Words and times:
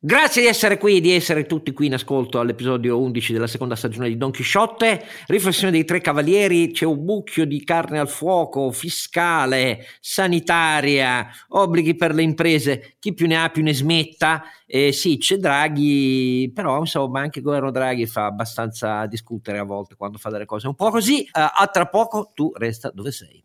Grazie 0.00 0.42
di 0.42 0.46
essere 0.46 0.78
qui, 0.78 1.00
di 1.00 1.10
essere 1.10 1.44
tutti 1.44 1.72
qui 1.72 1.86
in 1.86 1.94
ascolto 1.94 2.38
all'episodio 2.38 3.00
11 3.00 3.32
della 3.32 3.48
seconda 3.48 3.74
stagione 3.74 4.06
di 4.06 4.16
Don 4.16 4.30
Chisciotte. 4.30 5.04
Riflessione 5.26 5.72
dei 5.72 5.84
tre 5.84 6.00
cavalieri, 6.00 6.70
c'è 6.70 6.84
un 6.84 7.02
mucchio 7.02 7.44
di 7.44 7.64
carne 7.64 7.98
al 7.98 8.08
fuoco, 8.08 8.70
fiscale, 8.70 9.86
sanitaria, 9.98 11.26
obblighi 11.48 11.96
per 11.96 12.14
le 12.14 12.22
imprese, 12.22 12.94
chi 13.00 13.12
più 13.12 13.26
ne 13.26 13.42
ha 13.42 13.48
più 13.48 13.64
ne 13.64 13.74
smetta. 13.74 14.44
Eh, 14.68 14.92
sì, 14.92 15.18
c'è 15.18 15.36
Draghi, 15.36 16.52
però 16.54 16.78
insomma 16.78 17.18
anche 17.18 17.40
il 17.40 17.44
governo 17.44 17.72
Draghi 17.72 18.06
fa 18.06 18.26
abbastanza 18.26 19.04
discutere 19.06 19.58
a 19.58 19.64
volte 19.64 19.96
quando 19.96 20.18
fa 20.18 20.30
delle 20.30 20.46
cose 20.46 20.68
un 20.68 20.76
po' 20.76 20.90
così. 20.90 21.22
Uh, 21.32 21.40
a 21.52 21.68
tra 21.72 21.88
poco 21.88 22.30
tu 22.34 22.52
resta 22.54 22.92
dove 22.94 23.10
sei. 23.10 23.42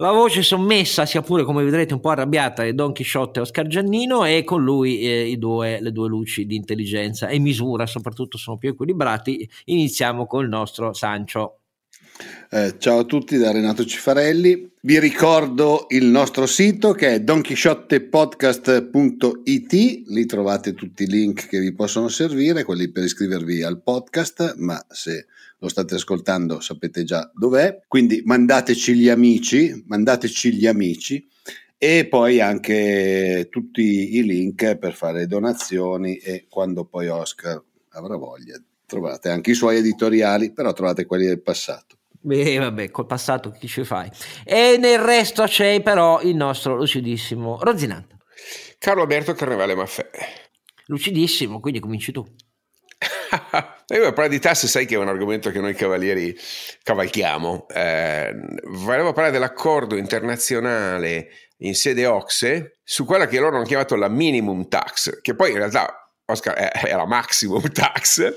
La 0.00 0.10
voce 0.12 0.42
sommessa, 0.42 1.04
sia 1.04 1.20
pure 1.20 1.44
come 1.44 1.62
vedrete 1.62 1.92
un 1.92 2.00
po' 2.00 2.08
arrabbiata, 2.08 2.64
è 2.64 2.72
Don 2.72 2.92
Chisciotte 2.92 3.38
e 3.38 3.42
Oscar 3.42 3.66
Giannino 3.66 4.24
e 4.24 4.44
con 4.44 4.64
lui 4.64 5.00
eh, 5.00 5.36
due, 5.36 5.78
le 5.78 5.92
due 5.92 6.08
luci 6.08 6.46
di 6.46 6.56
intelligenza 6.56 7.28
e 7.28 7.38
misura 7.38 7.84
soprattutto 7.84 8.38
sono 8.38 8.56
più 8.56 8.70
equilibrati. 8.70 9.46
Iniziamo 9.66 10.26
con 10.26 10.42
il 10.42 10.48
nostro 10.48 10.94
Sancio. 10.94 11.58
Eh, 12.48 12.76
ciao 12.78 13.00
a 13.00 13.04
tutti 13.04 13.36
da 13.36 13.52
Renato 13.52 13.84
Cifarelli. 13.84 14.70
Vi 14.80 14.98
ricordo 14.98 15.84
il 15.90 16.06
nostro 16.06 16.46
sito 16.46 16.92
che 16.92 17.16
è 17.16 17.20
donchisciottepodcast.it, 17.20 19.72
lì 20.06 20.24
trovate 20.24 20.72
tutti 20.72 21.02
i 21.02 21.08
link 21.08 21.46
che 21.46 21.60
vi 21.60 21.74
possono 21.74 22.08
servire, 22.08 22.64
quelli 22.64 22.90
per 22.90 23.04
iscrivervi 23.04 23.62
al 23.62 23.82
podcast, 23.82 24.54
ma 24.56 24.82
se 24.88 25.26
lo 25.60 25.68
state 25.68 25.94
ascoltando 25.94 26.60
sapete 26.60 27.04
già 27.04 27.30
dov'è, 27.34 27.82
quindi 27.86 28.22
mandateci 28.24 28.94
gli 28.94 29.08
amici, 29.08 29.84
mandateci 29.86 30.54
gli 30.54 30.66
amici 30.66 31.26
e 31.76 32.06
poi 32.08 32.40
anche 32.40 33.46
tutti 33.50 34.16
i 34.16 34.22
link 34.24 34.76
per 34.76 34.94
fare 34.94 35.26
donazioni 35.26 36.16
e 36.16 36.46
quando 36.48 36.84
poi 36.84 37.08
Oscar 37.08 37.62
avrà 37.90 38.16
voglia 38.16 38.60
trovate 38.86 39.30
anche 39.30 39.52
i 39.52 39.54
suoi 39.54 39.76
editoriali, 39.76 40.52
però 40.52 40.72
trovate 40.72 41.06
quelli 41.06 41.26
del 41.26 41.40
passato. 41.40 41.96
Beh, 42.22 42.58
vabbè, 42.58 42.90
col 42.90 43.06
passato 43.06 43.50
chi 43.50 43.66
ci 43.66 43.84
fai? 43.84 44.10
E 44.44 44.76
nel 44.78 44.98
resto 44.98 45.44
c'è 45.44 45.80
però 45.80 46.20
il 46.20 46.34
nostro 46.34 46.76
lucidissimo 46.76 47.58
Rozinante. 47.62 48.16
Carlo 48.78 49.02
Alberto 49.02 49.32
Carnevale 49.32 49.74
Maffè. 49.74 50.10
Lucidissimo, 50.86 51.60
quindi 51.60 51.80
cominci 51.80 52.12
tu. 52.12 52.26
Io 53.88 54.12
parlare 54.12 54.28
di 54.28 54.38
tasse 54.38 54.68
sai 54.68 54.86
che 54.86 54.94
è 54.94 54.98
un 54.98 55.08
argomento 55.08 55.50
che 55.50 55.60
noi 55.60 55.74
cavalieri 55.74 56.36
cavalchiamo. 56.82 57.66
Eh, 57.68 58.34
volevo 58.64 59.12
parlare 59.12 59.32
dell'accordo 59.32 59.96
internazionale 59.96 61.28
in 61.58 61.74
sede 61.74 62.06
OXE 62.06 62.78
su 62.82 63.04
quella 63.04 63.26
che 63.26 63.38
loro 63.38 63.56
hanno 63.56 63.64
chiamato 63.64 63.96
la 63.96 64.08
minimum 64.08 64.68
tax, 64.68 65.20
che 65.20 65.34
poi 65.34 65.50
in 65.50 65.58
realtà 65.58 65.99
Oscar 66.30 66.54
è, 66.84 66.94
la 66.94 67.06
maximum 67.06 67.70
tax 67.72 68.34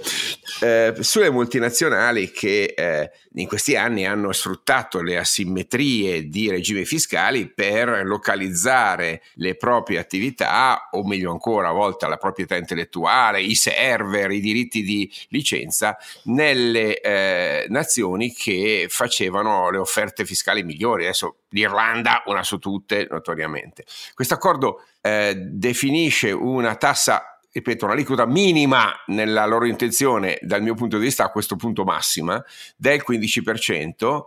eh, 0.62 0.94
sulle 1.00 1.30
multinazionali 1.30 2.32
che 2.32 2.74
eh, 2.76 3.12
in 3.36 3.48
questi 3.48 3.76
anni 3.76 4.06
hanno 4.06 4.32
sfruttato 4.32 5.02
le 5.02 5.18
asimmetrie 5.18 6.30
di 6.30 6.50
regimi 6.50 6.86
fiscali 6.86 7.52
per 7.52 8.04
localizzare 8.06 9.22
le 9.36 9.56
proprie 9.56 10.00
attività 10.00 10.90
o 10.92 11.06
meglio 11.06 11.32
ancora 11.32 11.70
a 11.70 11.74
volte 11.74 12.08
la 12.08 12.18
proprietà 12.18 12.56
intellettuale, 12.56 13.42
i 13.42 13.56
server, 13.56 14.32
i 14.32 14.40
diritti 14.40 14.84
di 14.84 15.12
licenza 15.30 15.98
nelle 16.26 17.00
eh, 17.00 17.66
nazioni 17.70 18.34
che 18.34 18.88
facevano 18.90 19.70
le 19.70 19.78
offerte 19.78 20.26
fiscali 20.26 20.64
migliori. 20.64 21.04
Adesso 21.06 21.38
l'Irlanda, 21.50 22.24
una 22.26 22.44
su 22.44 22.58
tutte, 22.60 23.08
notoriamente. 23.10 23.86
Questo 24.14 24.34
accordo 24.34 24.84
eh, 25.02 25.36
definisce 25.36 26.32
una 26.32 26.76
tassa 26.76 27.33
ripeto, 27.54 27.86
un'aliquota 27.86 28.26
minima 28.26 28.92
nella 29.08 29.46
loro 29.46 29.66
intenzione, 29.66 30.40
dal 30.42 30.64
mio 30.64 30.74
punto 30.74 30.98
di 30.98 31.04
vista 31.06 31.24
a 31.24 31.30
questo 31.30 31.56
punto 31.56 31.84
massima, 31.84 32.44
del 32.76 33.04
15% 33.08 34.22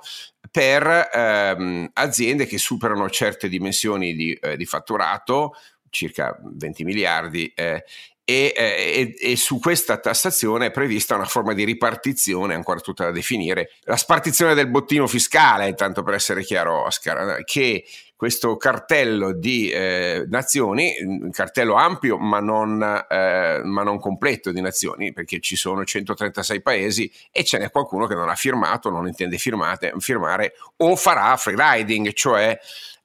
per 0.49 1.11
ehm, 1.13 1.91
aziende 1.93 2.47
che 2.47 2.57
superano 2.57 3.11
certe 3.11 3.49
dimensioni 3.49 4.15
di, 4.15 4.33
eh, 4.33 4.57
di 4.57 4.65
fatturato, 4.65 5.55
circa 5.91 6.39
20 6.41 6.85
miliardi, 6.85 7.53
eh, 7.55 7.85
e, 8.29 8.53
e, 8.57 9.15
e, 9.21 9.37
su 9.37 9.61
questa 9.61 9.99
tassazione 9.99 10.67
è 10.67 10.71
prevista 10.73 11.15
una 11.15 11.27
forma 11.27 11.53
di 11.53 11.63
ripartizione 11.63 12.55
ancora 12.55 12.81
tutta 12.81 13.05
da 13.05 13.13
definire, 13.13 13.71
la 13.83 13.97
spartizione 13.97 14.55
del 14.55 14.69
bottino 14.69 15.07
fiscale, 15.07 15.75
tanto 15.75 16.03
per 16.03 16.15
essere 16.15 16.43
chiaro 16.43 16.87
Oscar, 16.87 17.45
che 17.45 17.85
questo 18.17 18.57
cartello 18.57 19.33
di 19.33 19.69
eh, 19.69 20.25
nazioni, 20.29 20.95
un 21.03 21.31
cartello 21.31 21.75
ampio 21.75 22.17
ma 22.17 22.41
non, 22.41 22.83
eh, 22.83 23.61
ma 23.63 23.83
non, 23.83 24.01
completo 24.01 24.51
di 24.53 24.63
nazioni, 24.63 25.13
perché 25.13 25.39
ci 25.41 25.55
sono 25.55 25.85
136 25.85 26.63
paesi 26.63 27.13
e 27.31 27.45
ce 27.45 27.59
n'è 27.59 27.71
qualcuno 27.71 28.07
che 28.07 28.15
non 28.15 28.31
ha 28.31 28.35
firmato, 28.35 28.89
non 28.89 29.07
intende 29.07 29.37
firmate, 29.37 29.93
firmare 29.99 30.55
o 30.79 30.97
farà 30.97 31.37
free 31.37 31.57
riding, 31.59 32.13
cioè 32.15 32.59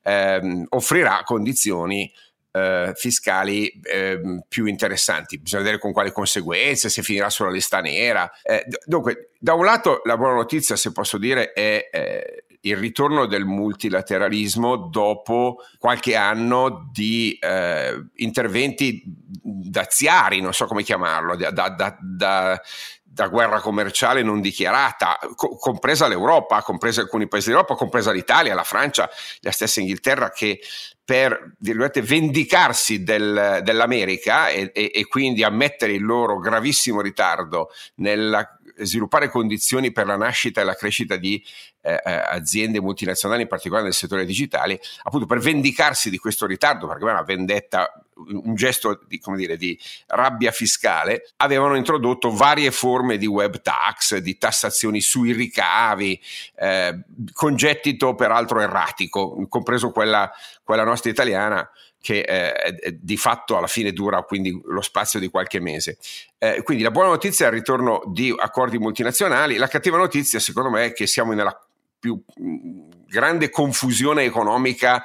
ehm, 0.03 0.67
offrirà 0.69 1.21
condizioni 1.25 2.11
eh, 2.51 2.93
fiscali 2.95 3.67
eh, 3.83 4.19
più 4.47 4.65
interessanti. 4.65 5.39
Bisogna 5.39 5.63
vedere 5.63 5.81
con 5.81 5.91
quali 5.91 6.11
conseguenze, 6.11 6.89
se 6.89 7.01
finirà 7.01 7.29
sulla 7.29 7.51
lista 7.51 7.81
nera. 7.81 8.31
Eh, 8.43 8.65
dunque, 8.85 9.31
da 9.39 9.53
un 9.53 9.65
lato 9.65 10.01
la 10.05 10.17
buona 10.17 10.35
notizia, 10.35 10.75
se 10.75 10.91
posso 10.91 11.17
dire, 11.17 11.51
è 11.53 11.89
eh, 11.91 12.43
il 12.61 12.77
ritorno 12.77 13.25
del 13.25 13.45
multilateralismo 13.45 14.75
dopo 14.75 15.57
qualche 15.77 16.15
anno 16.15 16.89
di 16.91 17.37
eh, 17.39 18.07
interventi 18.15 19.01
daziari, 19.05 20.41
non 20.41 20.53
so 20.53 20.65
come 20.65 20.83
chiamarlo, 20.83 21.35
da, 21.35 21.51
da, 21.51 21.97
da, 21.99 22.61
da 23.03 23.27
guerra 23.27 23.59
commerciale 23.59 24.23
non 24.23 24.39
dichiarata, 24.39 25.17
co- 25.35 25.57
compresa 25.57 26.07
l'Europa, 26.07 26.61
compresa 26.61 27.01
alcuni 27.01 27.27
paesi 27.27 27.49
d'Europa, 27.49 27.75
compresa 27.75 28.11
l'Italia, 28.11 28.53
la 28.53 28.63
Francia, 28.63 29.09
la 29.41 29.51
stessa 29.51 29.81
Inghilterra, 29.81 30.29
che 30.29 30.59
per 31.03 31.55
vendicarsi 31.59 33.03
del, 33.03 33.59
dell'America 33.63 34.47
e, 34.47 34.71
e, 34.73 34.91
e, 34.93 35.07
quindi 35.07 35.43
ammettere 35.43 35.91
il 35.91 36.05
loro 36.05 36.39
gravissimo 36.39 37.01
ritardo 37.01 37.69
nella 37.95 38.57
sviluppare 38.85 39.29
condizioni 39.29 39.91
per 39.91 40.05
la 40.05 40.17
nascita 40.17 40.61
e 40.61 40.63
la 40.63 40.75
crescita 40.75 41.15
di 41.15 41.43
eh, 41.81 42.01
eh, 42.03 42.11
aziende 42.13 42.79
multinazionali, 42.79 43.43
in 43.43 43.47
particolare 43.47 43.85
nel 43.85 43.93
settore 43.93 44.25
digitale, 44.25 44.79
appunto 45.03 45.25
per 45.25 45.39
vendicarsi 45.39 46.09
di 46.09 46.17
questo 46.17 46.45
ritardo, 46.45 46.87
perché 46.87 47.07
è 47.07 47.11
una 47.11 47.23
vendetta, 47.23 47.91
un 48.27 48.55
gesto 48.55 49.01
di, 49.07 49.21
dire, 49.35 49.57
di 49.57 49.77
rabbia 50.07 50.51
fiscale, 50.51 51.29
avevano 51.37 51.75
introdotto 51.75 52.31
varie 52.31 52.71
forme 52.71 53.17
di 53.17 53.25
web 53.25 53.61
tax, 53.61 54.17
di 54.17 54.37
tassazioni 54.37 55.01
sui 55.01 55.31
ricavi, 55.33 56.19
eh, 56.55 57.03
con 57.33 57.55
gettito 57.55 58.15
peraltro 58.15 58.59
erratico, 58.59 59.45
compreso 59.47 59.91
quella, 59.91 60.31
quella 60.63 60.83
nostra 60.83 61.09
italiana 61.09 61.69
che 62.01 62.21
eh, 62.21 62.97
di 62.99 63.15
fatto 63.15 63.57
alla 63.57 63.67
fine 63.67 63.93
dura 63.93 64.23
quindi 64.23 64.59
lo 64.65 64.81
spazio 64.81 65.19
di 65.19 65.29
qualche 65.29 65.59
mese. 65.59 65.97
Eh, 66.39 66.63
quindi 66.63 66.83
la 66.83 66.91
buona 66.91 67.09
notizia 67.09 67.45
è 67.45 67.49
il 67.49 67.55
ritorno 67.55 68.01
di 68.07 68.33
accordi 68.35 68.79
multinazionali, 68.79 69.57
la 69.57 69.67
cattiva 69.67 69.97
notizia 69.97 70.39
secondo 70.39 70.71
me 70.71 70.85
è 70.85 70.93
che 70.93 71.05
siamo 71.05 71.33
nella 71.33 71.55
più 71.99 72.19
mm, 72.41 72.89
grande 73.07 73.51
confusione 73.51 74.23
economica 74.23 75.03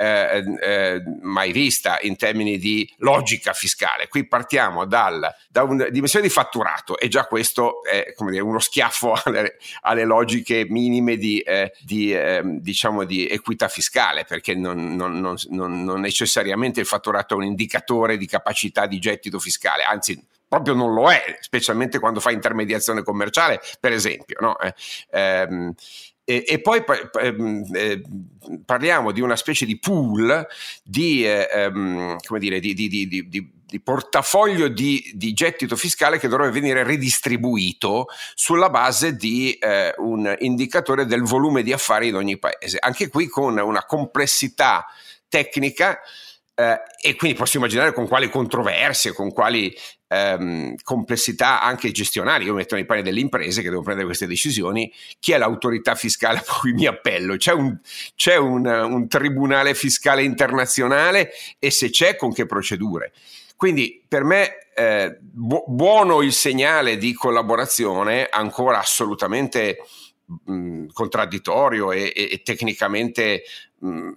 eh, 0.00 0.44
eh, 0.60 1.02
mai 1.22 1.50
vista 1.50 1.98
in 2.02 2.16
termini 2.16 2.56
di 2.56 2.88
logica 2.98 3.52
fiscale. 3.52 4.06
Qui 4.06 4.28
partiamo 4.28 4.84
dal, 4.86 5.28
da 5.48 5.64
una 5.64 5.88
dimensione 5.88 6.26
di 6.26 6.32
fatturato 6.32 6.96
e 6.96 7.08
già 7.08 7.24
questo 7.26 7.82
è 7.82 8.14
dire, 8.16 8.40
uno 8.40 8.60
schiaffo 8.60 9.14
alle, 9.24 9.56
alle, 9.82 10.04
logiche 10.04 10.66
minime 10.68 11.16
di, 11.16 11.40
eh, 11.40 11.72
di, 11.80 12.12
ehm, 12.12 12.60
diciamo 12.60 13.02
di 13.04 13.26
equità 13.26 13.66
fiscale, 13.66 14.24
perché 14.24 14.54
non, 14.54 14.94
non, 14.94 15.18
non, 15.18 15.36
non 15.48 16.00
necessariamente 16.00 16.78
il 16.78 16.86
fatturato 16.86 17.34
è 17.34 17.36
un 17.36 17.44
indicatore 17.44 18.16
di 18.16 18.26
capacità 18.26 18.86
di 18.86 19.00
gettito 19.00 19.40
fiscale, 19.40 19.82
anzi 19.82 20.24
proprio 20.48 20.74
non 20.74 20.94
lo 20.94 21.10
è, 21.10 21.38
specialmente 21.40 21.98
quando 21.98 22.20
fa 22.20 22.30
intermediazione 22.30 23.02
commerciale, 23.02 23.60
per 23.80 23.92
esempio. 23.92 24.36
No? 24.40 24.58
Eh, 24.58 24.74
ehm, 25.10 25.74
e, 26.30 26.44
e 26.46 26.60
poi 26.60 26.84
ehm, 27.22 27.64
eh, 27.72 28.02
parliamo 28.62 29.12
di 29.12 29.22
una 29.22 29.34
specie 29.34 29.64
di 29.64 29.78
pool 29.78 30.46
di, 30.82 31.24
eh, 31.24 31.48
ehm, 31.50 32.18
come 32.26 32.38
dire, 32.38 32.60
di, 32.60 32.74
di, 32.74 32.86
di, 32.86 33.08
di 33.08 33.80
portafoglio 33.80 34.68
di, 34.68 35.14
gettito 35.32 35.74
fiscale 35.74 36.18
che 36.18 36.28
dovrebbe 36.28 36.52
venire 36.52 36.84
ridistribuito 36.84 38.08
sulla 38.34 38.68
base 38.68 39.16
di 39.16 39.52
eh, 39.54 39.94
un 39.96 40.34
indicatore 40.40 41.06
del 41.06 41.22
volume 41.22 41.62
di 41.62 41.72
affari 41.72 42.08
in 42.08 42.16
ogni 42.16 42.38
paese. 42.38 42.76
Anche 42.78 43.08
qui 43.08 43.26
con 43.26 43.56
una 43.56 43.86
complessità 43.86 44.84
tecnica 45.28 45.98
eh, 46.58 46.80
e 47.00 47.14
quindi 47.14 47.38
posso 47.38 47.56
immaginare 47.56 47.92
con 47.92 48.08
quali 48.08 48.28
controversie, 48.28 49.12
con 49.12 49.32
quali 49.32 49.72
ehm, 50.08 50.74
complessità 50.82 51.62
anche 51.62 51.92
gestionali. 51.92 52.46
Io 52.46 52.54
metto 52.54 52.74
nei 52.74 52.84
panni 52.84 53.02
delle 53.02 53.20
imprese 53.20 53.60
che 53.60 53.68
devono 53.68 53.84
prendere 53.84 54.08
queste 54.08 54.26
decisioni. 54.26 54.92
Chi 55.20 55.30
è 55.30 55.38
l'autorità 55.38 55.94
fiscale 55.94 56.38
a 56.44 56.58
cui 56.58 56.72
mi 56.72 56.86
appello? 56.86 57.36
C'è 57.36 57.52
un, 57.52 57.78
c'è 58.16 58.34
un, 58.34 58.66
un 58.66 59.06
tribunale 59.06 59.72
fiscale 59.74 60.24
internazionale 60.24 61.30
e 61.60 61.70
se 61.70 61.90
c'è, 61.90 62.16
con 62.16 62.32
che 62.32 62.44
procedure? 62.44 63.12
Quindi 63.54 64.04
per 64.08 64.24
me 64.24 64.68
eh, 64.74 65.16
bu- 65.20 65.64
buono 65.68 66.22
il 66.22 66.32
segnale 66.32 66.96
di 66.96 67.12
collaborazione, 67.12 68.26
ancora 68.28 68.80
assolutamente 68.80 69.78
contraddittorio 70.92 71.92
e, 71.92 72.12
e, 72.14 72.28
e 72.32 72.42
tecnicamente 72.42 73.42
mh, 73.78 74.10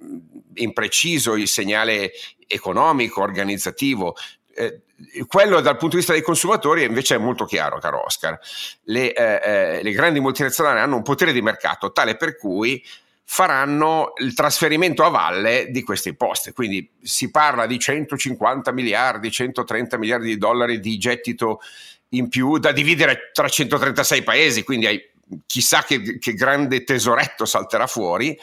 impreciso 0.56 1.36
il 1.36 1.48
segnale 1.48 2.12
economico, 2.48 3.22
organizzativo. 3.22 4.16
Eh, 4.54 4.82
quello 5.26 5.62
dal 5.62 5.78
punto 5.78 5.96
di 5.96 5.98
vista 5.98 6.14
dei 6.14 6.22
consumatori 6.22 6.84
invece 6.84 7.16
è 7.16 7.18
molto 7.18 7.46
chiaro, 7.46 7.80
caro 7.80 8.04
Oscar. 8.06 8.38
Le, 8.84 9.14
eh, 9.14 9.78
eh, 9.78 9.84
le 9.84 9.92
grandi 9.92 10.20
multinazionali 10.20 10.80
hanno 10.80 10.98
un 10.98 11.02
potere 11.02 11.32
di 11.32 11.42
mercato 11.42 11.92
tale 11.92 12.18
per 12.18 12.38
cui 12.38 12.84
faranno 13.24 14.12
il 14.18 14.34
trasferimento 14.34 15.04
a 15.04 15.10
valle 15.10 15.68
di 15.70 15.84
queste 15.84 16.10
imposte. 16.10 16.52
Quindi 16.52 16.92
si 17.02 17.32
parla 17.32 17.66
di 17.66 17.80
150 17.80 18.72
miliardi, 18.74 19.32
130 19.32 19.98
miliardi 19.98 20.28
di 20.28 20.38
dollari 20.38 20.80
di 20.80 20.98
gettito 20.98 21.62
in 22.10 22.28
più 22.28 22.58
da 22.58 22.74
dividere 22.74 23.30
tra 23.32 23.48
136 23.48 24.24
paesi, 24.24 24.64
quindi 24.64 24.86
hai 24.86 25.11
chissà 25.46 25.84
che, 25.84 26.18
che, 26.20 26.34
grande 26.34 26.84
tesoretto 26.84 27.46
salterà 27.46 27.88
fuori, 27.88 28.38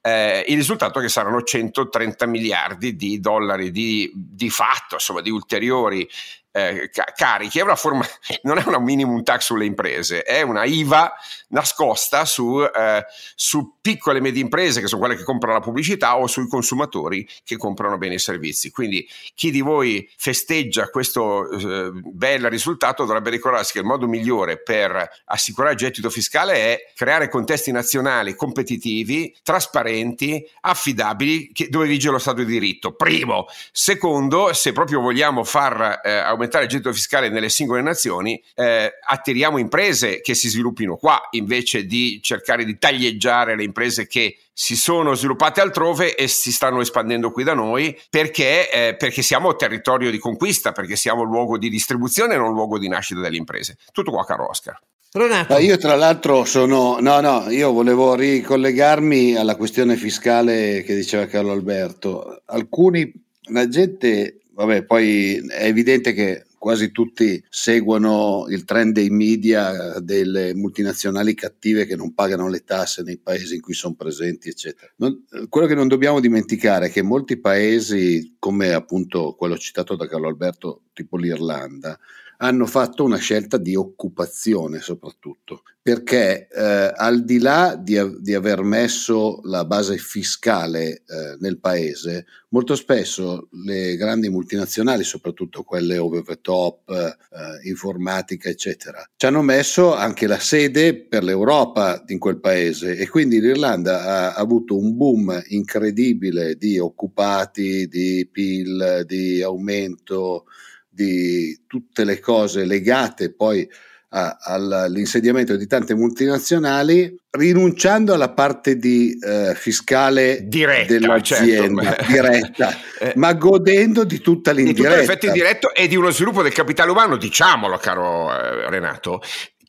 eh, 0.00 0.44
il 0.48 0.56
risultato 0.56 0.98
è 0.98 1.02
che 1.02 1.08
saranno 1.08 1.42
130 1.42 2.26
miliardi 2.26 2.96
di 2.96 3.20
dollari 3.20 3.70
di, 3.70 4.10
di 4.14 4.50
fatto, 4.50 4.94
insomma, 4.94 5.20
di 5.20 5.30
ulteriori 5.30 6.08
eh, 6.52 6.90
carichi, 7.16 7.58
è 7.58 7.74
forma, 7.74 8.06
non 8.42 8.58
è 8.58 8.62
una 8.66 8.78
minimum 8.78 9.22
tax 9.22 9.44
sulle 9.44 9.64
imprese, 9.64 10.22
è 10.22 10.42
una 10.42 10.64
IVA 10.64 11.12
nascosta 11.48 12.24
su, 12.24 12.62
eh, 12.62 13.04
su, 13.34 13.76
piccole 13.80 14.18
e 14.18 14.20
medie 14.20 14.42
imprese 14.42 14.80
che 14.80 14.86
sono 14.86 15.00
quelle 15.00 15.16
che 15.16 15.24
comprano 15.24 15.58
la 15.58 15.64
pubblicità 15.64 16.16
o 16.16 16.26
sui 16.26 16.46
consumatori 16.46 17.28
che 17.42 17.56
comprano 17.56 17.98
beni 17.98 18.14
e 18.14 18.18
servizi. 18.18 18.70
Quindi 18.70 19.08
chi 19.34 19.50
di 19.50 19.60
voi 19.60 20.08
festeggia 20.16 20.88
questo 20.88 21.50
eh, 21.50 21.90
bel 21.92 22.48
risultato 22.48 23.04
dovrebbe 23.04 23.30
ricordarsi 23.30 23.72
che 23.72 23.80
il 23.80 23.84
modo 23.84 24.06
migliore 24.06 24.62
per 24.62 25.08
assicurare 25.24 25.72
il 25.72 25.78
gettito 25.78 26.10
fiscale 26.10 26.54
è 26.54 26.92
creare 26.94 27.28
contesti 27.28 27.72
nazionali 27.72 28.36
competitivi, 28.36 29.34
trasparenti, 29.42 30.46
affidabili, 30.60 31.50
che, 31.52 31.68
dove 31.68 31.86
vige 31.86 32.10
lo 32.10 32.18
Stato 32.18 32.44
di 32.44 32.52
diritto. 32.52 32.94
Primo. 32.94 33.46
Secondo, 33.72 34.52
se 34.52 34.72
proprio 34.72 35.00
vogliamo 35.00 35.42
far 35.42 36.00
eh, 36.04 36.10
il 36.44 36.68
gettito 36.68 36.92
fiscale 36.92 37.28
nelle 37.28 37.48
singole 37.48 37.82
nazioni, 37.82 38.42
eh, 38.54 38.92
attiriamo 39.06 39.58
imprese 39.58 40.20
che 40.20 40.34
si 40.34 40.48
sviluppino 40.48 40.96
qua 40.96 41.20
invece 41.30 41.84
di 41.84 42.20
cercare 42.22 42.64
di 42.64 42.78
taglieggiare 42.78 43.56
le 43.56 43.64
imprese 43.64 44.06
che 44.06 44.38
si 44.52 44.76
sono 44.76 45.14
sviluppate 45.14 45.60
altrove 45.60 46.14
e 46.14 46.28
si 46.28 46.52
stanno 46.52 46.80
espandendo 46.80 47.30
qui 47.30 47.44
da 47.44 47.54
noi 47.54 47.98
perché, 48.10 48.70
eh, 48.70 48.96
perché 48.96 49.22
siamo 49.22 49.56
territorio 49.56 50.10
di 50.10 50.18
conquista, 50.18 50.72
perché 50.72 50.96
siamo 50.96 51.22
luogo 51.22 51.58
di 51.58 51.68
distribuzione 51.68 52.34
e 52.34 52.38
non 52.38 52.52
luogo 52.52 52.78
di 52.78 52.88
nascita 52.88 53.20
delle 53.20 53.36
imprese. 53.36 53.76
Tutto 53.92 54.10
qua, 54.10 54.24
caro 54.24 54.48
Oscar. 54.48 54.78
Renato. 55.14 55.58
io 55.58 55.76
tra 55.76 55.94
l'altro 55.94 56.46
sono, 56.46 56.98
no, 57.00 57.20
no, 57.20 57.50
io 57.50 57.70
volevo 57.70 58.14
ricollegarmi 58.14 59.36
alla 59.36 59.56
questione 59.56 59.96
fiscale 59.96 60.82
che 60.82 60.94
diceva 60.94 61.26
Carlo 61.26 61.52
Alberto. 61.52 62.40
Alcuni, 62.46 63.12
la 63.50 63.68
gente, 63.68 64.38
vabbè, 64.54 64.84
poi 64.84 65.36
è 65.48 65.64
evidente 65.64 66.12
che 66.12 66.44
quasi 66.62 66.92
tutti 66.92 67.42
seguono 67.48 68.46
il 68.48 68.64
trend 68.64 68.92
dei 68.92 69.10
media 69.10 69.98
delle 69.98 70.54
multinazionali 70.54 71.34
cattive 71.34 71.86
che 71.86 71.96
non 71.96 72.14
pagano 72.14 72.48
le 72.48 72.62
tasse 72.62 73.02
nei 73.02 73.18
paesi 73.18 73.56
in 73.56 73.60
cui 73.60 73.74
sono 73.74 73.94
presenti, 73.94 74.48
eccetera. 74.48 74.88
Non, 74.98 75.24
quello 75.48 75.66
che 75.66 75.74
non 75.74 75.88
dobbiamo 75.88 76.20
dimenticare 76.20 76.86
è 76.86 76.90
che 76.90 77.02
molti 77.02 77.40
paesi, 77.40 78.36
come 78.38 78.72
appunto 78.72 79.34
quello 79.36 79.56
citato 79.56 79.96
da 79.96 80.06
Carlo 80.06 80.28
Alberto, 80.28 80.82
tipo 80.92 81.16
l'Irlanda, 81.16 81.98
hanno 82.42 82.66
fatto 82.66 83.04
una 83.04 83.18
scelta 83.18 83.56
di 83.56 83.76
occupazione 83.76 84.80
soprattutto, 84.80 85.62
perché 85.80 86.48
eh, 86.48 86.92
al 86.94 87.24
di 87.24 87.38
là 87.38 87.76
di, 87.80 87.96
di, 88.18 88.34
aver 88.34 88.62
messo 88.62 89.40
la 89.44 89.64
base 89.64 89.96
fiscale 89.96 91.02
eh, 91.06 91.36
nel 91.38 91.60
paese, 91.60 92.26
molto 92.48 92.74
spesso 92.74 93.48
le 93.64 93.94
grandi 93.94 94.28
multinazionali, 94.28 95.04
soprattutto 95.04 95.62
quelle 95.62 95.98
over 95.98 96.24
the 96.24 96.40
top, 96.40 96.88
eh, 96.88 97.68
informatica, 97.68 98.48
eccetera, 98.48 99.08
ci 99.16 99.26
hanno 99.26 99.42
messo 99.42 99.94
anche 99.94 100.26
la 100.26 100.40
sede 100.40 100.96
per 100.96 101.22
l'Europa 101.22 102.02
in 102.08 102.18
quel 102.18 102.40
paese 102.40 102.96
e 102.96 103.08
quindi 103.08 103.40
l'Irlanda 103.40 104.32
ha 104.32 104.34
avuto 104.34 104.76
un 104.76 104.96
boom 104.96 105.40
incredibile 105.48 106.56
di 106.56 106.76
occupati, 106.76 107.86
di 107.86 108.28
PIL, 108.30 109.04
di 109.06 109.40
aumento 109.42 110.46
di 110.92 111.62
tutte 111.66 112.04
le 112.04 112.20
cose 112.20 112.64
legate 112.64 113.32
poi 113.32 113.66
a, 114.14 114.36
all'insediamento 114.40 115.56
di 115.56 115.66
tante 115.66 115.94
multinazionali, 115.94 117.14
rinunciando 117.30 118.12
alla 118.12 118.30
parte 118.30 118.76
di 118.76 119.18
eh, 119.18 119.54
fiscale 119.54 120.40
diretta, 120.44 120.92
dell'azienda 120.92 121.82
certo. 121.82 122.12
diretta, 122.12 122.78
eh, 123.00 123.12
ma 123.16 123.32
godendo 123.32 124.04
di 124.04 124.20
tutta 124.20 124.52
l'indiretta. 124.52 124.82
Di 124.82 124.88
tutto 124.88 125.00
l'effetto 125.00 125.26
indiretto 125.26 125.74
e 125.74 125.88
di 125.88 125.96
uno 125.96 126.10
sviluppo 126.10 126.42
del 126.42 126.52
capitale 126.52 126.90
umano, 126.90 127.16
diciamolo 127.16 127.78
caro 127.78 128.30
eh, 128.30 128.68
Renato, 128.68 129.22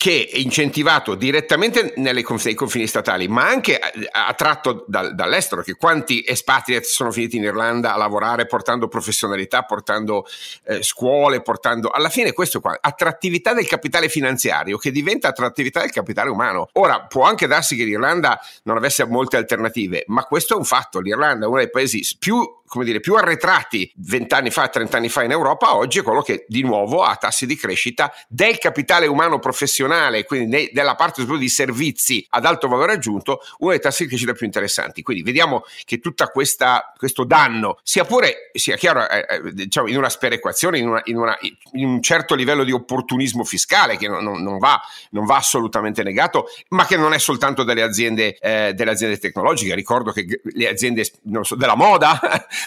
che 0.04 0.28
è 0.30 0.38
incentivato 0.38 1.16
direttamente 1.16 1.94
nei 1.96 2.24
confini 2.24 2.88
statali, 2.88 3.30
ma 3.30 3.48
anche 3.48 3.80
attratto 4.12 4.84
dal, 4.86 5.16
dall'estero, 5.16 5.62
che 5.62 5.76
quanti 5.76 6.26
espatriati 6.28 6.88
sono 6.88 7.10
finiti 7.10 7.38
in 7.38 7.44
Irlanda 7.44 7.94
a 7.94 7.98
lavorare 7.98 8.46
portando 8.46 8.90
professionalità, 8.90 9.62
portando 9.62 10.26
eh, 10.66 10.84
scuole, 10.84 11.42
portando... 11.42 11.88
Alla 11.88 12.10
fine 12.10 12.34
questo 12.34 12.60
qua, 12.60 12.78
attrattività 12.82 13.54
del 13.54 13.66
capitale 13.66 14.10
finanziario 14.10 14.78
che 14.78 14.92
diventa 14.92 15.30
attrattività 15.30 15.80
del 15.80 15.92
capitale 15.92 16.30
umano. 16.30 16.68
Ora, 16.74 17.04
può 17.04 17.24
anche 17.24 17.48
darsi 17.48 17.78
che 17.78 17.86
l'Irlanda 17.86 18.38
non 18.64 18.76
avesse 18.76 19.06
molte 19.06 19.38
alternative, 19.38 20.04
ma 20.08 20.26
questo 20.26 20.56
è 20.56 20.58
un 20.58 20.66
fatto. 20.66 21.00
L'Irlanda 21.00 21.46
è 21.46 21.48
uno 21.48 21.60
dei 21.60 21.70
paesi 21.70 22.06
più 22.20 22.46
come 22.74 22.86
dire, 22.86 23.00
più 23.00 23.14
arretrati 23.14 23.92
vent'anni 23.98 24.50
fa, 24.50 24.68
trent'anni 24.68 25.08
fa 25.08 25.22
in 25.22 25.30
Europa, 25.30 25.76
oggi 25.76 26.00
è 26.00 26.02
quello 26.02 26.24
che 26.24 26.46
di 26.48 26.64
nuovo 26.64 27.04
ha 27.04 27.16
tassi 27.18 27.46
di 27.46 27.56
crescita 27.56 28.12
del 28.28 28.58
capitale 28.58 29.06
umano 29.06 29.38
professionale, 29.38 30.26
quindi 30.26 30.72
della 30.74 30.96
parte 30.96 31.24
di 31.24 31.50
servizi 31.50 32.26
ad 32.32 32.46
alto 32.46 32.68
valore 32.68 32.94
aggiunto, 32.94 33.42
uno 33.60 33.70
dei 33.70 33.80
tassi 33.80 34.04
di 34.04 34.10
crescita 34.10 34.34
più 34.34 34.48
interessanti. 34.48 35.04
Quindi 35.04 35.22
vediamo 35.22 35.64
che 35.86 36.00
tutto 36.00 36.28
questo 36.34 37.24
danno, 37.26 37.78
sia 37.84 38.06
pure, 38.06 38.50
sia 38.54 38.76
chiaro, 38.76 39.08
eh, 39.08 39.24
eh, 39.30 39.54
diciamo, 39.54 39.88
in 39.88 39.98
una 39.98 40.10
sperequazione, 40.10 40.80
in, 40.80 40.88
una, 40.88 41.02
in, 41.04 41.18
una, 41.18 41.38
in, 41.74 41.86
un 41.86 42.02
certo 42.02 42.34
livello 42.34 42.64
di 42.64 42.72
opportunismo 42.72 43.44
fiscale 43.44 43.98
che 43.98 44.08
non, 44.08 44.24
non, 44.24 44.58
va, 44.58 44.82
non, 45.12 45.26
va, 45.26 45.36
assolutamente 45.36 46.02
negato, 46.02 46.48
ma 46.70 46.88
che 46.88 46.98
non 46.98 47.14
è 47.14 47.20
soltanto 47.20 47.64
delle 47.64 47.84
aziende, 47.84 48.36
eh, 48.40 48.74
delle 48.74 48.90
aziende 48.90 49.20
tecnologiche. 49.20 49.76
Ricordo 49.76 50.12
che 50.12 50.42
le 50.42 50.68
aziende 50.68 51.04
so, 51.44 51.54
della 51.54 51.76
moda 51.76 52.20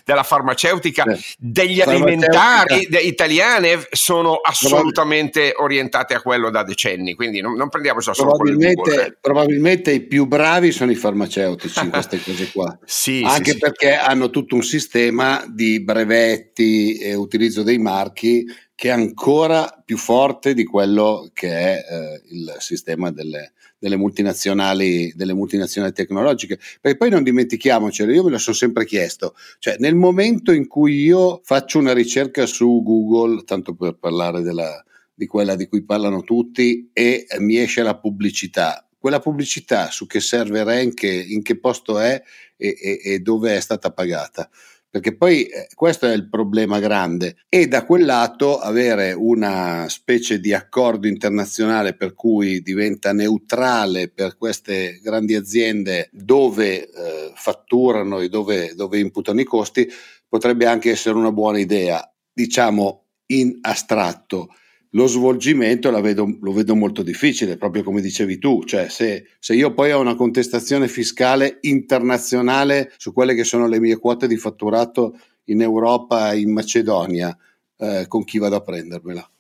della 0.04 0.22
farmaceutica, 0.22 1.04
eh, 1.04 1.18
degli 1.38 1.80
alimentari 1.80 2.86
de- 2.88 2.98
italiane 2.98 3.86
sono 3.90 4.36
assolutamente 4.36 5.54
orientate 5.56 6.14
a 6.14 6.20
quello 6.20 6.50
da 6.50 6.62
decenni, 6.62 7.14
quindi 7.14 7.40
non, 7.40 7.54
non 7.54 7.68
prendiamoci 7.68 8.10
solo 8.12 8.36
probabilmente, 8.36 9.16
probabilmente 9.20 9.90
i 9.92 10.00
più 10.00 10.26
bravi 10.26 10.72
sono 10.72 10.90
i 10.90 10.96
farmaceutici 10.96 11.80
in 11.82 11.90
queste 11.90 12.20
cose 12.22 12.50
qua, 12.52 12.78
sì, 12.84 13.22
anche 13.24 13.52
sì, 13.52 13.58
perché 13.58 13.92
sì. 13.92 14.06
hanno 14.08 14.30
tutto 14.30 14.54
un 14.54 14.62
sistema 14.62 15.44
di 15.48 15.82
brevetti 15.82 16.98
e 16.98 17.14
utilizzo 17.14 17.62
dei 17.62 17.78
marchi 17.78 18.44
che 18.76 18.88
è 18.88 18.92
ancora 18.92 19.82
più 19.82 19.96
forte 19.96 20.52
di 20.52 20.64
quello 20.64 21.30
che 21.32 21.48
è 21.48 21.84
eh, 21.88 22.22
il 22.28 22.56
sistema 22.58 23.10
delle, 23.10 23.52
delle, 23.78 23.96
multinazionali, 23.96 25.14
delle 25.16 25.32
multinazionali 25.32 25.94
tecnologiche. 25.94 26.58
Perché 26.78 26.98
poi 26.98 27.08
non 27.08 27.22
dimentichiamocelo, 27.22 28.12
io 28.12 28.22
me 28.22 28.30
lo 28.30 28.38
sono 28.38 28.54
sempre 28.54 28.84
chiesto, 28.84 29.34
cioè 29.60 29.76
nel 29.78 29.94
momento 29.94 30.52
in 30.52 30.68
cui 30.68 31.02
io 31.02 31.40
faccio 31.42 31.78
una 31.78 31.94
ricerca 31.94 32.44
su 32.44 32.82
Google, 32.84 33.44
tanto 33.44 33.74
per 33.74 33.96
parlare 33.96 34.42
della, 34.42 34.84
di 35.14 35.26
quella 35.26 35.56
di 35.56 35.68
cui 35.68 35.82
parlano 35.82 36.22
tutti, 36.22 36.90
e 36.92 37.26
mi 37.38 37.56
esce 37.56 37.82
la 37.82 37.96
pubblicità, 37.96 38.86
quella 38.98 39.20
pubblicità 39.20 39.90
su 39.90 40.06
che 40.06 40.20
server 40.20 40.66
è, 40.66 40.80
in 40.80 40.92
che, 40.92 41.08
in 41.08 41.42
che 41.42 41.58
posto 41.58 41.98
è 41.98 42.22
e, 42.58 42.76
e, 42.78 43.00
e 43.02 43.18
dove 43.20 43.56
è 43.56 43.60
stata 43.60 43.90
pagata 43.90 44.50
perché 44.96 45.14
poi 45.14 45.44
eh, 45.44 45.68
questo 45.74 46.06
è 46.06 46.12
il 46.14 46.26
problema 46.30 46.78
grande. 46.78 47.36
E 47.50 47.66
da 47.66 47.84
quel 47.84 48.06
lato 48.06 48.58
avere 48.58 49.12
una 49.12 49.86
specie 49.90 50.40
di 50.40 50.54
accordo 50.54 51.06
internazionale 51.06 51.94
per 51.94 52.14
cui 52.14 52.62
diventa 52.62 53.12
neutrale 53.12 54.08
per 54.08 54.38
queste 54.38 54.98
grandi 55.02 55.34
aziende 55.34 56.08
dove 56.12 56.88
eh, 56.88 57.30
fatturano 57.34 58.20
e 58.20 58.30
dove, 58.30 58.74
dove 58.74 58.98
imputano 58.98 59.38
i 59.42 59.44
costi 59.44 59.86
potrebbe 60.26 60.64
anche 60.64 60.92
essere 60.92 61.18
una 61.18 61.30
buona 61.30 61.58
idea, 61.58 62.02
diciamo 62.32 63.02
in 63.26 63.58
astratto 63.60 64.48
lo 64.96 65.06
svolgimento 65.06 65.90
vedo, 66.00 66.38
lo 66.40 66.52
vedo 66.52 66.74
molto 66.74 67.02
difficile, 67.02 67.58
proprio 67.58 67.82
come 67.82 68.00
dicevi 68.00 68.38
tu, 68.38 68.64
cioè 68.64 68.88
se, 68.88 69.26
se, 69.38 69.54
io 69.54 69.74
poi 69.74 69.92
ho 69.92 70.00
una 70.00 70.14
contestazione 70.14 70.88
fiscale 70.88 71.58
internazionale 71.62 72.92
su 72.96 73.12
quelle 73.12 73.34
che 73.34 73.44
sono 73.44 73.68
le 73.68 73.78
mie 73.78 73.98
quote 73.98 74.26
di 74.26 74.38
fatturato 74.38 75.18
in 75.44 75.60
Europa 75.60 76.32
in 76.32 76.50
Macedonia, 76.50 77.36
eh, 77.76 78.06
con 78.08 78.24
chi 78.24 78.38
vado 78.38 78.56
a 78.56 78.62
prendermela? 78.62 79.30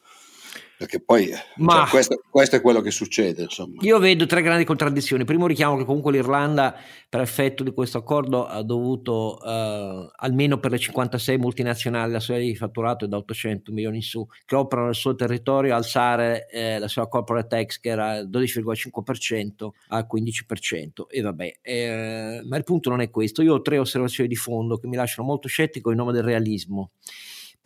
Perché 0.78 1.00
poi 1.00 1.28
cioè, 1.28 1.42
Ma 1.56 1.72
cioè, 1.72 1.88
questo, 1.88 2.20
questo, 2.28 2.56
è 2.56 2.60
quello 2.60 2.82
che 2.82 2.90
succede. 2.90 3.42
Insomma. 3.42 3.76
Io 3.80 3.98
vedo 3.98 4.26
tre 4.26 4.42
grandi 4.42 4.64
contraddizioni. 4.64 5.24
Primo 5.24 5.46
richiamo 5.46 5.76
che 5.76 5.84
comunque 5.84 6.12
l'Irlanda, 6.12 6.76
per 7.08 7.22
effetto 7.22 7.62
di 7.62 7.72
questo 7.72 7.98
accordo, 7.98 8.46
ha 8.46 8.62
dovuto, 8.62 9.42
eh, 9.42 10.10
almeno 10.16 10.58
per 10.58 10.72
le 10.72 10.78
56 10.78 11.38
multinazionali, 11.38 12.12
la 12.12 12.20
sua 12.20 12.36
di 12.36 12.54
fatturato 12.54 13.06
è 13.06 13.08
da 13.08 13.16
800 13.16 13.72
milioni 13.72 13.96
in 13.96 14.02
su, 14.02 14.26
che 14.44 14.54
operano 14.54 14.88
nel 14.88 14.94
suo 14.94 15.14
territorio, 15.14 15.74
alzare 15.74 16.46
eh, 16.50 16.78
la 16.78 16.88
sua 16.88 17.08
corporate 17.08 17.48
tax, 17.48 17.80
che 17.80 17.88
era 17.88 18.20
12,5% 18.20 19.68
a 19.88 20.06
15%. 20.06 21.06
E 21.08 21.20
vabbè, 21.22 21.52
eh, 21.62 22.42
ma 22.44 22.56
il 22.56 22.64
punto 22.64 22.90
non 22.90 23.00
è 23.00 23.08
questo. 23.08 23.40
Io 23.40 23.54
ho 23.54 23.62
tre 23.62 23.78
osservazioni 23.78 24.28
di 24.28 24.36
fondo 24.36 24.76
che 24.76 24.88
mi 24.88 24.96
lasciano 24.96 25.26
molto 25.26 25.48
scettico 25.48 25.90
in 25.90 25.96
nome 25.96 26.12
del 26.12 26.22
realismo 26.22 26.90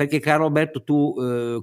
perché 0.00 0.18
caro 0.18 0.46
Alberto 0.46 0.82
tu 0.82 1.14
eh, 1.20 1.62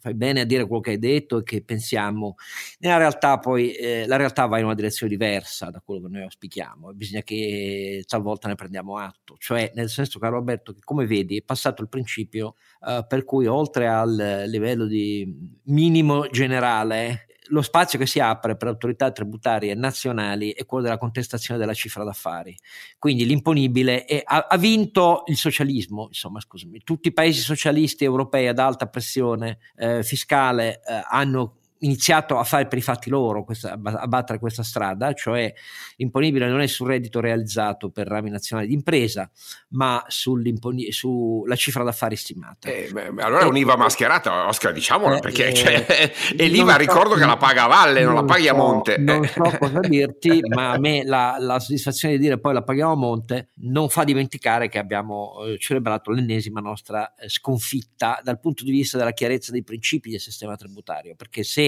fai 0.00 0.14
bene 0.14 0.40
a 0.40 0.44
dire 0.44 0.64
quello 0.66 0.80
che 0.80 0.92
hai 0.92 0.98
detto 0.98 1.36
e 1.36 1.42
che 1.42 1.62
pensiamo, 1.62 2.36
nella 2.78 2.96
realtà 2.96 3.38
poi 3.38 3.72
eh, 3.72 4.06
la 4.06 4.16
realtà 4.16 4.46
va 4.46 4.58
in 4.58 4.64
una 4.64 4.74
direzione 4.74 5.12
diversa 5.12 5.68
da 5.68 5.82
quello 5.84 6.00
che 6.00 6.08
noi 6.08 6.22
auspichiamo. 6.22 6.88
E 6.88 6.94
bisogna 6.94 7.20
che 7.20 8.02
talvolta 8.06 8.48
ne 8.48 8.54
prendiamo 8.54 8.96
atto, 8.96 9.36
cioè 9.38 9.70
nel 9.74 9.90
senso 9.90 10.18
caro 10.18 10.38
Alberto 10.38 10.72
che 10.72 10.80
come 10.82 11.04
vedi 11.04 11.36
è 11.36 11.42
passato 11.42 11.82
il 11.82 11.90
principio 11.90 12.54
eh, 12.86 13.04
per 13.06 13.24
cui 13.24 13.44
oltre 13.44 13.86
al 13.86 14.44
livello 14.46 14.86
di 14.86 15.60
minimo 15.64 16.26
generale 16.30 17.26
lo 17.48 17.62
spazio 17.62 17.98
che 17.98 18.06
si 18.06 18.20
apre 18.20 18.56
per 18.56 18.68
autorità 18.68 19.10
tributarie 19.10 19.74
nazionali 19.74 20.52
è 20.52 20.64
quello 20.64 20.84
della 20.84 20.98
contestazione 20.98 21.58
della 21.58 21.74
cifra 21.74 22.04
d'affari. 22.04 22.56
Quindi 22.98 23.26
l'imponibile 23.26 24.04
è, 24.04 24.22
ha, 24.24 24.46
ha, 24.48 24.56
vinto 24.56 25.22
il 25.26 25.36
socialismo, 25.36 26.06
insomma, 26.08 26.40
scusami, 26.40 26.82
tutti 26.82 27.08
i 27.08 27.12
paesi 27.12 27.40
socialisti 27.40 28.04
europei 28.04 28.48
ad 28.48 28.58
alta 28.58 28.86
pressione 28.86 29.58
eh, 29.76 30.02
fiscale 30.02 30.80
eh, 30.84 31.02
hanno 31.08 31.58
iniziato 31.80 32.38
a 32.38 32.44
fare 32.44 32.66
per 32.66 32.78
i 32.78 32.82
fatti 32.82 33.10
loro, 33.10 33.44
questa, 33.44 33.72
a 33.72 34.06
battere 34.06 34.38
questa 34.38 34.62
strada, 34.62 35.12
cioè 35.12 35.52
l'imponibile 35.96 36.48
non 36.48 36.60
è 36.60 36.66
sul 36.66 36.88
reddito 36.88 37.20
realizzato 37.20 37.90
per 37.90 38.06
rami 38.06 38.30
nazionali 38.30 38.68
di 38.68 38.74
impresa, 38.74 39.30
ma 39.70 40.04
sulla 40.08 41.56
cifra 41.56 41.82
d'affari 41.84 42.16
stimata. 42.16 42.68
Eh, 42.68 42.90
beh, 42.92 43.22
allora 43.22 43.40
è 43.40 43.44
un'IVA 43.44 43.76
mascherata, 43.76 44.46
Oscar, 44.46 44.72
diciamolo, 44.72 45.16
eh, 45.16 45.20
perché 45.20 45.48
eh, 45.48 45.54
cioè, 45.54 46.12
e 46.36 46.46
l'IVA 46.48 46.72
so, 46.72 46.78
ricordo 46.78 47.14
che 47.14 47.26
la 47.26 47.36
paga 47.36 47.64
a 47.64 47.66
valle, 47.68 48.02
non, 48.02 48.14
non 48.14 48.26
la 48.26 48.32
paghi 48.32 48.46
so, 48.46 48.52
a 48.52 48.56
monte. 48.56 48.96
Non 48.98 49.24
so 49.26 49.42
cosa 49.58 49.80
dirti, 49.80 50.40
ma 50.48 50.72
a 50.72 50.78
me 50.78 51.04
la, 51.04 51.36
la, 51.38 51.58
soddisfazione 51.58 52.14
di 52.14 52.20
dire 52.20 52.38
poi 52.38 52.54
la 52.54 52.62
paghiamo 52.62 52.92
a 52.92 52.96
monte 52.96 53.50
non 53.60 53.88
fa 53.88 54.04
dimenticare 54.04 54.68
che 54.68 54.78
abbiamo 54.78 55.44
eh, 55.44 55.58
celebrato 55.58 56.10
l'ennesima 56.10 56.60
nostra 56.60 57.14
eh, 57.14 57.28
sconfitta 57.28 58.20
dal 58.22 58.40
punto 58.40 58.64
di 58.64 58.70
vista 58.70 58.96
della 58.96 59.12
chiarezza 59.12 59.52
dei 59.52 59.62
principi 59.62 60.10
del 60.10 60.20
sistema 60.20 60.56
tributario, 60.56 61.14
perché 61.16 61.42
se 61.42 61.67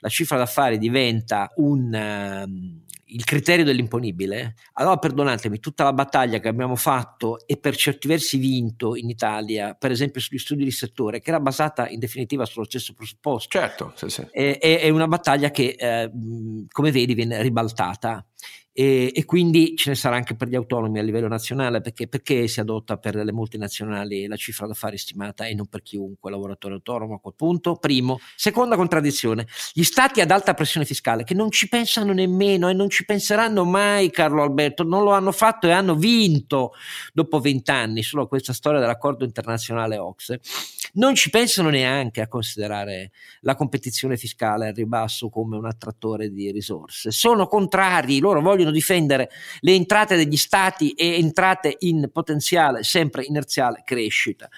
la 0.00 0.08
cifra 0.08 0.36
d'affari 0.36 0.78
diventa 0.78 1.50
un, 1.56 1.92
uh, 1.92 2.88
il 3.12 3.24
criterio 3.24 3.64
dell'imponibile, 3.64 4.54
allora 4.74 4.96
perdonatemi, 4.96 5.58
tutta 5.58 5.84
la 5.84 5.92
battaglia 5.92 6.38
che 6.38 6.48
abbiamo 6.48 6.76
fatto 6.76 7.46
e 7.46 7.56
per 7.56 7.76
certi 7.76 8.08
versi 8.08 8.38
vinto 8.38 8.94
in 8.96 9.08
Italia, 9.08 9.74
per 9.74 9.90
esempio 9.90 10.20
sugli 10.20 10.38
studi 10.38 10.64
di 10.64 10.70
settore, 10.70 11.20
che 11.20 11.30
era 11.30 11.40
basata 11.40 11.88
in 11.88 11.98
definitiva 11.98 12.44
sullo 12.44 12.64
stesso 12.64 12.94
presupposto, 12.94 13.58
certo, 13.58 13.92
sì, 13.96 14.08
sì. 14.08 14.26
È, 14.30 14.58
è, 14.58 14.88
una 14.88 15.08
battaglia 15.08 15.50
che, 15.50 15.74
eh, 15.78 16.10
come 16.70 16.90
vedi, 16.90 17.14
viene 17.14 17.42
ribaltata 17.42 18.24
e, 18.72 19.10
e, 19.14 19.24
quindi 19.24 19.74
ce 19.76 19.90
ne 19.90 19.96
sarà 19.96 20.14
anche 20.14 20.36
per 20.36 20.48
gli 20.48 20.54
autonomi 20.54 21.00
a 21.00 21.02
livello 21.02 21.26
nazionale 21.26 21.80
perché, 21.80 22.06
perché, 22.06 22.46
si 22.46 22.60
adotta 22.60 22.98
per 22.98 23.16
le 23.16 23.32
multinazionali 23.32 24.26
la 24.26 24.36
cifra 24.36 24.66
d'affari 24.66 24.96
stimata 24.96 25.44
e 25.46 25.54
non 25.54 25.66
per 25.66 25.82
chiunque 25.82 26.30
lavoratore 26.30 26.74
autonomo 26.74 27.14
a 27.14 27.18
quel 27.18 27.34
punto? 27.34 27.76
Primo. 27.76 28.20
Seconda 28.36 28.76
contraddizione. 28.76 29.46
Gli 29.72 29.82
stati 29.82 30.20
ad 30.20 30.30
alta 30.30 30.54
pressione 30.54 30.86
fiscale 30.86 31.24
che 31.24 31.34
non 31.34 31.50
ci 31.50 31.68
pensano 31.68 32.12
nemmeno 32.12 32.68
e 32.68 32.72
non 32.72 32.88
ci 32.88 33.04
penseranno 33.04 33.64
mai 33.64 34.10
Carlo 34.10 34.42
Alberto 34.42 34.84
non 34.84 35.02
lo 35.02 35.10
hanno 35.10 35.32
fatto 35.32 35.66
e 35.66 35.72
hanno 35.72 35.96
vinto 35.96 36.72
dopo 37.12 37.40
vent'anni 37.40 38.02
solo 38.02 38.28
questa 38.28 38.52
storia 38.52 38.80
dell'accordo 38.80 39.24
internazionale 39.24 39.98
OXE 39.98 40.40
non 40.94 41.14
ci 41.14 41.30
pensano 41.30 41.70
neanche 41.70 42.20
a 42.20 42.28
considerare 42.28 43.10
la 43.40 43.54
competizione 43.54 44.16
fiscale 44.16 44.68
al 44.68 44.74
ribasso 44.74 45.28
come 45.28 45.56
un 45.56 45.66
attrattore 45.66 46.30
di 46.30 46.50
risorse. 46.50 47.10
Sono 47.10 47.46
contrari 47.46 48.18
loro 48.18 48.40
vogliono 48.40 48.59
vogliono 48.60 48.70
difendere 48.70 49.30
le 49.60 49.72
entrate 49.72 50.16
degli 50.16 50.36
stati 50.36 50.92
e 50.92 51.16
entrate 51.18 51.76
in 51.80 52.10
potenziale 52.12 52.82
sempre 52.82 53.24
inerziale 53.24 53.82
crescita. 53.84 54.48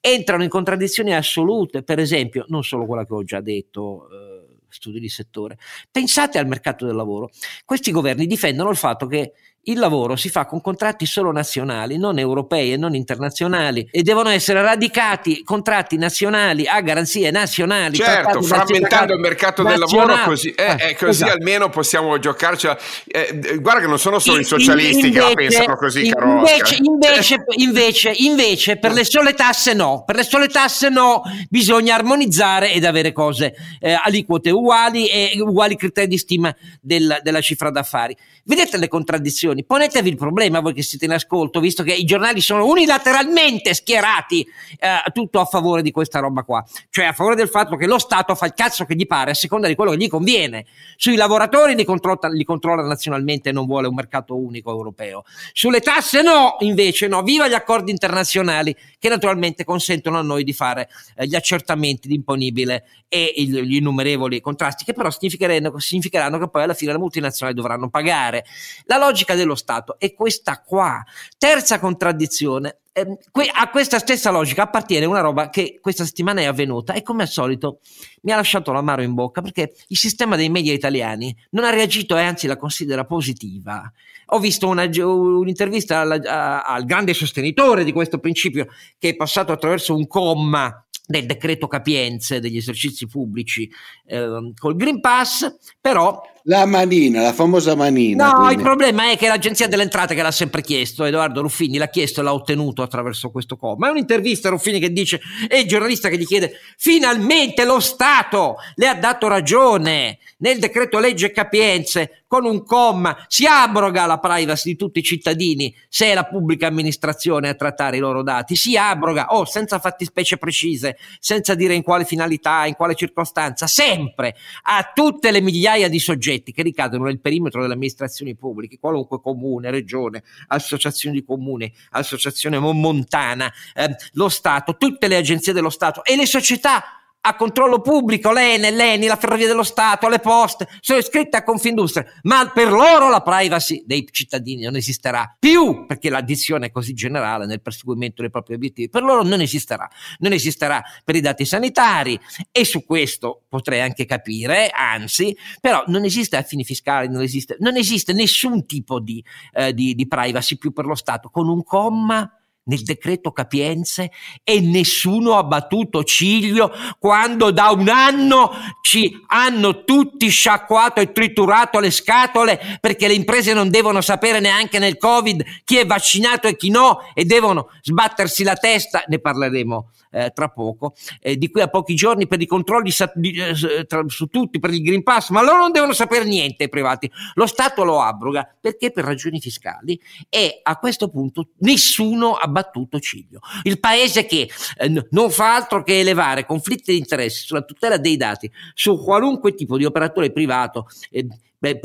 Entrano 0.00 0.42
in 0.42 0.48
contraddizioni 0.48 1.14
assolute, 1.14 1.82
per 1.82 1.98
esempio, 1.98 2.44
non 2.48 2.62
solo 2.62 2.86
quella 2.86 3.04
che 3.04 3.14
ho 3.14 3.24
già 3.24 3.40
detto. 3.40 4.08
Eh, 4.10 4.54
studi 4.68 5.00
di 5.00 5.08
settore. 5.08 5.56
Pensate 5.90 6.38
al 6.38 6.46
mercato 6.46 6.84
del 6.84 6.96
lavoro. 6.96 7.30
Questi 7.64 7.90
governi 7.92 8.26
difendono 8.26 8.68
il 8.68 8.76
fatto 8.76 9.06
che 9.06 9.32
il 9.68 9.78
lavoro 9.78 10.14
si 10.16 10.28
fa 10.28 10.46
con 10.46 10.60
contratti 10.60 11.06
solo 11.06 11.32
nazionali, 11.32 11.96
non 11.98 12.18
europei 12.18 12.72
e 12.72 12.76
non 12.76 12.94
internazionali 12.94 13.88
e 13.90 14.02
devono 14.02 14.28
essere 14.28 14.62
radicati 14.62 15.42
contratti 15.42 15.96
nazionali 15.96 16.66
a 16.66 16.80
garanzie 16.80 17.30
nazionali. 17.30 17.96
Certo, 17.96 18.42
frammentando 18.42 19.14
il 19.14 19.20
mercato 19.20 19.62
del 19.64 19.78
lavoro 19.78 20.18
così, 20.24 20.50
eh, 20.50 20.76
eh, 20.78 20.96
così 20.96 21.22
esatto. 21.22 21.32
almeno 21.32 21.68
possiamo 21.68 22.18
giocarcela. 22.18 22.78
Eh, 23.06 23.58
guarda 23.60 23.80
che 23.80 23.88
non 23.88 23.98
sono 23.98 24.18
solo 24.20 24.36
in, 24.36 24.42
i 24.42 24.46
socialisti 24.46 25.06
invece, 25.06 25.18
che 25.18 25.28
la 25.28 25.34
pensano 25.34 25.76
così, 25.76 26.08
caro 26.10 26.30
invece, 26.36 26.76
invece, 26.82 27.42
invece, 27.56 28.12
invece, 28.18 28.76
per 28.76 28.92
le 28.92 29.04
sole 29.04 29.34
tasse 29.34 29.74
no, 29.74 30.04
per 30.06 30.14
le 30.14 30.22
sole 30.22 30.46
tasse 30.46 30.88
no, 30.90 31.22
bisogna 31.48 31.96
armonizzare 31.96 32.72
ed 32.72 32.84
avere 32.84 33.12
cose, 33.12 33.54
eh, 33.80 33.98
aliquote 34.00 34.50
uguali 34.50 35.08
e 35.08 35.32
uguali 35.40 35.76
criteri 35.76 36.06
di 36.06 36.18
stima 36.18 36.54
del, 36.80 37.18
della 37.22 37.40
cifra 37.40 37.70
d'affari. 37.70 38.16
Vedete 38.44 38.76
le 38.76 38.86
contraddizioni? 38.86 39.55
Ponetevi 39.64 40.08
il 40.08 40.16
problema 40.16 40.60
voi 40.60 40.72
che 40.72 40.82
siete 40.82 41.04
in 41.04 41.12
ascolto, 41.12 41.60
visto 41.60 41.82
che 41.82 41.92
i 41.92 42.04
giornali 42.04 42.40
sono 42.40 42.66
unilateralmente 42.66 43.74
schierati 43.74 44.46
eh, 44.78 45.10
tutto 45.12 45.40
a 45.40 45.44
favore 45.44 45.82
di 45.82 45.90
questa 45.90 46.18
roba 46.18 46.42
qua, 46.42 46.64
cioè 46.90 47.06
a 47.06 47.12
favore 47.12 47.36
del 47.36 47.48
fatto 47.48 47.76
che 47.76 47.86
lo 47.86 47.98
Stato 47.98 48.34
fa 48.34 48.46
il 48.46 48.54
cazzo 48.54 48.84
che 48.84 48.94
gli 48.94 49.06
pare 49.06 49.30
a 49.32 49.34
seconda 49.34 49.68
di 49.68 49.74
quello 49.74 49.92
che 49.92 49.98
gli 49.98 50.08
conviene. 50.08 50.66
Sui 50.96 51.16
lavoratori 51.16 51.74
li 51.74 51.84
controlla, 51.84 52.28
li 52.28 52.44
controlla 52.44 52.82
nazionalmente 52.82 53.50
e 53.50 53.52
non 53.52 53.66
vuole 53.66 53.86
un 53.88 53.94
mercato 53.94 54.36
unico 54.36 54.70
europeo. 54.70 55.24
Sulle 55.52 55.80
tasse 55.80 56.22
no, 56.22 56.56
invece 56.60 57.08
no, 57.08 57.22
viva 57.22 57.48
gli 57.48 57.54
accordi 57.54 57.90
internazionali 57.90 58.74
che 58.98 59.08
naturalmente 59.08 59.64
consentono 59.64 60.18
a 60.18 60.22
noi 60.22 60.44
di 60.44 60.52
fare 60.52 60.88
eh, 61.16 61.26
gli 61.26 61.34
accertamenti 61.34 62.08
di 62.08 62.14
imponibile 62.14 62.84
e 63.08 63.32
gli 63.36 63.76
innumerevoli 63.76 64.40
contrasti 64.40 64.84
che 64.84 64.92
però 64.92 65.10
significheranno, 65.10 65.78
significheranno 65.78 66.38
che 66.38 66.48
poi 66.48 66.64
alla 66.64 66.74
fine 66.74 66.92
le 66.92 66.98
multinazionali 66.98 67.56
dovranno 67.56 67.88
pagare. 67.88 68.44
La 68.84 68.96
logica 68.96 69.34
dello 69.46 69.54
Stato 69.54 69.96
è 69.98 70.12
questa 70.12 70.60
qua. 70.60 71.02
Terza 71.38 71.78
contraddizione, 71.78 72.80
ehm, 72.92 73.16
a 73.54 73.70
questa 73.70 73.98
stessa 73.98 74.30
logica 74.30 74.62
appartiene 74.62 75.06
una 75.06 75.20
roba 75.20 75.48
che 75.48 75.78
questa 75.80 76.04
settimana 76.04 76.40
è 76.40 76.44
avvenuta 76.44 76.92
e 76.92 77.02
come 77.02 77.22
al 77.22 77.28
solito 77.28 77.80
mi 78.22 78.32
ha 78.32 78.36
lasciato 78.36 78.72
l'amaro 78.72 79.02
in 79.02 79.14
bocca 79.14 79.40
perché 79.40 79.72
il 79.88 79.96
sistema 79.96 80.36
dei 80.36 80.48
media 80.48 80.72
italiani 80.72 81.34
non 81.50 81.64
ha 81.64 81.70
reagito 81.70 82.16
e 82.16 82.22
anzi 82.22 82.46
la 82.46 82.56
considera 82.56 83.04
positiva. 83.04 83.90
Ho 84.30 84.40
visto 84.40 84.66
una, 84.66 84.90
un'intervista 84.92 86.00
alla, 86.00 86.64
al 86.64 86.84
grande 86.84 87.14
sostenitore 87.14 87.84
di 87.84 87.92
questo 87.92 88.18
principio 88.18 88.66
che 88.98 89.10
è 89.10 89.16
passato 89.16 89.52
attraverso 89.52 89.94
un 89.94 90.08
comma 90.08 90.80
del 91.06 91.24
decreto 91.24 91.68
capienze 91.68 92.40
degli 92.40 92.56
esercizi 92.56 93.06
pubblici 93.06 93.70
eh, 94.06 94.52
col 94.58 94.74
Green 94.74 95.00
Pass, 95.00 95.54
però 95.80 96.20
la 96.48 96.64
manina, 96.64 97.22
la 97.22 97.32
famosa 97.32 97.74
manina. 97.74 98.28
No, 98.28 98.34
quindi. 98.34 98.54
il 98.54 98.62
problema 98.62 99.10
è 99.10 99.16
che 99.16 99.26
l'Agenzia 99.26 99.66
delle 99.66 99.82
Entrate 99.82 100.14
che 100.14 100.22
l'ha 100.22 100.30
sempre 100.30 100.62
chiesto, 100.62 101.04
Edoardo 101.04 101.42
Ruffini 101.42 101.76
l'ha 101.76 101.88
chiesto 101.88 102.20
e 102.20 102.24
l'ha 102.24 102.32
ottenuto 102.32 102.82
attraverso 102.82 103.30
questo 103.30 103.56
comma. 103.56 103.88
È 103.88 103.90
un'intervista 103.90 104.48
Ruffini 104.48 104.78
che 104.78 104.92
dice, 104.92 105.20
e 105.48 105.60
il 105.60 105.66
giornalista 105.66 106.08
che 106.08 106.18
gli 106.18 106.26
chiede, 106.26 106.52
finalmente 106.76 107.64
lo 107.64 107.80
Stato 107.80 108.56
le 108.76 108.86
ha 108.86 108.94
dato 108.94 109.26
ragione 109.26 110.18
nel 110.38 110.58
decreto 110.58 110.98
legge 110.98 111.32
capienze 111.32 112.22
con 112.26 112.44
un 112.44 112.64
comma 112.64 113.24
si 113.28 113.46
abroga 113.46 114.04
la 114.04 114.18
privacy 114.18 114.70
di 114.70 114.76
tutti 114.76 114.98
i 114.98 115.02
cittadini 115.02 115.74
se 115.88 116.06
è 116.06 116.14
la 116.14 116.24
pubblica 116.24 116.66
amministrazione 116.66 117.48
a 117.48 117.54
trattare 117.54 117.96
i 117.96 118.00
loro 118.00 118.22
dati, 118.22 118.56
si 118.56 118.76
abroga, 118.76 119.28
oh, 119.30 119.44
senza 119.44 119.78
fattispecie 119.78 120.36
precise, 120.36 120.98
senza 121.20 121.54
dire 121.54 121.74
in 121.74 121.82
quale 121.82 122.04
finalità, 122.04 122.66
in 122.66 122.74
quale 122.74 122.94
circostanza, 122.94 123.66
sempre 123.66 124.34
a 124.62 124.90
tutte 124.94 125.30
le 125.30 125.40
migliaia 125.40 125.88
di 125.88 125.98
soggetti 125.98 126.35
che 126.42 126.62
ricadono 126.62 127.04
nel 127.04 127.20
perimetro 127.20 127.60
delle 127.60 127.74
amministrazioni 127.74 128.34
pubbliche, 128.34 128.78
qualunque 128.78 129.20
comune, 129.20 129.70
regione, 129.70 130.22
associazione 130.48 131.16
di 131.16 131.24
comuni, 131.24 131.72
associazione 131.90 132.58
montana, 132.58 133.52
eh, 133.74 133.94
lo 134.12 134.28
Stato, 134.28 134.76
tutte 134.76 135.08
le 135.08 135.16
agenzie 135.16 135.52
dello 135.52 135.70
Stato 135.70 136.04
e 136.04 136.16
le 136.16 136.26
società 136.26 136.95
a 137.26 137.34
controllo 137.34 137.80
pubblico, 137.80 138.30
l'ENE, 138.30 138.70
l'ENI, 138.70 139.06
la 139.06 139.16
Ferrovia 139.16 139.48
dello 139.48 139.64
Stato, 139.64 140.08
le 140.08 140.20
poste, 140.20 140.68
sono 140.78 141.00
iscritte 141.00 141.36
a 141.36 141.42
Confindustria, 141.42 142.06
ma 142.22 142.48
per 142.54 142.70
loro 142.70 143.08
la 143.08 143.20
privacy 143.20 143.82
dei 143.84 144.06
cittadini 144.12 144.62
non 144.62 144.76
esisterà 144.76 145.34
più, 145.36 145.86
perché 145.86 146.08
l'addizione 146.08 146.66
è 146.66 146.70
così 146.70 146.94
generale 146.94 147.46
nel 147.46 147.60
perseguimento 147.60 148.22
dei 148.22 148.30
propri 148.30 148.54
obiettivi, 148.54 148.88
per 148.88 149.02
loro 149.02 149.24
non 149.24 149.40
esisterà, 149.40 149.88
non 150.18 150.32
esisterà 150.32 150.80
per 151.02 151.16
i 151.16 151.20
dati 151.20 151.44
sanitari 151.44 152.18
e 152.52 152.64
su 152.64 152.84
questo 152.84 153.42
potrei 153.48 153.80
anche 153.80 154.04
capire, 154.04 154.68
anzi, 154.68 155.36
però 155.60 155.82
non 155.88 156.04
esiste 156.04 156.36
a 156.36 156.42
fini 156.42 156.62
fiscali, 156.62 157.08
non 157.08 157.22
esiste, 157.22 157.56
non 157.58 157.76
esiste 157.76 158.12
nessun 158.12 158.66
tipo 158.66 159.00
di, 159.00 159.22
eh, 159.52 159.74
di, 159.74 159.96
di 159.96 160.06
privacy 160.06 160.56
più 160.58 160.72
per 160.72 160.84
lo 160.84 160.94
Stato, 160.94 161.28
con 161.28 161.48
un 161.48 161.64
comma 161.64 162.30
nel 162.66 162.82
decreto 162.82 163.32
capienze 163.32 164.10
e 164.42 164.60
nessuno 164.60 165.36
ha 165.36 165.44
battuto 165.44 166.04
ciglio 166.04 166.72
quando 166.98 167.50
da 167.50 167.70
un 167.70 167.88
anno 167.88 168.50
ci 168.80 169.22
hanno 169.26 169.84
tutti 169.84 170.28
sciacquato 170.28 171.00
e 171.00 171.12
triturato 171.12 171.80
le 171.80 171.90
scatole 171.90 172.78
perché 172.80 173.08
le 173.08 173.14
imprese 173.14 173.52
non 173.52 173.70
devono 173.70 174.00
sapere 174.00 174.40
neanche 174.40 174.78
nel 174.78 174.98
covid 174.98 175.44
chi 175.64 175.76
è 175.76 175.86
vaccinato 175.86 176.48
e 176.48 176.56
chi 176.56 176.70
no 176.70 177.00
e 177.14 177.24
devono 177.24 177.68
sbattersi 177.82 178.42
la 178.42 178.54
testa, 178.54 179.04
ne 179.06 179.18
parleremo 179.18 179.90
eh, 180.16 180.30
tra 180.30 180.48
poco, 180.48 180.94
eh, 181.20 181.36
di 181.36 181.50
qui 181.50 181.60
a 181.60 181.68
pochi 181.68 181.94
giorni 181.94 182.26
per 182.26 182.40
i 182.40 182.46
controlli 182.46 182.90
sa- 182.90 183.12
di, 183.14 183.32
eh, 183.32 183.84
tra, 183.86 184.02
su 184.06 184.26
tutti, 184.26 184.58
per 184.58 184.70
il 184.70 184.82
Green 184.82 185.02
Pass, 185.02 185.28
ma 185.30 185.42
loro 185.42 185.58
non 185.58 185.72
devono 185.72 185.92
sapere 185.92 186.24
niente 186.24 186.64
i 186.64 186.68
privati. 186.68 187.10
Lo 187.34 187.46
Stato 187.46 187.84
lo 187.84 188.00
abroga 188.00 188.48
perché 188.58 188.90
per 188.90 189.04
ragioni 189.04 189.40
fiscali 189.40 190.00
e 190.28 190.60
a 190.62 190.76
questo 190.78 191.08
punto 191.10 191.48
nessuno 191.58 192.32
ha 192.32 192.48
battuto 192.56 192.98
ciglio. 192.98 193.40
Il 193.64 193.78
paese 193.78 194.24
che 194.24 194.48
eh, 194.78 195.06
non 195.10 195.30
fa 195.30 195.56
altro 195.56 195.82
che 195.82 196.00
elevare 196.00 196.46
conflitti 196.46 196.92
di 196.92 196.98
interesse 196.98 197.44
sulla 197.44 197.62
tutela 197.62 197.98
dei 197.98 198.16
dati 198.16 198.50
su 198.72 199.02
qualunque 199.02 199.54
tipo 199.54 199.76
di 199.76 199.84
operatore 199.84 200.32
privato 200.32 200.86
eh, 201.10 201.26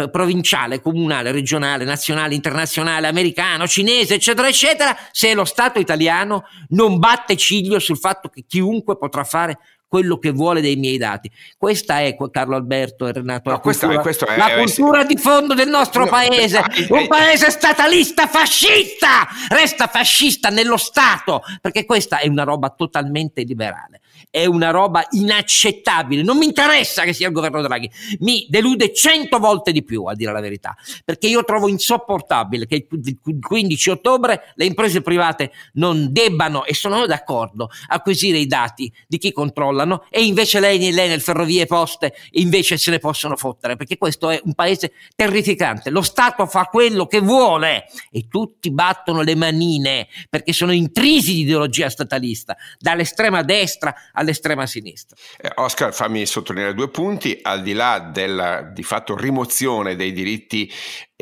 provinciale, 0.09 0.81
comunale, 0.81 1.31
regionale, 1.31 1.83
nazionale, 1.83 2.35
internazionale, 2.35 3.07
americano, 3.07 3.67
cinese, 3.67 4.15
eccetera, 4.15 4.47
eccetera, 4.47 4.95
se 5.11 5.33
lo 5.33 5.43
Stato 5.45 5.79
italiano 5.79 6.43
non 6.69 6.99
batte 6.99 7.35
ciglio 7.35 7.79
sul 7.79 7.97
fatto 7.97 8.29
che 8.29 8.43
chiunque 8.47 8.97
potrà 8.97 9.23
fare 9.23 9.57
quello 9.91 10.19
che 10.19 10.31
vuole 10.31 10.61
dei 10.61 10.77
miei 10.77 10.97
dati. 10.97 11.29
Questa 11.57 11.99
è 11.99 12.15
Carlo 12.31 12.55
Alberto 12.55 13.07
e 13.07 13.11
Renato 13.11 13.49
no, 13.49 13.55
la 13.57 13.61
cultura, 13.61 13.99
questa, 13.99 14.25
è, 14.25 14.37
la 14.37 14.53
cultura 14.55 15.03
di 15.03 15.17
fondo 15.17 15.53
del 15.53 15.67
nostro 15.67 16.05
no, 16.05 16.09
paese, 16.09 16.63
un 16.87 17.07
paese 17.09 17.51
statalista 17.51 18.25
fascista, 18.27 19.27
resta 19.49 19.87
fascista 19.87 20.47
nello 20.47 20.77
Stato, 20.77 21.41
perché 21.59 21.83
questa 21.83 22.19
è 22.19 22.29
una 22.29 22.43
roba 22.43 22.69
totalmente 22.69 23.41
liberale 23.41 23.99
è 24.29 24.45
una 24.45 24.71
roba 24.71 25.05
inaccettabile. 25.11 26.23
Non 26.23 26.37
mi 26.37 26.45
interessa 26.45 27.03
che 27.03 27.13
sia 27.13 27.27
il 27.27 27.33
governo 27.33 27.61
Draghi, 27.61 27.89
mi 28.19 28.45
delude 28.49 28.93
cento 28.93 29.39
volte 29.39 29.71
di 29.71 29.83
più, 29.83 30.05
a 30.05 30.15
dire 30.15 30.31
la 30.31 30.41
verità, 30.41 30.75
perché 31.03 31.27
io 31.27 31.43
trovo 31.43 31.67
insopportabile 31.67 32.65
che 32.65 32.87
il 32.89 33.39
15 33.39 33.89
ottobre 33.89 34.53
le 34.55 34.65
imprese 34.65 35.01
private 35.01 35.51
non 35.73 36.11
debbano, 36.11 36.65
e 36.65 36.73
sono 36.73 37.05
d'accordo, 37.05 37.69
acquisire 37.87 38.37
i 38.37 38.47
dati 38.47 38.91
di 39.07 39.17
chi 39.17 39.31
controllano 39.31 40.05
e 40.09 40.23
invece 40.23 40.59
lei 40.59 40.91
lei 40.91 41.07
nel 41.07 41.21
ferrovie 41.21 41.63
e 41.63 41.65
poste 41.65 42.13
invece 42.31 42.77
se 42.77 42.91
ne 42.91 42.99
possono 42.99 43.35
fottere, 43.35 43.75
perché 43.75 43.97
questo 43.97 44.29
è 44.29 44.39
un 44.43 44.53
paese 44.53 44.93
terrificante. 45.15 45.89
Lo 45.89 46.01
Stato 46.01 46.45
fa 46.45 46.65
quello 46.65 47.05
che 47.05 47.19
vuole 47.19 47.85
e 48.11 48.27
tutti 48.27 48.71
battono 48.71 49.21
le 49.21 49.35
manine 49.35 50.07
perché 50.29 50.53
sono 50.53 50.71
intrisi 50.71 51.33
di 51.33 51.41
ideologia 51.41 51.89
statalista, 51.89 52.55
dall'estrema 52.79 53.43
destra 53.43 53.93
all'estrema 54.13 54.65
sinistra. 54.65 55.15
Eh, 55.37 55.51
Oscar, 55.55 55.93
fammi 55.93 56.25
sottolineare 56.25 56.73
due 56.73 56.89
punti, 56.89 57.37
al 57.41 57.61
di 57.61 57.73
là 57.73 57.99
della 57.99 58.61
di 58.61 58.83
fatto 58.83 59.15
rimozione 59.15 59.95
dei 59.95 60.11
diritti 60.11 60.71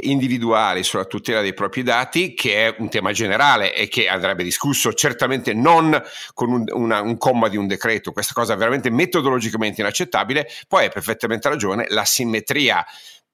individuali 0.01 0.83
sulla 0.83 1.05
tutela 1.05 1.41
dei 1.41 1.53
propri 1.53 1.83
dati, 1.83 2.33
che 2.33 2.67
è 2.67 2.75
un 2.79 2.89
tema 2.89 3.11
generale 3.11 3.73
e 3.73 3.87
che 3.87 4.07
andrebbe 4.07 4.43
discusso 4.43 4.93
certamente 4.93 5.53
non 5.53 6.01
con 6.33 6.51
un, 6.51 6.63
una, 6.71 7.01
un 7.01 7.17
comma 7.17 7.49
di 7.49 7.57
un 7.57 7.67
decreto, 7.67 8.11
questa 8.11 8.33
cosa 8.33 8.53
è 8.53 8.57
veramente 8.57 8.89
metodologicamente 8.89 9.81
inaccettabile, 9.81 10.47
poi 10.67 10.85
hai 10.85 10.91
perfettamente 10.91 11.49
ragione, 11.49 11.85
la 11.89 12.05
simmetria 12.05 12.85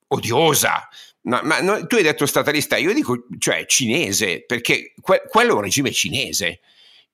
odiosa. 0.07 0.87
No, 1.27 1.39
ma 1.43 1.59
no, 1.59 1.87
tu 1.87 1.95
hai 1.95 2.03
detto 2.03 2.27
statalista, 2.27 2.77
io 2.77 2.93
dico 2.93 3.25
cioè 3.39 3.65
cinese, 3.65 4.43
perché 4.45 4.93
que- 5.01 5.23
quello 5.27 5.53
è 5.53 5.55
un 5.55 5.61
regime 5.61 5.91
cinese 5.91 6.59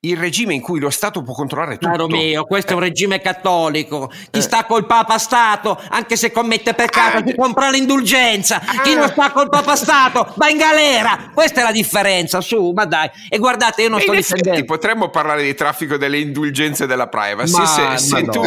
il 0.04 0.18
regime 0.18 0.56
in 0.56 0.62
cui 0.62 0.80
lo 0.80 0.90
Stato 0.90 1.22
può 1.22 1.36
controllare 1.36 1.78
tutto. 1.78 1.92
Caro 1.92 2.08
mio, 2.08 2.44
questo 2.46 2.72
è 2.72 2.74
un 2.74 2.80
regime 2.80 3.22
cattolico. 3.22 4.12
Chi 4.32 4.40
eh. 4.40 4.42
sta 4.42 4.66
col 4.66 4.88
Papa 4.88 5.20
Stato, 5.20 5.80
anche 5.90 6.16
se 6.16 6.32
commette 6.32 6.74
peccato, 6.74 7.18
ah, 7.18 7.24
si 7.26 7.36
compra 7.36 7.70
l'indulgenza. 7.70 8.62
Ah. 8.66 8.82
Chi 8.82 8.96
non 8.96 9.08
sta 9.10 9.32
col 9.32 9.50
Papa 9.50 9.76
Stato 9.76 10.34
va 10.38 10.50
in 10.50 10.58
galera. 10.58 11.30
Questa 11.32 11.62
è 11.62 11.64
la 11.64 11.72
differenza, 11.72 12.42
su, 12.42 12.72
ma 12.74 12.86
dai. 12.86 13.12
E 13.30 13.38
guardate, 13.38 13.84
io 13.84 13.90
non 13.90 14.00
e 14.00 14.02
sto 14.02 14.14
difendendo. 14.14 14.66
Potremmo 14.66 15.10
parlare 15.10 15.44
di 15.44 15.54
traffico 15.54 15.98
delle 15.98 16.18
indulgenze 16.18 16.88
della 16.88 17.08
privacy. 17.08 17.60
Ma, 17.60 17.66
se, 17.68 17.98
se, 18.00 18.24
tu 18.24 18.42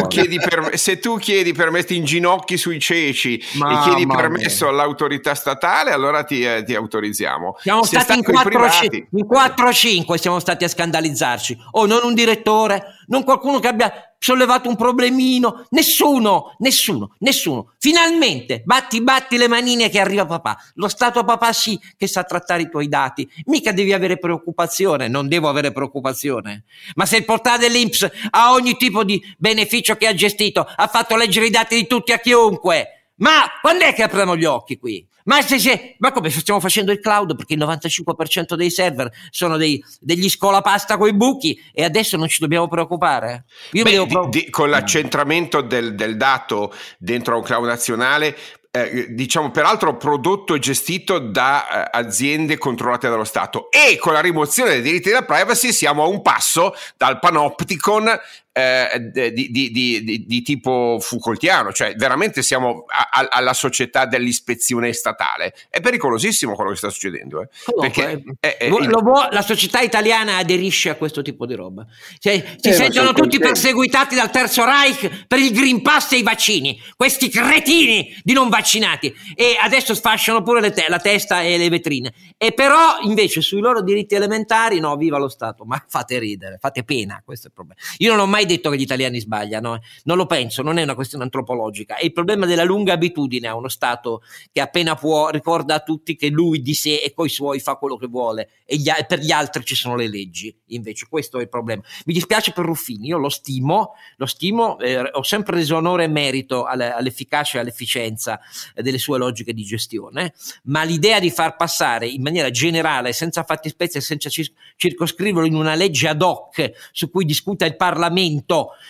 per, 0.49 0.71
se, 0.73 0.99
tu 0.99 1.17
chiedi 1.17 1.53
permessi 1.53 1.95
in 1.95 2.03
ginocchi 2.03 2.57
sui 2.57 2.79
ceci 2.79 3.41
ma, 3.53 3.79
e 3.79 3.83
chiedi 3.83 4.05
permesso 4.05 4.67
all'autorità 4.67 5.33
statale, 5.33 5.91
allora 5.91 6.25
ti, 6.25 6.43
eh, 6.43 6.63
ti 6.65 6.75
autorizziamo. 6.75 7.55
Siamo 7.61 7.83
se 7.85 7.97
stati 8.01 8.19
in 8.19 9.25
4-5, 9.25 10.15
siamo 10.15 10.39
stati 10.39 10.65
a 10.65 10.67
scandalizzarci 10.67 11.44
pensarci, 11.45 11.57
o 11.71 11.85
non 11.85 12.03
un 12.03 12.13
direttore, 12.15 12.95
non 13.07 13.23
qualcuno 13.23 13.59
che 13.59 13.67
abbia 13.67 13.93
sollevato 14.17 14.67
un 14.67 14.75
problemino, 14.75 15.67
nessuno, 15.69 16.55
nessuno, 16.57 17.15
nessuno. 17.19 17.73
Finalmente 17.77 18.63
batti, 18.65 19.03
batti 19.03 19.37
le 19.37 19.47
manine 19.47 19.89
che 19.89 19.99
arriva 19.99 20.25
papà. 20.25 20.57
Lo 20.75 20.87
Stato 20.87 21.23
papà 21.23 21.53
sì 21.53 21.79
che 21.95 22.07
sa 22.07 22.23
trattare 22.23 22.63
i 22.63 22.69
tuoi 22.69 22.87
dati, 22.87 23.29
mica 23.45 23.71
devi 23.71 23.93
avere 23.93 24.17
preoccupazione, 24.17 25.07
non 25.07 25.27
devo 25.27 25.47
avere 25.47 25.71
preoccupazione. 25.71 26.63
Ma 26.95 27.05
se 27.05 27.17
il 27.17 27.25
portale 27.25 27.59
dell'Inps 27.59 28.09
ha 28.31 28.51
ogni 28.53 28.75
tipo 28.77 29.03
di 29.03 29.21
beneficio 29.37 29.95
che 29.95 30.07
ha 30.07 30.13
gestito, 30.15 30.65
ha 30.75 30.87
fatto 30.87 31.15
leggere 31.15 31.45
i 31.45 31.51
dati 31.51 31.75
di 31.75 31.85
tutti 31.85 32.11
a 32.11 32.19
chiunque, 32.19 33.11
ma 33.17 33.45
quando 33.61 33.85
è 33.85 33.93
che 33.93 34.03
apriamo 34.03 34.35
gli 34.35 34.45
occhi 34.45 34.77
qui? 34.77 35.07
Ma, 35.25 35.41
se, 35.41 35.59
se, 35.59 35.95
ma 35.99 36.11
come 36.11 36.29
stiamo 36.29 36.59
facendo 36.59 36.91
il 36.91 36.99
cloud? 36.99 37.35
Perché 37.35 37.53
il 37.53 37.59
95% 37.59 38.55
dei 38.55 38.69
server 38.69 39.11
sono 39.29 39.57
dei, 39.57 39.83
degli 39.99 40.29
scolapasta 40.29 40.97
coi 40.97 41.13
buchi 41.13 41.59
e 41.73 41.83
adesso 41.83 42.17
non 42.17 42.27
ci 42.27 42.39
dobbiamo 42.39 42.67
preoccupare. 42.67 43.45
Io 43.71 43.83
Beh, 43.83 44.05
pro- 44.07 44.27
di, 44.29 44.43
di, 44.43 44.49
con 44.49 44.69
l'accentramento 44.69 45.61
del, 45.61 45.95
del 45.95 46.17
dato 46.17 46.73
dentro 46.97 47.37
un 47.37 47.43
cloud 47.43 47.65
nazionale 47.65 48.35
eh, 48.75 49.07
diciamo 49.09 49.51
peraltro 49.51 49.95
prodotto 49.95 50.53
e 50.53 50.59
gestito 50.59 51.17
da 51.19 51.89
eh, 51.89 51.97
aziende 51.97 52.57
controllate 52.57 53.07
dallo 53.07 53.23
Stato 53.23 53.71
e 53.71 53.97
con 53.97 54.11
la 54.11 54.19
rimozione 54.19 54.71
dei 54.71 54.81
diritti 54.81 55.09
della 55.09 55.23
privacy 55.23 55.71
siamo 55.71 56.03
a 56.03 56.07
un 56.07 56.21
passo 56.21 56.73
dal 56.97 57.19
panopticon 57.19 58.19
eh, 58.57 59.11
di, 59.33 59.51
di, 59.51 59.69
di, 59.69 60.25
di, 60.25 60.41
tipo 60.41 60.97
Foucaultiano, 61.01 61.73
cioè 61.73 61.93
veramente 61.95 62.41
siamo 62.41 62.85
a, 62.87 63.09
a, 63.11 63.27
alla 63.29 63.53
società 63.53 64.05
dell'ispezione 64.05 64.93
statale. 64.93 65.53
È 65.69 65.81
pericolosissimo 65.81 66.55
quello 66.55 66.69
che 66.69 66.77
sta 66.77 66.89
succedendo. 66.89 67.41
Eh. 67.41 67.49
Perché 67.77 68.23
è, 68.39 68.55
è, 68.55 68.69
lo, 68.69 68.77
lo, 68.77 69.27
la 69.29 69.41
società 69.41 69.81
italiana 69.81 70.37
aderisce 70.37 70.89
a 70.89 70.95
questo 70.95 71.21
tipo 71.21 71.45
di 71.45 71.53
roba. 71.53 71.85
Cioè, 72.17 72.55
si 72.55 72.69
eh, 72.69 72.73
sentono 72.73 73.11
tutti 73.11 73.39
perseguitati 73.39 74.15
dal 74.15 74.31
Terzo 74.31 74.63
Reich 74.63 75.25
per 75.27 75.39
il 75.39 75.51
Green 75.51 75.81
Pass 75.81 76.13
e 76.13 76.17
i 76.19 76.23
vaccini, 76.23 76.81
questi 76.95 77.27
cretini 77.27 78.15
di 78.23 78.31
non 78.31 78.47
vaccinati. 78.47 79.13
E 79.35 79.57
adesso 79.59 79.93
sfasciano 79.93 80.41
pure 80.43 80.71
te- 80.71 80.85
la 80.87 80.99
testa 80.99 81.41
e 81.41 81.57
le 81.57 81.67
vetrine. 81.67 82.13
E 82.37 82.53
però 82.53 82.99
invece 83.01 83.41
sui 83.41 83.59
loro 83.59 83.81
diritti 83.81 84.15
elementari, 84.15 84.79
no, 84.79 84.95
viva 84.95 85.17
lo 85.17 85.27
Stato, 85.27 85.65
ma 85.65 85.83
fate 85.85 86.19
ridere, 86.19 86.57
fate 86.57 86.85
pena, 86.85 87.21
questo 87.25 87.47
è 87.47 87.49
il 87.49 87.53
problema. 87.53 87.81
Io 87.97 88.11
non 88.11 88.21
ho 88.21 88.25
mai 88.25 88.43
mai 88.45 88.55
detto 88.55 88.69
che 88.69 88.77
gli 88.77 88.81
italiani 88.81 89.19
sbagliano, 89.19 89.75
eh. 89.75 89.79
non 90.03 90.17
lo 90.17 90.25
penso, 90.25 90.61
non 90.61 90.77
è 90.77 90.83
una 90.83 90.95
questione 90.95 91.23
antropologica, 91.23 91.97
è 91.97 92.05
il 92.05 92.13
problema 92.13 92.45
della 92.45 92.63
lunga 92.63 92.93
abitudine 92.93 93.47
a 93.47 93.55
uno 93.55 93.67
Stato 93.67 94.21
che 94.51 94.61
appena 94.61 94.95
può 94.95 95.29
ricorda 95.29 95.75
a 95.75 95.79
tutti 95.79 96.15
che 96.15 96.29
lui 96.29 96.61
di 96.61 96.73
sé 96.73 96.95
e 96.95 97.13
coi 97.13 97.29
suoi 97.29 97.59
fa 97.59 97.75
quello 97.75 97.97
che 97.97 98.07
vuole 98.07 98.49
e 98.65 98.77
gli, 98.77 98.89
per 99.07 99.19
gli 99.19 99.31
altri 99.31 99.63
ci 99.65 99.75
sono 99.75 99.95
le 99.95 100.07
leggi, 100.07 100.55
invece 100.67 101.07
questo 101.09 101.39
è 101.39 101.41
il 101.41 101.49
problema. 101.49 101.81
Mi 102.05 102.13
dispiace 102.13 102.51
per 102.51 102.65
Ruffini, 102.65 103.07
io 103.07 103.17
lo 103.17 103.29
stimo, 103.29 103.93
lo 104.17 104.25
stimo, 104.25 104.79
eh, 104.79 104.99
ho 104.99 105.23
sempre 105.23 105.55
reso 105.55 105.75
onore 105.75 106.05
e 106.05 106.07
merito 106.07 106.63
all'efficacia 106.65 107.57
e 107.57 107.61
all'efficienza 107.61 108.39
delle 108.75 108.97
sue 108.97 109.17
logiche 109.17 109.53
di 109.53 109.63
gestione, 109.63 110.33
ma 110.65 110.83
l'idea 110.83 111.19
di 111.19 111.31
far 111.31 111.55
passare 111.55 112.07
in 112.07 112.21
maniera 112.21 112.51
generale, 112.51 113.13
senza 113.13 113.43
fattispecie, 113.43 113.99
senza 114.01 114.29
circoscriverlo 114.29 115.47
in 115.47 115.55
una 115.55 115.75
legge 115.75 116.07
ad 116.07 116.21
hoc 116.21 116.71
su 116.91 117.09
cui 117.09 117.25
discuta 117.25 117.65
il 117.65 117.75
Parlamento, 117.75 118.34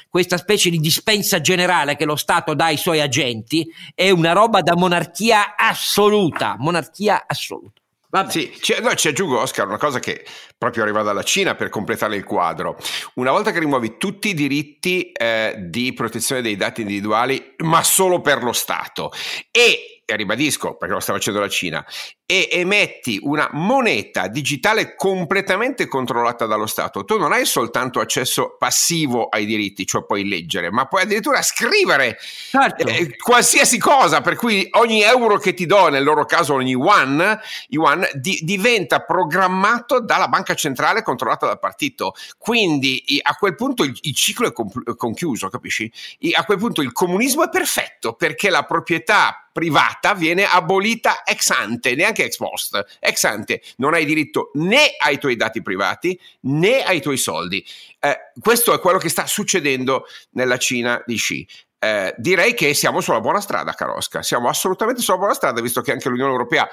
questa 0.10 0.38
specie 0.38 0.70
di 0.70 0.80
dispensa 0.80 1.42
generale 1.42 1.96
che 1.96 2.06
lo 2.06 2.16
Stato 2.16 2.54
dà 2.54 2.66
ai 2.66 2.78
suoi 2.78 3.02
agenti, 3.02 3.66
è 3.94 4.10
una 4.10 4.32
roba 4.32 4.62
da 4.62 4.76
monarchia 4.76 5.56
assoluta, 5.56 6.56
monarchia 6.58 7.24
assoluta. 7.28 7.82
Vabbè. 8.16 8.32
Sì, 8.32 8.54
ci, 8.62 8.74
no, 8.82 8.96
ci 8.96 9.10
aggiungo 9.10 9.42
Oscar 9.42 9.68
una 9.68 9.78
cosa 9.78 10.00
che 10.00 10.26
proprio 10.58 10.84
arriva 10.84 11.02
dalla 11.02 11.24
Cina 11.24 11.56
per 11.56 11.68
completare 11.68 12.16
il 12.16 12.24
quadro. 12.24 12.78
Una 13.16 13.32
volta 13.32 13.52
che 13.52 13.60
rimuovi 13.60 13.98
tutti 13.98 14.30
i 14.30 14.34
diritti 14.34 15.12
eh, 15.12 15.56
di 15.58 15.92
protezione 15.94 16.42
dei 16.42 16.56
dati 16.56 16.82
individuali, 16.82 17.56
ma 17.58 17.84
solo 17.84 18.22
per 18.22 18.42
lo 18.42 18.54
Stato, 18.54 19.12
e 19.52 20.02
ribadisco 20.06 20.76
perché 20.76 20.94
lo 20.94 21.00
sta 21.00 21.14
facendo 21.14 21.40
la 21.40 21.50
Cina, 21.50 21.86
e 22.28 22.50
emetti 22.52 23.20
una 23.22 23.48
moneta 23.54 24.28
digitale 24.28 24.96
completamente 24.96 25.88
controllata 25.88 26.48
dallo 26.48 26.66
Stato, 26.66 27.06
tu 27.06 27.20
non 27.20 27.32
hai 27.32 27.46
soltanto 27.46 28.00
accesso 28.00 28.56
passivo 28.58 29.30
ai 29.30 29.46
diritti, 29.46 29.86
cioè 29.86 30.06
puoi 30.06 30.28
leggere, 30.28 30.72
ma 30.72 30.86
puoi 30.86 31.04
addirittura 31.04 31.44
scrivere 31.44 32.18
certo. 32.50 32.88
eh, 32.88 33.16
qualsiasi 33.16 33.78
cosa, 33.78 34.22
per 34.22 34.36
cui 34.36 34.68
ogni 34.72 35.04
euro 35.04 35.38
che 35.38 35.54
ti 35.54 35.68
do, 35.68 35.90
nel 35.90 36.04
loro 36.04 36.26
caso 36.26 36.56
ogni 36.56 36.72
yuan, 36.72 37.40
yuan 37.68 38.08
di, 38.14 38.40
diventa 38.42 39.02
programmato 39.02 40.00
dalla 40.00 40.28
banca 40.28 40.56
centrale 40.56 41.04
controllata 41.04 41.46
dal 41.46 41.60
partito. 41.60 42.16
Quindi 42.40 43.04
a 43.22 43.36
quel 43.36 43.54
punto 43.54 43.84
il, 43.84 43.96
il 44.02 44.16
ciclo 44.16 44.48
è 44.48 44.96
conchiuso, 44.96 45.50
capisci? 45.50 45.92
a 46.36 46.44
quel 46.44 46.58
punto 46.58 46.82
il 46.82 46.92
comunismo 46.92 47.44
è 47.44 47.50
perfetto 47.50 48.14
perché 48.14 48.50
la 48.50 48.64
proprietà 48.64 49.46
privata 49.56 50.14
viene 50.14 50.44
abolita 50.44 51.24
ex 51.24 51.50
ante, 51.52 51.96
neanche 51.96 52.15
ex 52.24 52.38
post, 52.38 52.98
ex 53.00 53.24
ante. 53.24 53.62
Non 53.78 53.94
hai 53.94 54.06
diritto 54.06 54.52
né 54.54 54.96
ai 54.98 55.18
tuoi 55.18 55.36
dati 55.36 55.62
privati 55.62 56.20
né 56.42 56.84
ai 56.84 57.02
tuoi 57.02 57.18
soldi. 57.18 57.66
Eh, 58.00 58.32
questo 58.40 58.74
è 58.74 58.80
quello 58.80 58.98
che 58.98 59.10
sta 59.10 59.26
succedendo 59.26 60.06
nella 60.32 60.58
Cina 60.58 61.02
di 61.06 61.16
Xi. 61.16 61.48
Eh, 61.80 62.14
direi 62.18 62.54
che 62.54 62.74
siamo 62.74 63.02
sulla 63.02 63.20
buona 63.20 63.42
strada, 63.42 63.74
Carosca. 63.74 64.24
Siamo 64.24 64.50
assolutamente 64.50 65.02
sulla 65.02 65.18
buona 65.18 65.34
strada, 65.34 65.62
visto 65.62 65.82
che 65.82 65.92
anche 65.92 66.10
l'Unione 66.10 66.32
Europea 66.32 66.68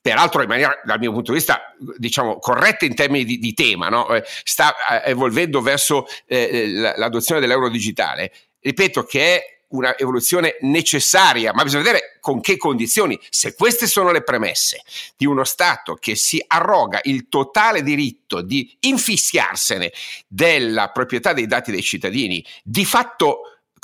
peraltro 0.00 0.42
in 0.42 0.48
maniera, 0.48 0.80
dal 0.84 0.98
mio 0.98 1.12
punto 1.12 1.32
di 1.32 1.38
vista, 1.38 1.74
diciamo, 1.96 2.38
corretta 2.38 2.84
in 2.84 2.94
termini 2.94 3.24
di, 3.24 3.38
di 3.38 3.52
tema, 3.52 3.88
no? 3.88 4.08
Eh, 4.14 4.22
sta 4.44 5.02
eh, 5.02 5.10
evolvendo 5.10 5.60
verso 5.60 6.06
eh, 6.26 6.68
l'adozione 6.96 7.40
dell'euro 7.40 7.68
digitale. 7.68 8.32
Ripeto 8.60 9.04
che 9.04 9.36
è 9.36 9.57
una 9.68 9.96
evoluzione 9.98 10.56
necessaria, 10.60 11.52
ma 11.52 11.62
bisogna 11.62 11.82
vedere 11.82 12.18
con 12.20 12.40
che 12.40 12.56
condizioni. 12.56 13.18
Se 13.28 13.54
queste 13.54 13.86
sono 13.86 14.12
le 14.12 14.22
premesse 14.22 14.82
di 15.16 15.26
uno 15.26 15.44
Stato 15.44 15.94
che 15.94 16.16
si 16.16 16.42
arroga 16.46 17.00
il 17.02 17.28
totale 17.28 17.82
diritto 17.82 18.40
di 18.40 18.76
infischiarsene 18.80 19.92
della 20.26 20.90
proprietà 20.90 21.32
dei 21.32 21.46
dati 21.46 21.70
dei 21.70 21.82
cittadini, 21.82 22.44
di 22.62 22.84
fatto 22.84 23.40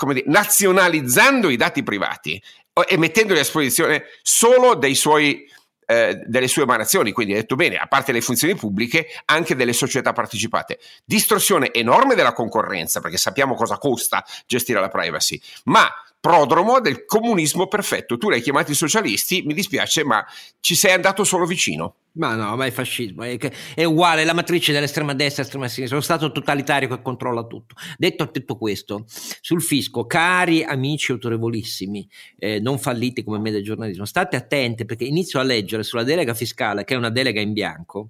dire, 0.09 0.25
nazionalizzando 0.27 1.49
i 1.49 1.57
dati 1.57 1.83
privati 1.83 2.41
e 2.89 2.97
mettendoli 2.97 3.39
a 3.39 3.43
disposizione 3.43 4.05
solo 4.23 4.75
dei 4.75 4.95
suoi 4.95 5.49
eh, 5.87 6.23
delle 6.27 6.49
sue 6.49 6.63
emanazioni, 6.63 7.13
quindi 7.13 7.33
hai 7.35 7.41
detto 7.41 7.57
bene, 7.57 7.77
a 7.77 7.87
parte 7.87 8.13
le 8.13 8.21
funzioni 8.21 8.55
pubbliche, 8.55 9.07
anche 9.27 9.55
delle 9.55 9.73
società 9.73 10.13
partecipate. 10.13 10.79
Distorsione 11.05 11.73
enorme 11.73 12.15
della 12.15 12.33
concorrenza, 12.33 13.01
perché 13.01 13.17
sappiamo 13.17 13.55
cosa 13.55 13.79
costa 13.79 14.25
gestire 14.47 14.81
la 14.81 14.89
privacy, 14.89 15.41
ma 15.65 15.89
prodromo 16.25 16.81
del 16.81 17.05
comunismo 17.05 17.67
perfetto. 17.67 18.17
Tu 18.17 18.31
l'hai 18.31 18.41
chiamato 18.41 18.71
i 18.71 18.75
socialisti, 18.75 19.43
mi 19.43 19.53
dispiace, 19.53 20.05
ma 20.05 20.25
ci 20.59 20.75
sei 20.75 20.93
andato 20.93 21.23
solo 21.23 21.45
vicino. 21.45 21.97
Ma 22.13 22.35
no, 22.35 22.57
ma 22.57 22.65
è 22.65 22.71
fascismo, 22.71 23.25
è, 23.25 23.37
è 23.75 23.85
uguale 23.85 24.25
la 24.25 24.33
matrice 24.33 24.73
dell'estrema 24.73 25.13
destra 25.13 25.43
e 25.43 25.47
dell'estrema 25.49 25.69
sinistra, 25.69 25.99
lo 25.99 26.03
Stato 26.03 26.33
totalitario 26.33 26.89
che 26.89 27.03
controlla 27.03 27.45
tutto. 27.45 27.75
Detto, 27.99 28.31
detto 28.33 28.57
questo, 28.57 29.05
sul 29.07 29.61
fisco, 29.61 30.07
cari 30.07 30.63
amici 30.63 31.13
autorevolissimi, 31.13 32.09
eh, 32.39 32.59
non 32.59 32.79
falliti 32.79 33.23
come 33.23 33.39
me 33.39 33.51
del 33.51 33.63
giornalismo, 33.63 34.07
state 34.07 34.37
attenti 34.37 34.87
perché 34.87 35.05
inizio 35.05 35.41
a 35.41 35.43
leggere 35.43 35.83
sulla 35.83 36.05
delega 36.05 36.33
fiscale, 36.33 36.85
che 36.85 36.95
è 36.95 36.97
una 36.97 37.11
delega 37.11 37.43
in 37.43 37.53
bianco, 37.53 38.09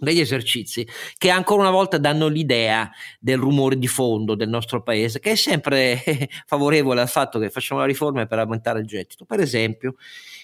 degli 0.00 0.20
esercizi 0.20 0.86
che 1.16 1.30
ancora 1.30 1.62
una 1.62 1.70
volta 1.70 1.98
danno 1.98 2.28
l'idea 2.28 2.90
del 3.18 3.38
rumore 3.38 3.78
di 3.78 3.86
fondo 3.86 4.34
del 4.34 4.48
nostro 4.48 4.82
paese, 4.82 5.20
che 5.20 5.32
è 5.32 5.36
sempre 5.36 6.02
favorevole 6.46 7.00
al 7.00 7.08
fatto 7.08 7.38
che 7.38 7.50
facciamo 7.50 7.80
la 7.80 7.86
riforma 7.86 8.26
per 8.26 8.38
aumentare 8.38 8.80
il 8.80 8.86
gettito. 8.86 9.24
Per 9.24 9.40
esempio, 9.40 9.94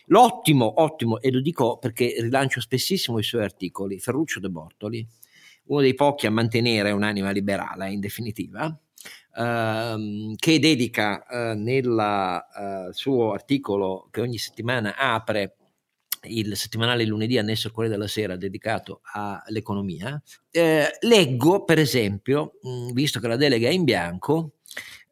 l'ottimo, 0.06 0.80
ottimo, 0.82 1.20
e 1.20 1.30
lo 1.30 1.40
dico 1.40 1.78
perché 1.78 2.16
rilancio 2.18 2.60
spessissimo 2.60 3.18
i 3.18 3.22
suoi 3.22 3.42
articoli, 3.42 3.98
Ferruccio 3.98 4.40
De 4.40 4.48
Bortoli, 4.48 5.06
uno 5.66 5.80
dei 5.80 5.94
pochi 5.94 6.26
a 6.26 6.30
mantenere 6.30 6.90
un'anima 6.90 7.30
liberale 7.30 7.90
in 7.90 8.00
definitiva, 8.00 8.78
Uh, 9.36 10.34
che 10.34 10.58
dedica 10.58 11.26
uh, 11.28 11.58
nel 11.58 11.86
uh, 11.86 12.90
suo 12.90 13.32
articolo 13.32 14.08
che 14.10 14.22
ogni 14.22 14.38
settimana 14.38 14.96
apre 14.96 15.56
il 16.26 16.56
settimanale 16.56 17.04
lunedì 17.04 17.38
annesso 17.38 17.68
al 17.68 17.72
Corriere 17.72 17.96
della 17.96 18.08
Sera 18.08 18.36
dedicato 18.36 19.00
all'economia, 19.12 20.20
eh, 20.50 20.86
leggo 21.00 21.64
per 21.64 21.78
esempio, 21.78 22.58
mh, 22.62 22.92
visto 22.92 23.20
che 23.20 23.28
la 23.28 23.36
delega 23.36 23.68
è 23.68 23.72
in 23.72 23.84
bianco, 23.84 24.55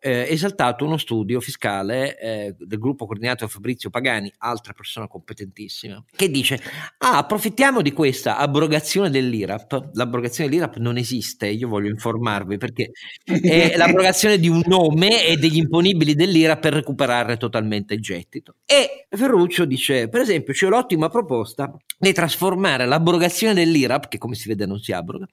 eh, 0.05 0.27
esaltato 0.29 0.85
uno 0.85 0.99
studio 0.99 1.41
fiscale 1.41 2.19
eh, 2.19 2.55
del 2.59 2.79
gruppo 2.79 3.07
coordinato 3.07 3.47
da 3.47 3.51
Fabrizio 3.51 3.89
Pagani, 3.89 4.31
altra 4.39 4.75
persona 4.75 5.09
competentissima, 5.09 6.05
che 6.15 6.31
dice: 6.31 6.61
Ah, 6.99 7.17
approfittiamo 7.17 7.81
di 7.81 7.95
questa 7.95 8.37
abrogazione 8.37 9.09
dell'IRAP. 9.09 9.93
L'abrogazione 9.95 10.51
dell'IRAP 10.51 10.77
non 10.77 10.99
esiste, 10.99 11.47
io 11.47 11.69
voglio 11.69 11.89
informarvi 11.89 12.59
perché 12.59 12.91
è 13.25 13.77
l'abrogazione 13.79 14.39
di 14.39 14.49
un 14.49 14.61
nome 14.67 15.25
e 15.27 15.37
degli 15.37 15.57
imponibili 15.57 16.15
dell'IRAP 16.15 16.61
per 16.61 16.75
recuperare 16.75 17.39
totalmente 17.39 17.95
il 17.95 18.03
gettito. 18.03 18.57
E 18.67 19.07
Ferruccio 19.09 19.65
dice: 19.65 20.11
Per 20.11 20.21
esempio, 20.21 20.53
c'è 20.53 20.69
l'ottima 20.69 21.09
proposta 21.09 21.75
di 21.99 22.13
trasformare 22.13 22.85
l'abrogazione 22.85 23.55
dell'IRAP, 23.55 24.09
che 24.09 24.19
come 24.19 24.35
si 24.35 24.49
vede 24.49 24.67
non 24.67 24.81
si 24.81 24.93
abroga, 24.93 25.27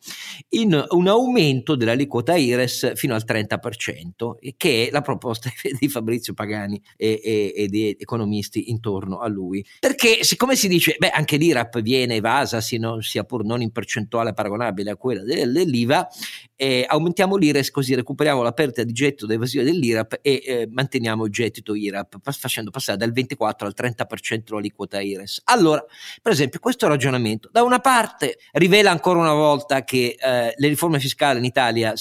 in 0.51 0.81
un 0.91 1.07
aumento 1.07 1.75
dell'aliquota 1.75 2.37
IRES 2.37 2.93
fino 2.95 3.15
al 3.15 3.23
30%, 3.27 4.37
che 4.61 4.85
è 4.85 4.91
la 4.91 5.01
proposta 5.01 5.49
di 5.79 5.89
Fabrizio 5.89 6.35
Pagani 6.35 6.79
e, 6.95 7.19
e, 7.23 7.53
e 7.55 7.67
di 7.67 7.97
economisti 7.99 8.69
intorno 8.69 9.17
a 9.17 9.27
lui. 9.27 9.65
Perché 9.79 10.23
siccome 10.23 10.55
si 10.55 10.67
dice, 10.67 10.97
beh, 10.99 11.09
anche 11.09 11.37
l'IRAP 11.37 11.81
viene 11.81 12.17
evasa, 12.17 12.61
sia 12.61 13.23
pur 13.23 13.43
non 13.43 13.63
in 13.63 13.71
percentuale 13.71 14.33
paragonabile 14.33 14.91
a 14.91 14.97
quella 14.97 15.23
dell'IVA, 15.23 16.07
eh, 16.55 16.85
aumentiamo 16.87 17.37
l'IRES 17.37 17.71
così 17.71 17.95
recuperiamo 17.95 18.43
la 18.43 18.51
perdita 18.51 18.83
di 18.83 18.93
gettito 18.93 19.25
d'evasione 19.25 19.65
dell'IRAP 19.65 20.19
e 20.21 20.43
eh, 20.45 20.69
manteniamo 20.71 21.25
il 21.25 21.31
gettito 21.31 21.73
IRAP, 21.73 22.17
facendo 22.21 22.69
passare 22.69 22.99
dal 22.99 23.11
24 23.11 23.65
al 23.65 23.73
30% 23.75 24.53
l'aliquota 24.53 25.01
IRES. 25.01 25.41
Allora, 25.45 25.83
per 26.21 26.33
esempio, 26.33 26.59
questo 26.59 26.87
ragionamento 26.87 27.49
da 27.51 27.63
una 27.63 27.79
parte 27.79 28.37
rivela 28.51 28.91
ancora 28.91 29.17
una 29.17 29.33
volta 29.33 29.83
che 29.83 30.15
eh, 30.19 30.53
le 30.55 30.67
riforme 30.67 30.99
fiscali 30.99 31.39
in 31.39 31.45
Italia 31.45 31.95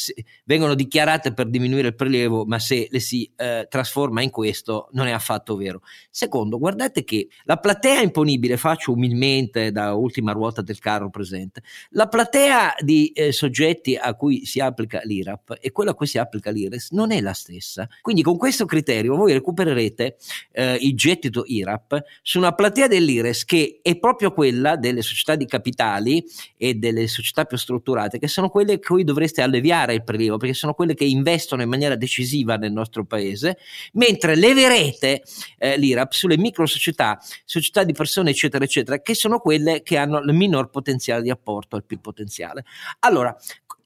vengono 0.44 0.74
dichiarate 0.74 1.32
per 1.32 1.48
diminuire 1.48 1.88
il 1.88 1.94
prelievo, 1.94 2.44
ma 2.50 2.58
se 2.58 2.88
le 2.90 2.98
si 2.98 3.30
eh, 3.36 3.68
trasforma 3.70 4.22
in 4.22 4.30
questo 4.30 4.88
non 4.90 5.06
è 5.06 5.12
affatto 5.12 5.54
vero. 5.54 5.82
Secondo, 6.10 6.58
guardate 6.58 7.04
che 7.04 7.28
la 7.44 7.58
platea 7.58 8.00
imponibile, 8.00 8.56
faccio 8.56 8.90
umilmente 8.90 9.70
da 9.70 9.94
ultima 9.94 10.32
ruota 10.32 10.60
del 10.60 10.80
carro 10.80 11.10
presente, 11.10 11.62
la 11.90 12.08
platea 12.08 12.74
di 12.80 13.12
eh, 13.12 13.30
soggetti 13.30 13.94
a 13.94 14.14
cui 14.14 14.44
si 14.46 14.58
applica 14.58 15.00
l'IRAP 15.04 15.58
e 15.60 15.70
quella 15.70 15.92
a 15.92 15.94
cui 15.94 16.08
si 16.08 16.18
applica 16.18 16.50
l'IRES 16.50 16.90
non 16.90 17.12
è 17.12 17.20
la 17.20 17.34
stessa. 17.34 17.88
Quindi 18.02 18.22
con 18.22 18.36
questo 18.36 18.66
criterio 18.66 19.14
voi 19.14 19.32
recupererete 19.32 20.16
eh, 20.50 20.74
il 20.74 20.96
gettito 20.96 21.44
IRAP 21.46 22.02
su 22.20 22.38
una 22.38 22.52
platea 22.52 22.88
dell'IRES 22.88 23.44
che 23.44 23.78
è 23.80 23.96
proprio 23.96 24.32
quella 24.32 24.74
delle 24.74 25.02
società 25.02 25.36
di 25.36 25.46
capitali 25.46 26.24
e 26.56 26.74
delle 26.74 27.06
società 27.06 27.44
più 27.44 27.56
strutturate, 27.56 28.18
che 28.18 28.26
sono 28.26 28.48
quelle 28.48 28.72
a 28.72 28.78
cui 28.80 29.04
dovreste 29.04 29.40
alleviare 29.40 29.94
il 29.94 30.02
prelievo, 30.02 30.36
perché 30.36 30.54
sono 30.54 30.74
quelle 30.74 30.94
che 30.94 31.04
investono 31.04 31.62
in 31.62 31.68
maniera 31.68 31.94
decisiva 32.30 32.56
nel 32.56 32.72
nostro 32.72 33.04
paese, 33.04 33.58
mentre 33.94 34.36
leverete 34.36 35.22
eh, 35.58 35.76
l'IRAP 35.76 36.12
sulle 36.12 36.38
micro 36.38 36.66
società, 36.66 37.18
società 37.44 37.82
di 37.82 37.92
persone, 37.92 38.30
eccetera, 38.30 38.64
eccetera, 38.64 39.00
che 39.00 39.14
sono 39.14 39.40
quelle 39.40 39.82
che 39.82 39.96
hanno 39.96 40.20
il 40.20 40.32
minor 40.32 40.70
potenziale 40.70 41.22
di 41.22 41.30
apporto 41.30 41.76
al 41.76 41.84
PIL 41.84 42.00
potenziale. 42.00 42.64
Allora, 43.00 43.36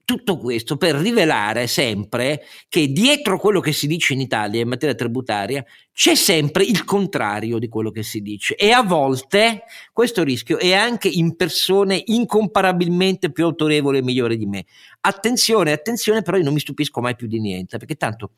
tutto 0.05 0.39
questo 0.39 0.77
per 0.77 0.95
rivelare 0.95 1.67
sempre 1.67 2.43
che 2.69 2.89
dietro 2.89 3.39
quello 3.39 3.61
che 3.61 3.73
si 3.73 3.87
dice 3.87 4.13
in 4.13 4.21
Italia 4.21 4.61
in 4.61 4.69
materia 4.69 4.95
tributaria 4.95 5.65
c'è 5.93 6.15
sempre 6.15 6.65
il 6.65 6.85
contrario 6.85 7.59
di 7.59 7.69
quello 7.69 7.91
che 7.91 8.03
si 8.03 8.21
dice 8.21 8.57
e 8.57 8.73
a 8.73 8.83
volte 8.83 9.63
questo 9.93 10.23
rischio 10.23 10.59
è 10.59 10.73
anche 10.73 11.09
in 11.09 11.37
persone 11.37 12.03
incomparabilmente 12.05 13.31
più 13.31 13.45
autorevoli 13.45 13.99
e 13.99 14.03
migliori 14.03 14.37
di 14.37 14.47
me. 14.47 14.65
Attenzione, 15.01 15.73
attenzione, 15.73 16.23
però 16.23 16.37
io 16.37 16.45
non 16.45 16.53
mi 16.53 16.61
stupisco 16.61 17.01
mai 17.01 17.15
più 17.15 17.27
di 17.27 17.41
niente, 17.41 17.79
perché 17.79 17.95
tanto 17.95 18.33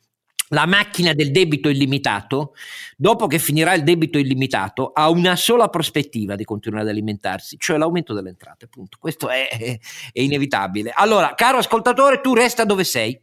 la 0.49 0.65
macchina 0.65 1.13
del 1.13 1.31
debito 1.31 1.69
illimitato, 1.69 2.53
dopo 2.95 3.27
che 3.27 3.39
finirà 3.39 3.73
il 3.73 3.83
debito 3.83 4.17
illimitato, 4.17 4.91
ha 4.93 5.09
una 5.09 5.35
sola 5.35 5.67
prospettiva 5.69 6.35
di 6.35 6.43
continuare 6.45 6.83
ad 6.83 6.89
alimentarsi, 6.89 7.57
cioè 7.59 7.77
l'aumento 7.77 8.13
delle 8.13 8.29
entrate. 8.29 8.67
Punto. 8.67 8.97
Questo 8.99 9.29
è, 9.29 9.47
è, 9.49 9.79
inevitabile. 10.13 10.91
Allora, 10.95 11.33
caro 11.35 11.57
ascoltatore, 11.57 12.21
tu 12.21 12.33
resta 12.33 12.63
dove 12.63 12.83
sei. 12.83 13.19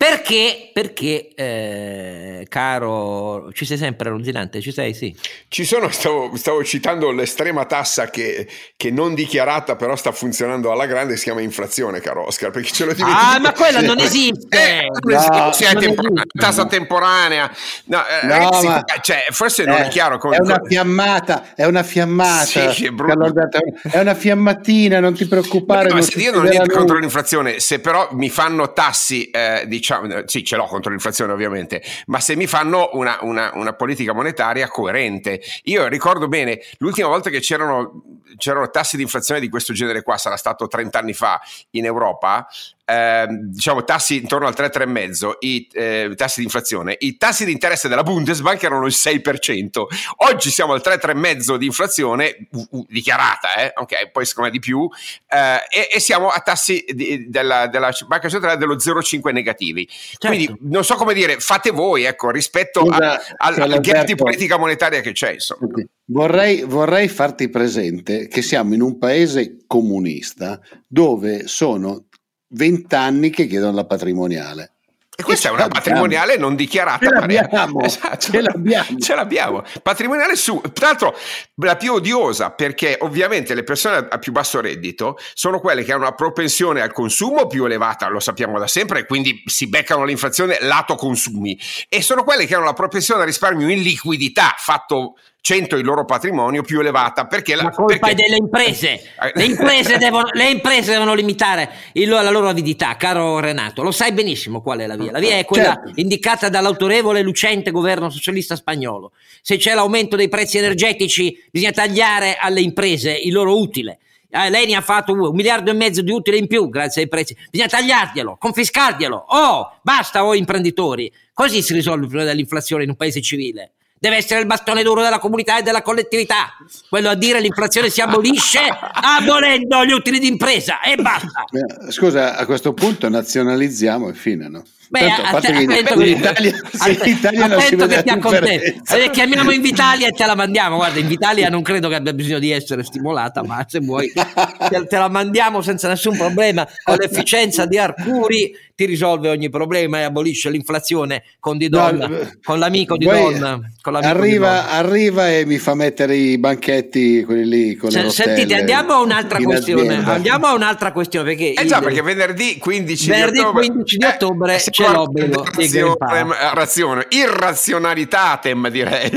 Perché, 0.00 0.70
perché 0.72 1.28
eh, 1.34 2.46
caro, 2.48 3.52
ci 3.52 3.66
sei 3.66 3.76
sempre 3.76 4.08
Ronzinante, 4.08 4.62
ci 4.62 4.72
sei, 4.72 4.94
sì. 4.94 5.14
Ci 5.46 5.66
sono, 5.66 5.90
stavo, 5.90 6.34
stavo 6.36 6.64
citando 6.64 7.10
l'estrema 7.10 7.66
tassa 7.66 8.08
che, 8.08 8.48
che, 8.78 8.90
non 8.90 9.12
dichiarata 9.12 9.76
però 9.76 9.96
sta 9.96 10.10
funzionando 10.10 10.72
alla 10.72 10.86
grande, 10.86 11.18
si 11.18 11.24
chiama 11.24 11.42
inflazione, 11.42 12.00
caro 12.00 12.26
Oscar, 12.26 12.50
perché 12.50 12.70
ce 12.72 12.86
lo 12.86 12.94
dimentico. 12.94 13.20
Ah, 13.22 13.38
ma 13.40 13.52
quella 13.52 13.82
non 13.82 13.98
esiste! 14.00 14.84
Eh, 14.84 14.86
no, 15.02 15.52
sì, 15.52 15.64
è 15.64 15.74
temporanea, 15.74 16.24
tassa 16.32 16.64
temporanea. 16.64 17.54
No, 17.84 17.98
eh, 17.98 18.26
no 18.26 18.32
ragazzi, 18.32 18.66
ma, 18.68 18.82
cioè, 19.02 19.26
forse 19.32 19.66
non 19.66 19.76
è, 19.76 19.84
è 19.84 19.88
chiaro. 19.88 20.16
Con, 20.16 20.32
è 20.32 20.38
una 20.40 20.62
fiammata, 20.64 21.52
è 21.54 21.66
una 21.66 21.82
fiammata. 21.82 22.72
Sì, 22.72 22.86
è, 22.86 23.98
una 23.98 24.14
fiammatina, 24.14 24.98
non 24.98 25.12
ti 25.12 25.26
preoccupare. 25.26 25.88
No, 25.88 25.96
non 25.96 26.02
se 26.04 26.18
io 26.18 26.32
non 26.32 26.46
ho 26.46 26.48
niente 26.48 26.72
contro 26.72 26.96
l'inflazione, 26.96 27.60
se 27.60 27.80
però 27.80 28.08
mi 28.12 28.30
fanno 28.30 28.72
tassi, 28.72 29.28
eh, 29.28 29.64
diciamo, 29.66 29.88
diciamo, 29.90 30.22
sì, 30.26 30.44
ce 30.44 30.56
l'ho 30.56 30.66
contro 30.66 30.90
l'inflazione 30.90 31.32
ovviamente, 31.32 31.82
ma 32.06 32.20
se 32.20 32.36
mi 32.36 32.46
fanno 32.46 32.90
una, 32.92 33.18
una, 33.22 33.50
una 33.54 33.72
politica 33.72 34.12
monetaria 34.12 34.68
coerente. 34.68 35.40
Io 35.64 35.86
ricordo 35.88 36.28
bene, 36.28 36.60
l'ultima 36.78 37.08
volta 37.08 37.30
che 37.30 37.40
c'erano, 37.40 38.02
c'erano 38.36 38.70
tassi 38.70 38.96
di 38.96 39.02
inflazione 39.02 39.40
di 39.40 39.48
questo 39.48 39.72
genere 39.72 40.02
qua, 40.02 40.16
sarà 40.16 40.36
stato 40.36 40.66
30 40.66 40.98
anni 40.98 41.12
fa 41.12 41.40
in 41.70 41.84
Europa, 41.84 42.46
eh, 42.90 43.26
diciamo 43.28 43.84
tassi 43.84 44.16
intorno 44.16 44.48
al 44.48 44.54
3-3,5, 44.56 45.36
i 45.40 45.68
eh, 45.72 46.12
tassi 46.16 46.40
di 46.40 46.44
inflazione, 46.44 46.96
i 46.98 47.16
tassi 47.16 47.44
di 47.44 47.52
interesse 47.52 47.88
della 47.88 48.02
Bundesbank 48.02 48.62
erano 48.64 48.86
il 48.86 48.94
6%, 48.96 49.82
oggi 50.28 50.50
siamo 50.50 50.72
al 50.72 50.82
3-3,5 50.84 51.54
di 51.54 51.66
inflazione 51.66 52.48
uh, 52.50 52.66
uh, 52.70 52.86
dichiarata, 52.88 53.54
eh? 53.56 53.72
ok, 53.76 54.10
poi 54.10 54.26
secondo 54.26 54.50
me 54.50 54.56
di 54.56 54.60
più, 54.60 54.88
eh, 55.28 55.60
e, 55.70 55.88
e, 55.92 56.00
siamo 56.00 56.28
a 56.28 56.40
tassi 56.40 56.84
di, 56.88 57.28
della, 57.28 57.68
della, 57.68 57.92
Banca 58.08 58.28
Centrale 58.28 58.56
dello 58.56 58.74
0,5 58.74 59.32
negativi. 59.32 59.86
Certo. 59.88 60.26
Quindi 60.26 60.56
non 60.62 60.84
so 60.84 60.96
come 60.96 61.14
dire, 61.14 61.38
fate 61.38 61.70
voi, 61.70 62.04
ecco, 62.04 62.30
rispetto 62.30 62.84
Scusa, 62.84 63.14
a, 63.14 63.20
al, 63.36 63.60
al 63.60 63.80
gap 63.80 64.04
di 64.04 64.16
politica 64.16 64.56
monetaria 64.56 65.00
che 65.00 65.12
c'è. 65.12 65.32
Insomma. 65.32 65.68
Vorrei, 66.06 66.62
vorrei 66.62 67.06
farti 67.06 67.48
presente 67.48 68.26
che 68.26 68.42
siamo 68.42 68.74
in 68.74 68.82
un 68.82 68.98
paese 68.98 69.58
comunista 69.68 70.58
dove 70.88 71.46
sono 71.46 72.06
vent'anni 72.50 73.30
che 73.30 73.46
chiedono 73.46 73.74
la 73.74 73.84
patrimoniale. 73.84 74.72
E 75.20 75.22
questa 75.22 75.50
è 75.50 75.52
una 75.52 75.68
patrimoniale 75.68 76.38
non 76.38 76.56
dichiarata. 76.56 77.06
Ce 77.06 77.12
l'abbiamo, 77.12 77.82
esatto. 77.82 78.16
ce 78.18 78.40
l'abbiamo. 78.40 78.96
Ce 78.98 79.14
l'abbiamo. 79.14 79.62
Patrimoniale 79.82 80.34
su, 80.34 80.58
tra 80.72 80.86
l'altro 80.86 81.14
la 81.56 81.76
più 81.76 81.92
odiosa 81.92 82.52
perché 82.52 82.96
ovviamente 83.00 83.54
le 83.54 83.62
persone 83.62 84.06
a 84.08 84.18
più 84.18 84.32
basso 84.32 84.62
reddito 84.62 85.18
sono 85.34 85.60
quelle 85.60 85.84
che 85.84 85.92
hanno 85.92 86.02
una 86.02 86.14
propensione 86.14 86.80
al 86.80 86.92
consumo 86.92 87.46
più 87.46 87.66
elevata, 87.66 88.08
lo 88.08 88.18
sappiamo 88.18 88.58
da 88.58 88.66
sempre, 88.66 89.00
e 89.00 89.06
quindi 89.06 89.42
si 89.44 89.68
beccano 89.68 90.04
l'inflazione 90.04 90.56
lato 90.62 90.94
consumi, 90.94 91.58
e 91.90 92.00
sono 92.00 92.24
quelle 92.24 92.46
che 92.46 92.54
hanno 92.54 92.64
la 92.64 92.72
propensione 92.72 93.20
al 93.20 93.26
risparmio 93.26 93.68
in 93.68 93.82
liquidità 93.82 94.54
fatto 94.56 95.16
100 95.42 95.76
il 95.76 95.84
loro 95.84 96.04
patrimonio 96.04 96.62
più 96.62 96.80
elevata 96.80 97.26
perché 97.26 97.54
la, 97.54 97.64
la 97.64 97.70
colpa 97.70 98.06
perché... 98.06 98.10
è 98.10 98.26
delle 98.26 98.36
imprese 98.36 99.00
le 99.34 99.44
imprese, 99.44 99.96
devono, 99.98 100.28
le 100.32 100.50
imprese 100.50 100.92
devono 100.92 101.14
limitare 101.14 101.70
il, 101.94 102.08
la 102.08 102.30
loro 102.30 102.48
avidità 102.48 102.96
caro 102.96 103.40
Renato 103.40 103.82
lo 103.82 103.90
sai 103.90 104.12
benissimo 104.12 104.60
qual 104.60 104.80
è 104.80 104.86
la 104.86 104.96
via 104.96 105.10
la 105.12 105.18
via 105.18 105.38
è 105.38 105.44
quella 105.46 105.80
certo. 105.82 105.92
indicata 105.94 106.48
dall'autorevole 106.50 107.20
e 107.20 107.22
lucente 107.22 107.70
governo 107.70 108.10
socialista 108.10 108.54
spagnolo 108.54 109.12
se 109.40 109.56
c'è 109.56 109.74
l'aumento 109.74 110.14
dei 110.14 110.28
prezzi 110.28 110.58
energetici 110.58 111.42
bisogna 111.50 111.72
tagliare 111.72 112.36
alle 112.38 112.60
imprese 112.60 113.12
il 113.12 113.32
loro 113.32 113.58
utile 113.58 113.98
eh, 114.32 114.50
lei 114.50 114.66
ne 114.66 114.76
ha 114.76 114.80
fatto 114.80 115.12
un 115.12 115.34
miliardo 115.34 115.70
e 115.70 115.74
mezzo 115.74 116.02
di 116.02 116.12
utile 116.12 116.36
in 116.36 116.46
più 116.46 116.68
grazie 116.68 117.02
ai 117.02 117.08
prezzi. 117.08 117.36
Bisogna 117.50 117.68
tagliarglielo, 117.68 118.36
confiscarglielo. 118.38 119.24
Oh, 119.28 119.78
basta, 119.82 120.24
oh 120.24 120.36
imprenditori. 120.36 121.12
Così 121.32 121.62
si 121.62 121.72
risolve 121.72 122.02
il 122.02 122.06
problema 122.06 122.30
dell'inflazione 122.30 122.84
in 122.84 122.90
un 122.90 122.94
paese 122.96 123.20
civile 123.20 123.72
deve 124.00 124.16
essere 124.16 124.40
il 124.40 124.46
bastone 124.46 124.82
duro 124.82 125.02
della 125.02 125.18
comunità 125.18 125.58
e 125.58 125.62
della 125.62 125.82
collettività. 125.82 126.56
Quello 126.88 127.10
a 127.10 127.14
dire 127.14 127.38
l'inflazione 127.38 127.90
si 127.90 128.00
abolisce 128.00 128.60
abolendo 128.92 129.84
gli 129.84 129.92
utili 129.92 130.18
d'impresa 130.18 130.80
e 130.80 130.96
basta. 130.96 131.44
Scusa, 131.90 132.36
a 132.36 132.46
questo 132.46 132.72
punto 132.72 133.10
nazionalizziamo 133.10 134.08
e 134.08 134.14
fine, 134.14 134.48
no? 134.48 134.62
Beh, 134.88 135.06
Tanto, 135.06 135.36
a 135.36 135.40
te, 135.40 135.52
in, 135.52 135.70
in 135.70 135.70
Italia, 135.70 136.50
in 136.50 137.00
Italia 137.04 137.46
vede 137.46 137.86
che 137.86 138.02
ti 138.02 138.08
accontenti. 138.08 138.82
Eh, 138.92 139.10
chiamiamo 139.12 139.52
Invitalia 139.52 140.08
e 140.08 140.10
te 140.10 140.26
la 140.26 140.34
mandiamo. 140.34 140.76
Guarda, 140.76 140.98
Invitalia 140.98 141.48
non 141.48 141.62
credo 141.62 141.88
che 141.88 141.94
abbia 141.94 142.12
bisogno 142.12 142.40
di 142.40 142.50
essere 142.50 142.82
stimolata, 142.82 143.44
ma 143.44 143.64
se 143.68 143.78
vuoi 143.78 144.10
te, 144.12 144.86
te 144.88 144.98
la 144.98 145.08
mandiamo 145.08 145.62
senza 145.62 145.86
nessun 145.86 146.16
problema 146.16 146.66
con 146.82 146.96
l'efficienza 146.96 147.66
di 147.66 147.78
Arcuri 147.78 148.52
ti 148.80 148.86
risolve 148.86 149.28
ogni 149.28 149.50
problema 149.50 149.98
e 149.98 150.02
abolisce 150.04 150.48
l'inflazione 150.48 151.22
con 151.38 151.58
Di 151.58 151.68
Donna, 151.68 152.06
no, 152.06 152.30
con 152.42 152.58
l'amico 152.58 152.96
Di 152.96 153.04
Donna. 153.04 153.60
Arriva, 153.82 154.70
arriva, 154.70 155.30
e 155.30 155.44
mi 155.44 155.58
fa 155.58 155.74
mettere 155.74 156.16
i 156.16 156.38
banchetti, 156.38 157.22
quelli 157.24 157.46
lì 157.46 157.74
con 157.74 157.90
Se, 157.90 158.02
le 158.02 158.08
Sentite, 158.08 158.54
andiamo 158.54 158.94
a 158.94 159.00
un'altra 159.02 159.38
questione. 159.38 159.82
Azienda. 159.82 160.12
Andiamo 160.12 160.46
a 160.46 160.54
un'altra 160.54 160.92
questione 160.92 161.28
perché 161.28 161.52
eh 161.52 161.66
già, 161.66 161.76
il, 161.76 161.84
perché 161.84 162.00
venerdì 162.00 162.56
15 162.56 163.10
venerdì 163.10 163.32
di 163.32 163.38
ottobre, 163.40 163.66
15 163.66 163.96
di 163.98 164.04
ottobre 164.06 164.54
eh, 164.54 164.70
c'è 164.70 164.90
l'obbligo 164.90 165.44
razione, 165.44 166.34
razione, 166.54 167.06
irrazionalitatem 167.10 168.68
direi. 168.70 169.10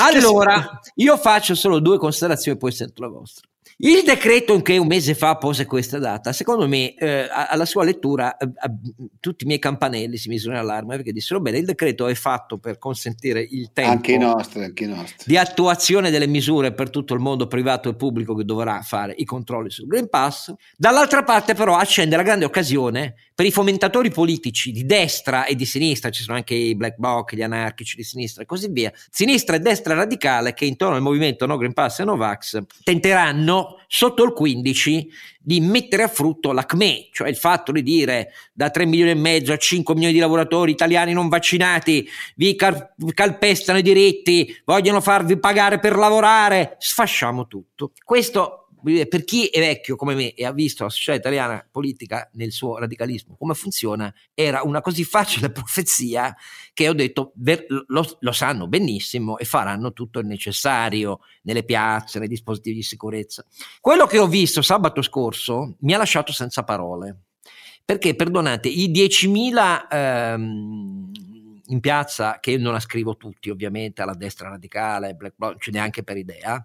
Allora, 0.00 0.80
io 0.96 1.16
faccio 1.16 1.54
solo 1.54 1.78
due 1.78 1.96
considerazioni 1.98 2.58
poi 2.58 2.72
sento 2.72 3.02
la 3.02 3.08
vostra. 3.08 3.48
Il 3.78 4.04
decreto 4.04 4.60
che 4.62 4.78
un 4.78 4.86
mese 4.86 5.14
fa 5.14 5.36
pose 5.36 5.66
questa 5.66 5.98
data, 5.98 6.32
secondo 6.32 6.68
me, 6.68 6.94
eh, 6.94 7.26
alla 7.28 7.64
sua 7.64 7.82
lettura, 7.82 8.36
eh, 8.36 8.48
tutti 9.18 9.44
i 9.44 9.46
miei 9.46 9.58
campanelli 9.58 10.16
si 10.16 10.28
misero 10.28 10.52
in 10.52 10.58
allarme 10.58 10.96
perché 10.96 11.12
dissero: 11.12 11.40
Bene, 11.40 11.58
il 11.58 11.64
decreto 11.64 12.06
è 12.06 12.14
fatto 12.14 12.58
per 12.58 12.78
consentire 12.78 13.40
il 13.40 13.72
tempo 13.72 13.90
anche 13.90 14.12
i 14.12 14.18
nostri, 14.18 14.62
anche 14.62 14.84
i 14.84 14.86
nostri. 14.86 15.24
di 15.26 15.36
attuazione 15.36 16.10
delle 16.10 16.28
misure 16.28 16.72
per 16.72 16.90
tutto 16.90 17.14
il 17.14 17.20
mondo 17.20 17.48
privato 17.48 17.88
e 17.88 17.96
pubblico 17.96 18.34
che 18.34 18.44
dovrà 18.44 18.80
fare 18.82 19.12
i 19.16 19.24
controlli 19.24 19.70
sul 19.70 19.88
Green 19.88 20.08
Pass. 20.08 20.54
Dall'altra 20.76 21.24
parte, 21.24 21.54
però, 21.54 21.76
accende 21.76 22.14
la 22.14 22.22
grande 22.22 22.44
occasione 22.44 23.14
per 23.34 23.44
i 23.44 23.50
fomentatori 23.50 24.10
politici 24.10 24.70
di 24.70 24.86
destra 24.86 25.46
e 25.46 25.56
di 25.56 25.66
sinistra, 25.66 26.10
ci 26.10 26.22
sono 26.22 26.36
anche 26.36 26.54
i 26.54 26.76
black 26.76 26.96
bloc, 26.98 27.34
gli 27.34 27.42
anarchici 27.42 27.96
di 27.96 28.04
sinistra 28.04 28.44
e 28.44 28.46
così 28.46 28.68
via, 28.70 28.92
sinistra 29.10 29.56
e 29.56 29.58
destra 29.58 29.94
radicale 29.94 30.54
che 30.54 30.64
intorno 30.64 30.94
al 30.94 31.02
movimento 31.02 31.44
No 31.44 31.56
Green 31.56 31.72
Pass 31.72 31.98
e 31.98 32.04
No 32.04 32.16
Vax 32.16 32.62
tenteranno 32.84 33.63
sotto 33.86 34.24
il 34.24 34.32
15 34.32 35.08
di 35.38 35.60
mettere 35.60 36.02
a 36.04 36.08
frutto 36.08 36.52
l'ACME, 36.52 37.08
cioè 37.12 37.28
il 37.28 37.36
fatto 37.36 37.70
di 37.70 37.82
dire 37.82 38.32
da 38.52 38.70
3 38.70 38.86
milioni 38.86 39.10
e 39.10 39.14
mezzo 39.14 39.52
a 39.52 39.56
5 39.56 39.94
milioni 39.94 40.14
di 40.14 40.20
lavoratori 40.20 40.72
italiani 40.72 41.12
non 41.12 41.28
vaccinati, 41.28 42.08
vi 42.36 42.54
cal- 42.56 42.94
calpestano 43.12 43.78
i 43.78 43.82
diritti, 43.82 44.56
vogliono 44.64 45.00
farvi 45.00 45.38
pagare 45.38 45.78
per 45.78 45.96
lavorare, 45.96 46.76
sfasciamo 46.78 47.46
tutto. 47.46 47.92
Questo 48.02 48.63
per 49.08 49.24
chi 49.24 49.46
è 49.46 49.60
vecchio 49.60 49.96
come 49.96 50.14
me 50.14 50.34
e 50.34 50.44
ha 50.44 50.52
visto 50.52 50.84
la 50.84 50.90
società 50.90 51.16
italiana 51.16 51.66
politica 51.70 52.28
nel 52.34 52.52
suo 52.52 52.78
radicalismo 52.78 53.34
come 53.36 53.54
funziona, 53.54 54.12
era 54.34 54.62
una 54.62 54.80
così 54.82 55.04
facile 55.04 55.50
profezia 55.52 56.34
che 56.74 56.88
ho 56.88 56.92
detto 56.92 57.32
lo, 57.86 58.16
lo 58.18 58.32
sanno 58.32 58.68
benissimo 58.68 59.38
e 59.38 59.44
faranno 59.44 59.92
tutto 59.92 60.18
il 60.18 60.26
necessario 60.26 61.20
nelle 61.42 61.64
piazze, 61.64 62.18
nei 62.18 62.28
dispositivi 62.28 62.76
di 62.76 62.82
sicurezza. 62.82 63.44
Quello 63.80 64.06
che 64.06 64.18
ho 64.18 64.26
visto 64.26 64.60
sabato 64.60 65.00
scorso 65.02 65.76
mi 65.80 65.94
ha 65.94 65.98
lasciato 65.98 66.32
senza 66.32 66.62
parole. 66.62 67.20
Perché, 67.86 68.14
perdonate, 68.14 68.68
i 68.68 68.90
10.000 68.90 69.86
ehm, 69.90 71.10
in 71.68 71.80
piazza, 71.80 72.38
che 72.40 72.56
non 72.58 72.72
la 72.72 72.80
scrivo 72.80 73.16
tutti 73.16 73.50
ovviamente, 73.50 74.02
alla 74.02 74.14
destra 74.14 74.48
radicale, 74.48 75.14
Black 75.14 75.34
Bloc, 75.36 75.58
ce 75.60 75.70
n'è 75.70 75.78
anche 75.78 76.02
per 76.02 76.16
idea, 76.16 76.64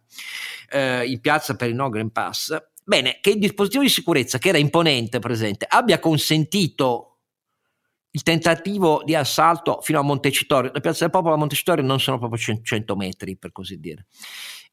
eh, 0.69 1.05
in 1.09 1.19
piazza 1.21 1.55
per 1.55 1.69
il 1.69 1.75
No 1.75 1.89
Green 1.89 2.11
Pass, 2.11 2.55
bene, 2.83 3.19
che 3.21 3.29
il 3.31 3.39
dispositivo 3.39 3.83
di 3.83 3.89
sicurezza, 3.89 4.37
che 4.37 4.49
era 4.49 4.57
imponente 4.57 5.19
presente, 5.19 5.65
abbia 5.69 5.99
consentito 5.99 7.05
il 8.11 8.23
tentativo 8.23 9.03
di 9.05 9.13
assalto 9.15 9.79
fino 9.81 9.99
a 9.99 10.01
Montecitorio, 10.03 10.71
la 10.73 10.79
piazza 10.79 11.03
del 11.03 11.11
popolo 11.11 11.35
a 11.35 11.37
Montecitorio 11.37 11.83
non 11.83 11.99
sono 11.99 12.17
proprio 12.17 12.39
100 12.61 12.95
metri 12.95 13.37
per 13.37 13.51
così 13.51 13.79
dire. 13.79 14.07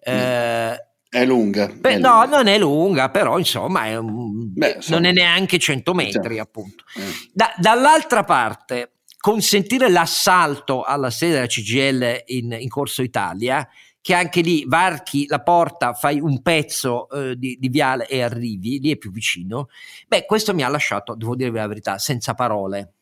Eh, 0.01 0.77
È 1.09 1.25
lunga. 1.25 1.69
Beh, 1.69 1.91
è 1.95 1.99
no, 1.99 2.23
lunga. 2.23 2.37
non 2.37 2.47
è 2.47 2.59
lunga, 2.59 3.11
però 3.11 3.39
insomma 3.39 3.85
è 3.87 3.97
un- 3.97 4.53
Beh, 4.55 4.79
non 4.89 5.05
è 5.05 5.13
neanche 5.13 5.59
100 5.59 5.93
metri, 5.95 6.13
Certo. 6.37 6.41
appunto. 6.41 6.85
Eh. 6.97 7.03
Da- 7.33 7.55
dall'altra 7.59 8.25
parte, 8.25 8.96
consentire 9.27 9.91
l'assalto 9.91 10.85
alla 10.85 11.11
sede 11.11 11.33
della 11.33 11.47
CGL 11.47 12.23
in, 12.27 12.57
in 12.61 12.69
Corso 12.69 13.03
Italia, 13.03 13.69
che 14.01 14.15
anche 14.15 14.41
lì 14.41 14.65
varchi 14.69 15.27
la 15.27 15.43
porta, 15.43 15.95
fai 15.95 16.21
un 16.21 16.43
pezzo 16.43 17.09
eh, 17.11 17.35
di, 17.37 17.57
di 17.59 17.69
viale 17.69 18.07
e 18.07 18.23
arrivi, 18.23 18.79
lì 18.79 18.93
è 18.93 18.97
più 18.97 19.11
vicino, 19.11 19.67
beh, 20.07 20.27
questo 20.27 20.55
mi 20.55 20.63
ha 20.63 20.69
lasciato, 20.69 21.17
devo 21.17 21.35
dirvi 21.35 21.57
la 21.57 21.67
verità, 21.67 21.99
senza 21.99 22.35
parole. 22.35 22.93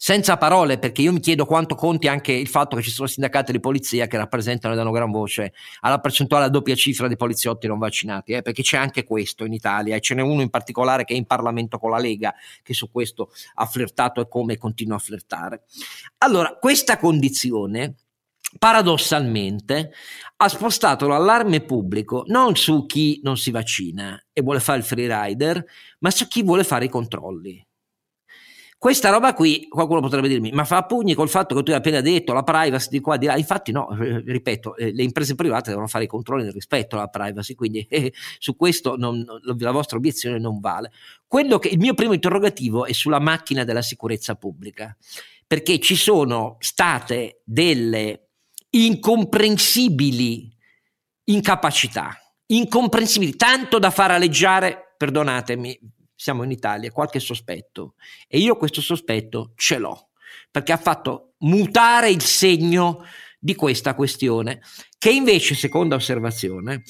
Senza 0.00 0.36
parole, 0.36 0.78
perché 0.78 1.02
io 1.02 1.12
mi 1.12 1.18
chiedo 1.18 1.44
quanto 1.44 1.74
conti 1.74 2.06
anche 2.06 2.30
il 2.30 2.46
fatto 2.46 2.76
che 2.76 2.82
ci 2.82 2.90
sono 2.90 3.08
sindacati 3.08 3.50
di 3.50 3.58
polizia 3.58 4.06
che 4.06 4.16
rappresentano 4.16 4.72
e 4.72 4.76
danno 4.76 4.92
gran 4.92 5.10
voce 5.10 5.52
alla 5.80 5.98
percentuale 5.98 6.44
a 6.44 6.48
doppia 6.48 6.76
cifra 6.76 7.08
di 7.08 7.16
poliziotti 7.16 7.66
non 7.66 7.78
vaccinati, 7.78 8.34
eh, 8.34 8.42
perché 8.42 8.62
c'è 8.62 8.76
anche 8.76 9.02
questo 9.02 9.44
in 9.44 9.52
Italia 9.52 9.96
e 9.96 10.00
ce 10.00 10.14
n'è 10.14 10.22
uno 10.22 10.40
in 10.40 10.50
particolare 10.50 11.02
che 11.02 11.14
è 11.14 11.16
in 11.16 11.26
Parlamento 11.26 11.78
con 11.78 11.90
la 11.90 11.98
Lega 11.98 12.32
che 12.62 12.74
su 12.74 12.92
questo 12.92 13.32
ha 13.54 13.66
flirtato 13.66 14.20
e 14.20 14.28
come 14.28 14.56
continua 14.56 14.94
a 14.94 15.00
flirtare. 15.00 15.64
Allora, 16.18 16.56
questa 16.60 16.96
condizione 16.96 17.96
paradossalmente 18.56 19.90
ha 20.36 20.48
spostato 20.48 21.08
l'allarme 21.08 21.60
pubblico 21.60 22.22
non 22.28 22.54
su 22.54 22.86
chi 22.86 23.18
non 23.24 23.36
si 23.36 23.50
vaccina 23.50 24.16
e 24.32 24.42
vuole 24.42 24.60
fare 24.60 24.78
il 24.78 24.84
free 24.84 25.24
rider, 25.24 25.64
ma 25.98 26.10
su 26.12 26.28
chi 26.28 26.44
vuole 26.44 26.62
fare 26.62 26.84
i 26.84 26.88
controlli. 26.88 27.66
Questa 28.80 29.10
roba 29.10 29.34
qui, 29.34 29.66
qualcuno 29.66 30.00
potrebbe 30.00 30.28
dirmi, 30.28 30.52
ma 30.52 30.64
fa 30.64 30.84
pugni 30.84 31.14
col 31.14 31.28
fatto 31.28 31.56
che 31.56 31.64
tu 31.64 31.72
hai 31.72 31.78
appena 31.78 32.00
detto 32.00 32.32
la 32.32 32.44
privacy 32.44 32.90
di 32.90 33.00
qua 33.00 33.16
di 33.16 33.26
là. 33.26 33.36
Infatti, 33.36 33.72
no, 33.72 33.90
eh, 33.90 34.22
ripeto, 34.24 34.76
eh, 34.76 34.92
le 34.92 35.02
imprese 35.02 35.34
private 35.34 35.70
devono 35.70 35.88
fare 35.88 36.04
i 36.04 36.06
controlli 36.06 36.44
nel 36.44 36.52
rispetto 36.52 36.94
alla 36.94 37.08
privacy, 37.08 37.54
quindi 37.54 37.84
eh, 37.90 38.12
su 38.38 38.54
questo 38.54 38.94
non- 38.96 39.26
la 39.58 39.70
vostra 39.72 39.96
obiezione 39.96 40.38
non 40.38 40.60
vale. 40.60 40.92
Quello 41.26 41.58
che, 41.58 41.66
il 41.70 41.78
mio 41.78 41.94
primo 41.94 42.12
interrogativo 42.12 42.84
è 42.84 42.92
sulla 42.92 43.18
macchina 43.18 43.64
della 43.64 43.82
sicurezza 43.82 44.36
pubblica, 44.36 44.96
perché 45.44 45.80
ci 45.80 45.96
sono 45.96 46.56
state 46.60 47.40
delle 47.44 48.28
incomprensibili 48.70 50.54
incapacità, 51.24 52.16
incomprensibili, 52.46 53.34
tanto 53.34 53.80
da 53.80 53.90
far 53.90 54.12
aleggiare, 54.12 54.94
perdonatemi, 54.96 55.80
siamo 56.18 56.42
in 56.42 56.50
Italia, 56.50 56.90
qualche 56.90 57.20
sospetto. 57.20 57.94
E 58.26 58.38
io 58.38 58.56
questo 58.56 58.80
sospetto 58.80 59.52
ce 59.54 59.78
l'ho, 59.78 60.08
perché 60.50 60.72
ha 60.72 60.76
fatto 60.76 61.34
mutare 61.38 62.10
il 62.10 62.22
segno 62.22 63.04
di 63.38 63.54
questa 63.54 63.94
questione, 63.94 64.60
che 64.98 65.10
invece, 65.10 65.54
seconda 65.54 65.94
osservazione, 65.94 66.82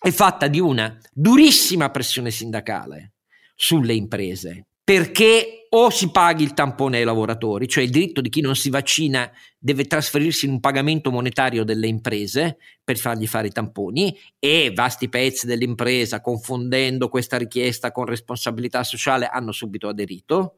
è 0.00 0.10
fatta 0.10 0.48
di 0.48 0.58
una 0.58 0.98
durissima 1.12 1.90
pressione 1.90 2.32
sindacale 2.32 3.12
sulle 3.54 3.94
imprese, 3.94 4.66
perché 4.88 5.66
o 5.68 5.90
si 5.90 6.10
paghi 6.10 6.42
il 6.42 6.54
tampone 6.54 6.96
ai 6.96 7.04
lavoratori, 7.04 7.68
cioè 7.68 7.84
il 7.84 7.90
diritto 7.90 8.22
di 8.22 8.30
chi 8.30 8.40
non 8.40 8.56
si 8.56 8.70
vaccina 8.70 9.30
deve 9.58 9.84
trasferirsi 9.84 10.46
in 10.46 10.52
un 10.52 10.60
pagamento 10.60 11.10
monetario 11.10 11.62
delle 11.62 11.88
imprese 11.88 12.56
per 12.82 12.96
fargli 12.96 13.26
fare 13.26 13.48
i 13.48 13.52
tamponi 13.52 14.18
e 14.38 14.72
vasti 14.74 15.10
pezzi 15.10 15.44
dell'impresa, 15.44 16.22
confondendo 16.22 17.10
questa 17.10 17.36
richiesta 17.36 17.92
con 17.92 18.06
responsabilità 18.06 18.82
sociale, 18.82 19.26
hanno 19.26 19.52
subito 19.52 19.88
aderito 19.88 20.54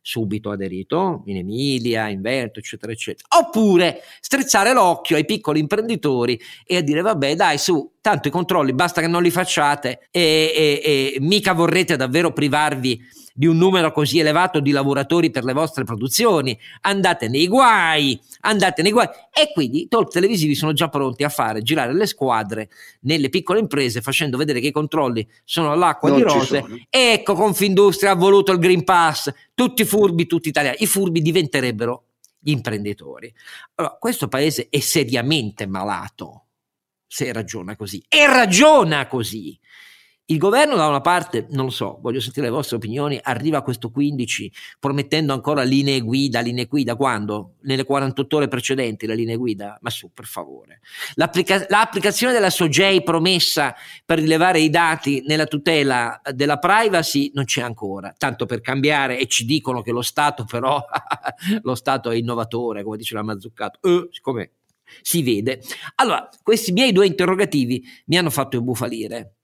subito 0.00 0.52
aderito 0.52 1.24
in 1.26 1.38
Emilia, 1.38 2.06
in 2.06 2.20
Veneto, 2.20 2.60
eccetera, 2.60 2.92
eccetera. 2.92 3.26
Oppure 3.40 4.02
strizzare 4.20 4.72
l'occhio 4.72 5.16
ai 5.16 5.24
piccoli 5.24 5.58
imprenditori 5.58 6.40
e 6.64 6.76
a 6.76 6.80
dire 6.80 7.00
vabbè 7.00 7.34
dai 7.34 7.58
su, 7.58 7.95
tanto 8.06 8.28
i 8.28 8.30
controlli 8.30 8.72
basta 8.72 9.00
che 9.00 9.08
non 9.08 9.20
li 9.20 9.32
facciate 9.32 10.06
e, 10.12 10.52
e- 10.54 10.80
e 10.84 11.16
mica 11.18 11.54
vorrete 11.54 11.96
davvero 11.96 12.32
privarvi 12.32 13.02
di 13.34 13.46
un 13.46 13.56
numero 13.56 13.90
così 13.90 14.20
elevato 14.20 14.60
di 14.60 14.70
lavoratori 14.70 15.30
per 15.32 15.42
le 15.42 15.52
vostre 15.52 15.82
produzioni, 15.82 16.56
andate 16.82 17.26
nei 17.26 17.48
guai, 17.48 18.18
andate 18.42 18.82
nei 18.82 18.92
guai. 18.92 19.08
E 19.32 19.50
quindi 19.52 19.82
i 19.82 19.88
talk 19.88 20.12
televisivi 20.12 20.54
sono 20.54 20.72
già 20.72 20.88
pronti 20.88 21.24
a 21.24 21.28
fare 21.28 21.62
girare 21.62 21.92
le 21.92 22.06
squadre 22.06 22.68
nelle 23.00 23.28
piccole 23.28 23.58
imprese 23.58 24.00
facendo 24.00 24.36
vedere 24.36 24.60
che 24.60 24.68
i 24.68 24.72
controlli 24.72 25.26
sono 25.44 25.72
all'acqua 25.72 26.08
Non 26.08 26.18
di 26.18 26.24
rose. 26.24 26.64
Ecco, 26.88 27.34
Confindustria 27.34 28.12
ha 28.12 28.14
voluto 28.14 28.52
il 28.52 28.60
Green 28.60 28.84
Pass, 28.84 29.32
tutti 29.52 29.84
furbi, 29.84 30.26
tutti 30.26 30.48
italiani. 30.48 30.76
I 30.78 30.86
furbi 30.86 31.20
diventerebbero 31.20 32.04
gli 32.38 32.52
imprenditori. 32.52 33.34
Allora, 33.74 33.96
questo 33.98 34.28
paese 34.28 34.68
è 34.70 34.78
seriamente 34.78 35.66
malato 35.66 36.45
se 37.06 37.32
ragiona 37.32 37.76
così. 37.76 38.04
E 38.08 38.26
ragiona 38.26 39.06
così. 39.06 39.58
Il 40.28 40.38
governo 40.38 40.74
da 40.74 40.88
una 40.88 41.00
parte, 41.00 41.46
non 41.50 41.66
lo 41.66 41.70
so, 41.70 42.00
voglio 42.02 42.18
sentire 42.18 42.46
le 42.46 42.52
vostre 42.52 42.74
opinioni, 42.74 43.16
arriva 43.22 43.58
a 43.58 43.62
questo 43.62 43.92
15 43.92 44.52
promettendo 44.80 45.32
ancora 45.32 45.62
linee 45.62 46.00
guida, 46.00 46.40
linee 46.40 46.64
guida 46.64 46.96
quando? 46.96 47.54
Nelle 47.60 47.84
48 47.84 48.36
ore 48.36 48.48
precedenti 48.48 49.06
le 49.06 49.14
linee 49.14 49.36
guida? 49.36 49.78
Ma 49.82 49.90
su, 49.90 50.10
per 50.12 50.24
favore. 50.24 50.80
L'applica- 51.14 51.66
l'applicazione 51.68 52.32
della 52.32 52.50
SOGEI 52.50 53.04
promessa 53.04 53.72
per 54.04 54.18
rilevare 54.18 54.58
i 54.58 54.68
dati 54.68 55.22
nella 55.24 55.46
tutela 55.46 56.20
della 56.32 56.58
privacy 56.58 57.30
non 57.32 57.44
c'è 57.44 57.62
ancora, 57.62 58.12
tanto 58.18 58.46
per 58.46 58.60
cambiare 58.60 59.20
e 59.20 59.28
ci 59.28 59.44
dicono 59.44 59.80
che 59.80 59.92
lo 59.92 60.02
Stato 60.02 60.44
però, 60.44 60.84
lo 61.62 61.74
Stato 61.76 62.10
è 62.10 62.16
innovatore, 62.16 62.82
come 62.82 62.96
dice 62.96 63.14
la 63.14 63.22
Mazzuccato, 63.22 63.78
eh, 63.80 64.08
siccome 64.10 64.54
si 65.02 65.22
vede. 65.22 65.60
Allora, 65.96 66.28
questi 66.42 66.72
miei 66.72 66.92
due 66.92 67.06
interrogativi 67.06 67.82
mi 68.06 68.18
hanno 68.18 68.30
fatto 68.30 68.56
imbufalire 68.56 69.36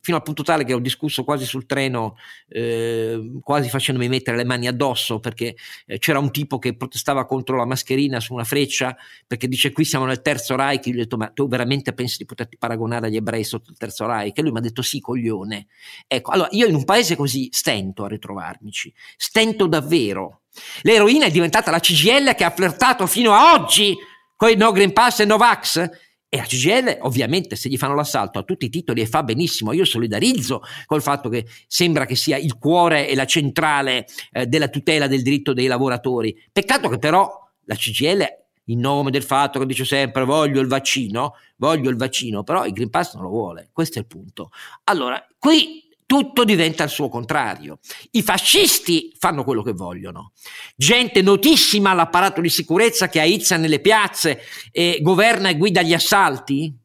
fino 0.00 0.16
al 0.16 0.22
punto 0.22 0.42
tale 0.42 0.64
che 0.64 0.74
ho 0.74 0.78
discusso 0.78 1.24
quasi 1.24 1.44
sul 1.44 1.66
treno, 1.66 2.16
eh, 2.48 3.38
quasi 3.42 3.68
facendomi 3.68 4.08
mettere 4.08 4.36
le 4.36 4.44
mani 4.44 4.66
addosso 4.66 5.18
perché 5.20 5.56
eh, 5.86 5.98
c'era 5.98 6.18
un 6.18 6.30
tipo 6.30 6.58
che 6.58 6.76
protestava 6.76 7.26
contro 7.26 7.56
la 7.56 7.66
mascherina 7.66 8.20
su 8.20 8.32
una 8.32 8.44
freccia 8.44 8.96
perché 9.26 9.48
dice 9.48 9.72
qui 9.72 9.84
siamo 9.84 10.04
nel 10.04 10.22
terzo 10.22 10.56
Reich. 10.56 10.88
Gli 10.88 10.94
ho 10.94 10.96
detto 10.96 11.16
ma 11.16 11.28
tu 11.28 11.48
veramente 11.48 11.92
pensi 11.92 12.18
di 12.18 12.24
poterti 12.24 12.56
paragonare 12.56 13.06
agli 13.06 13.16
ebrei 13.16 13.44
sotto 13.44 13.70
il 13.70 13.76
terzo 13.76 14.06
Reich? 14.06 14.38
E 14.38 14.42
lui 14.42 14.52
mi 14.52 14.58
ha 14.58 14.62
detto 14.62 14.82
sì, 14.82 15.00
coglione. 15.00 15.66
Ecco, 16.06 16.30
allora 16.30 16.48
io 16.52 16.66
in 16.66 16.74
un 16.74 16.84
paese 16.84 17.16
così 17.16 17.48
stento 17.50 18.04
a 18.04 18.08
ritrovarmici, 18.08 18.92
stento 19.16 19.66
davvero. 19.66 20.42
L'eroina 20.82 21.26
è 21.26 21.30
diventata 21.30 21.70
la 21.70 21.80
CGL 21.80 22.34
che 22.34 22.44
ha 22.44 22.50
flirtato 22.50 23.06
fino 23.06 23.32
a 23.32 23.54
oggi 23.54 23.96
con 24.42 24.50
i 24.50 24.56
No 24.56 24.72
Green 24.72 24.92
Pass 24.92 25.20
e 25.20 25.24
Novax. 25.24 25.90
E 26.28 26.36
la 26.36 26.42
CGL, 26.42 26.98
ovviamente, 27.02 27.54
se 27.54 27.68
gli 27.68 27.76
fanno 27.76 27.94
l'assalto 27.94 28.40
a 28.40 28.42
tutti 28.42 28.64
i 28.64 28.70
titoli 28.70 29.00
e 29.00 29.06
fa 29.06 29.22
benissimo, 29.22 29.72
io 29.72 29.84
solidarizzo 29.84 30.62
col 30.86 31.00
fatto 31.00 31.28
che 31.28 31.46
sembra 31.68 32.06
che 32.06 32.16
sia 32.16 32.38
il 32.38 32.58
cuore 32.58 33.06
e 33.06 33.14
la 33.14 33.24
centrale 33.24 34.04
eh, 34.32 34.46
della 34.46 34.66
tutela 34.66 35.06
del 35.06 35.22
diritto 35.22 35.52
dei 35.52 35.68
lavoratori. 35.68 36.36
Peccato 36.50 36.88
che 36.88 36.98
però 36.98 37.30
la 37.66 37.76
CGL, 37.76 38.26
in 38.64 38.80
nome 38.80 39.12
del 39.12 39.22
fatto 39.22 39.60
che 39.60 39.66
dice 39.66 39.84
sempre 39.84 40.24
voglio 40.24 40.60
il 40.60 40.66
vaccino, 40.66 41.34
voglio 41.54 41.88
il 41.88 41.96
vaccino, 41.96 42.42
però 42.42 42.66
il 42.66 42.72
Green 42.72 42.90
Pass 42.90 43.14
non 43.14 43.22
lo 43.22 43.28
vuole. 43.28 43.68
Questo 43.70 43.98
è 43.98 44.00
il 44.00 44.08
punto. 44.08 44.50
Allora, 44.84 45.24
qui 45.38 45.81
tutto 46.12 46.44
diventa 46.44 46.84
il 46.84 46.90
suo 46.90 47.08
contrario. 47.08 47.78
I 48.10 48.22
fascisti 48.22 49.14
fanno 49.18 49.44
quello 49.44 49.62
che 49.62 49.72
vogliono. 49.72 50.32
Gente 50.76 51.22
notissima 51.22 51.88
all'apparato 51.88 52.42
di 52.42 52.50
sicurezza 52.50 53.08
che 53.08 53.18
aizza 53.18 53.56
nelle 53.56 53.80
piazze 53.80 54.42
e 54.70 54.98
governa 55.00 55.48
e 55.48 55.56
guida 55.56 55.80
gli 55.80 55.94
assalti. 55.94 56.76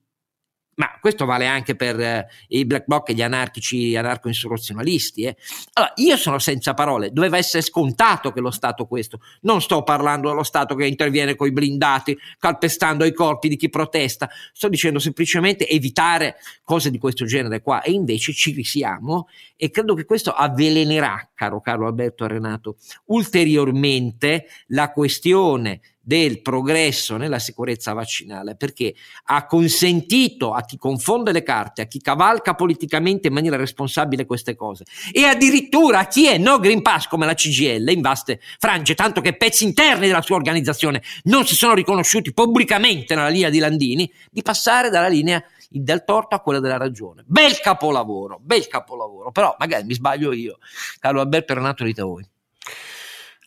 Ma 0.77 0.95
questo 1.01 1.25
vale 1.25 1.47
anche 1.47 1.75
per 1.75 1.99
eh, 1.99 2.27
i 2.49 2.63
black 2.63 2.85
bloc 2.85 3.09
e 3.09 3.13
gli 3.15 3.23
anarchici 3.23 3.95
anarco-insurrezionalisti. 3.95 5.23
eh. 5.23 5.35
Allora, 5.73 5.93
io 5.95 6.17
sono 6.17 6.37
senza 6.37 6.75
parole, 6.75 7.11
doveva 7.11 7.37
essere 7.37 7.63
scontato 7.63 8.31
che 8.31 8.41
lo 8.41 8.51
Stato 8.51 8.85
questo. 8.85 9.19
Non 9.41 9.59
sto 9.59 9.81
parlando 9.81 10.29
dello 10.29 10.43
Stato 10.43 10.75
che 10.75 10.85
interviene 10.85 11.35
con 11.35 11.47
i 11.47 11.51
blindati, 11.51 12.15
calpestando 12.37 13.05
i 13.05 13.13
corpi 13.13 13.49
di 13.49 13.55
chi 13.55 13.69
protesta. 13.69 14.29
Sto 14.53 14.69
dicendo 14.69 14.99
semplicemente 14.99 15.67
evitare 15.67 16.35
cose 16.63 16.91
di 16.91 16.99
questo 16.99 17.25
genere 17.25 17.61
qua. 17.61 17.81
E 17.81 17.91
invece 17.91 18.31
ci 18.33 18.51
risiamo 18.51 19.27
e 19.55 19.71
credo 19.71 19.95
che 19.95 20.05
questo 20.05 20.31
avvelenerà, 20.31 21.31
caro 21.33 21.59
Carlo 21.59 21.87
Alberto 21.87 22.27
Renato, 22.27 22.77
ulteriormente 23.05 24.45
la 24.67 24.91
questione 24.91 25.81
del 26.07 26.41
progresso 26.41 27.17
nella 27.17 27.37
sicurezza 27.37 27.91
vaccinale 27.91 28.55
perché 28.55 28.95
ha 29.25 29.45
consentito 29.45 30.53
a 30.53 30.61
chi 30.61 30.77
confonde 30.77 31.33
le 31.33 31.43
carte, 31.43 31.81
a 31.81 31.85
chi 31.85 31.99
cavalca 31.99 32.55
politicamente 32.55 33.27
in 33.27 33.33
maniera 33.33 33.57
responsabile 33.57 34.25
queste 34.25 34.55
cose 34.55 34.85
e 35.11 35.25
addirittura 35.25 35.99
a 35.99 36.07
chi 36.07 36.27
è 36.27 36.37
no 36.37 36.59
Green 36.59 36.81
Pass 36.81 37.07
come 37.07 37.25
la 37.25 37.33
CGL 37.33 37.89
in 37.89 37.99
vaste 37.99 38.39
frange, 38.57 38.95
tanto 38.95 39.19
che 39.19 39.35
pezzi 39.35 39.65
interni 39.65 40.07
della 40.07 40.21
sua 40.21 40.37
organizzazione 40.37 41.03
non 41.23 41.45
si 41.45 41.55
sono 41.55 41.73
riconosciuti 41.73 42.31
pubblicamente 42.31 43.13
nella 43.13 43.27
linea 43.27 43.49
di 43.49 43.59
Landini, 43.59 44.09
di 44.31 44.41
passare 44.41 44.89
dalla 44.89 45.09
linea 45.09 45.43
del 45.69 46.05
torto 46.05 46.35
a 46.35 46.39
quella 46.39 46.61
della 46.61 46.77
ragione. 46.77 47.25
Bel 47.25 47.59
capolavoro, 47.59 48.39
bel 48.41 48.65
capolavoro, 48.67 49.31
però 49.31 49.53
magari 49.59 49.83
mi 49.83 49.93
sbaglio 49.93 50.31
io. 50.31 50.59
Carlo 51.01 51.19
Alberto 51.19 51.53
Renato 51.53 51.83
dite 51.83 52.01
voi. 52.01 52.25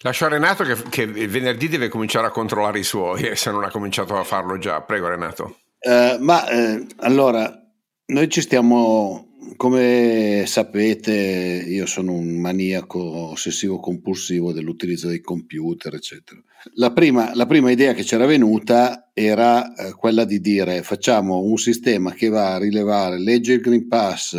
Lascio 0.02 0.24
a 0.24 0.28
Renato 0.28 0.64
che, 0.64 0.76
che 0.88 1.06
venerdì 1.06 1.68
deve 1.68 1.88
cominciare 1.88 2.26
a 2.26 2.30
controllare 2.30 2.78
i 2.78 2.84
suoi, 2.84 3.22
eh, 3.24 3.36
se 3.36 3.50
non 3.50 3.64
ha 3.64 3.70
cominciato 3.70 4.16
a 4.16 4.24
farlo 4.24 4.56
già. 4.58 4.80
Prego 4.80 5.08
Renato. 5.08 5.58
Eh, 5.78 6.16
ma 6.20 6.48
eh, 6.48 6.86
allora, 6.96 7.52
noi 8.06 8.28
ci 8.30 8.40
stiamo 8.40 9.30
come 9.56 10.44
sapete, 10.46 11.12
io 11.66 11.86
sono 11.86 12.12
un 12.12 12.40
maniaco 12.40 12.98
ossessivo 12.98 13.78
compulsivo 13.78 14.52
dell'utilizzo 14.52 15.08
dei 15.08 15.20
computer, 15.20 15.94
eccetera. 15.94 16.40
La 16.74 16.92
prima, 16.92 17.34
la 17.34 17.46
prima 17.46 17.70
idea 17.70 17.92
che 17.92 18.02
c'era 18.02 18.26
venuta 18.26 19.10
era 19.12 19.74
eh, 19.74 19.92
quella 19.92 20.24
di 20.24 20.40
dire 20.40 20.82
facciamo 20.82 21.40
un 21.40 21.56
sistema 21.56 22.12
che 22.12 22.28
va 22.28 22.54
a 22.54 22.58
rilevare, 22.58 23.18
legge 23.18 23.54
il 23.54 23.60
Green 23.60 23.88
Pass, 23.88 24.36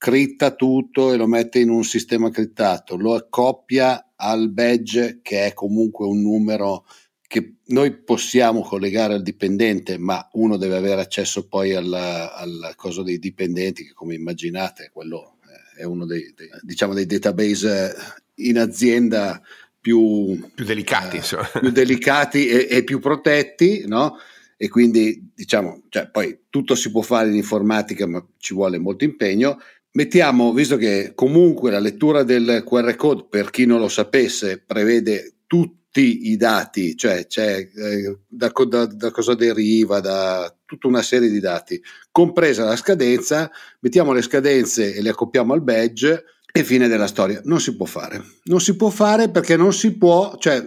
critta 0.00 0.52
tutto 0.52 1.12
e 1.12 1.18
lo 1.18 1.26
mette 1.26 1.58
in 1.58 1.68
un 1.68 1.84
sistema 1.84 2.30
crittato, 2.30 2.96
lo 2.96 3.14
accoppia 3.14 4.12
al 4.16 4.50
badge 4.50 5.20
che 5.20 5.44
è 5.44 5.52
comunque 5.52 6.06
un 6.06 6.22
numero 6.22 6.86
che 7.26 7.56
noi 7.66 7.94
possiamo 7.98 8.62
collegare 8.62 9.12
al 9.12 9.22
dipendente, 9.22 9.98
ma 9.98 10.26
uno 10.32 10.56
deve 10.56 10.76
avere 10.76 11.02
accesso 11.02 11.46
poi 11.46 11.74
alla, 11.74 12.34
alla 12.34 12.72
cosa 12.76 13.02
dei 13.02 13.18
dipendenti, 13.18 13.84
che 13.84 13.92
come 13.92 14.14
immaginate 14.14 14.88
quello 14.90 15.36
è 15.76 15.84
uno 15.84 16.06
dei, 16.06 16.32
dei, 16.34 16.48
diciamo 16.62 16.94
dei 16.94 17.04
database 17.04 17.94
in 18.36 18.58
azienda 18.58 19.38
più, 19.78 20.50
più 20.54 20.64
delicati, 20.64 21.18
eh, 21.18 21.60
più 21.60 21.70
delicati 21.70 22.48
e, 22.48 22.68
e, 22.70 22.84
più 22.84 23.00
protetti, 23.00 23.84
no? 23.86 24.16
E 24.56 24.68
quindi 24.68 25.30
diciamo, 25.34 25.82
cioè, 25.90 26.08
poi 26.08 26.44
tutto 26.48 26.74
si 26.74 26.90
può 26.90 27.02
fare 27.02 27.28
in 27.28 27.34
informatica, 27.34 28.06
ma 28.06 28.26
ci 28.38 28.54
vuole 28.54 28.78
molto 28.78 29.04
impegno. 29.04 29.58
Mettiamo, 29.92 30.52
visto 30.52 30.76
che 30.76 31.12
comunque 31.16 31.72
la 31.72 31.80
lettura 31.80 32.22
del 32.22 32.62
QR 32.64 32.94
code, 32.94 33.26
per 33.28 33.50
chi 33.50 33.66
non 33.66 33.80
lo 33.80 33.88
sapesse, 33.88 34.62
prevede 34.64 35.38
tutti 35.48 36.30
i 36.30 36.36
dati, 36.36 36.96
cioè 36.96 37.26
c'è 37.26 37.56
eh, 37.58 38.18
da, 38.28 38.52
da, 38.68 38.86
da, 38.86 39.10
cosa 39.10 39.34
deriva, 39.34 39.98
da 39.98 40.54
tutta 40.64 40.86
una 40.86 41.02
serie 41.02 41.28
di 41.28 41.40
dati, 41.40 41.82
compresa 42.12 42.64
la 42.64 42.76
scadenza, 42.76 43.50
mettiamo 43.80 44.12
le 44.12 44.22
scadenze 44.22 44.94
e 44.94 45.02
le 45.02 45.08
accoppiamo 45.08 45.52
al 45.52 45.62
badge 45.62 46.24
e 46.52 46.62
fine 46.62 46.86
della 46.86 47.08
storia. 47.08 47.40
Non 47.42 47.60
si 47.60 47.74
può 47.74 47.86
fare. 47.86 48.22
Non 48.44 48.60
si 48.60 48.76
può 48.76 48.90
fare 48.90 49.28
perché 49.28 49.56
non 49.56 49.72
si 49.72 49.96
può, 49.96 50.36
cioè 50.38 50.64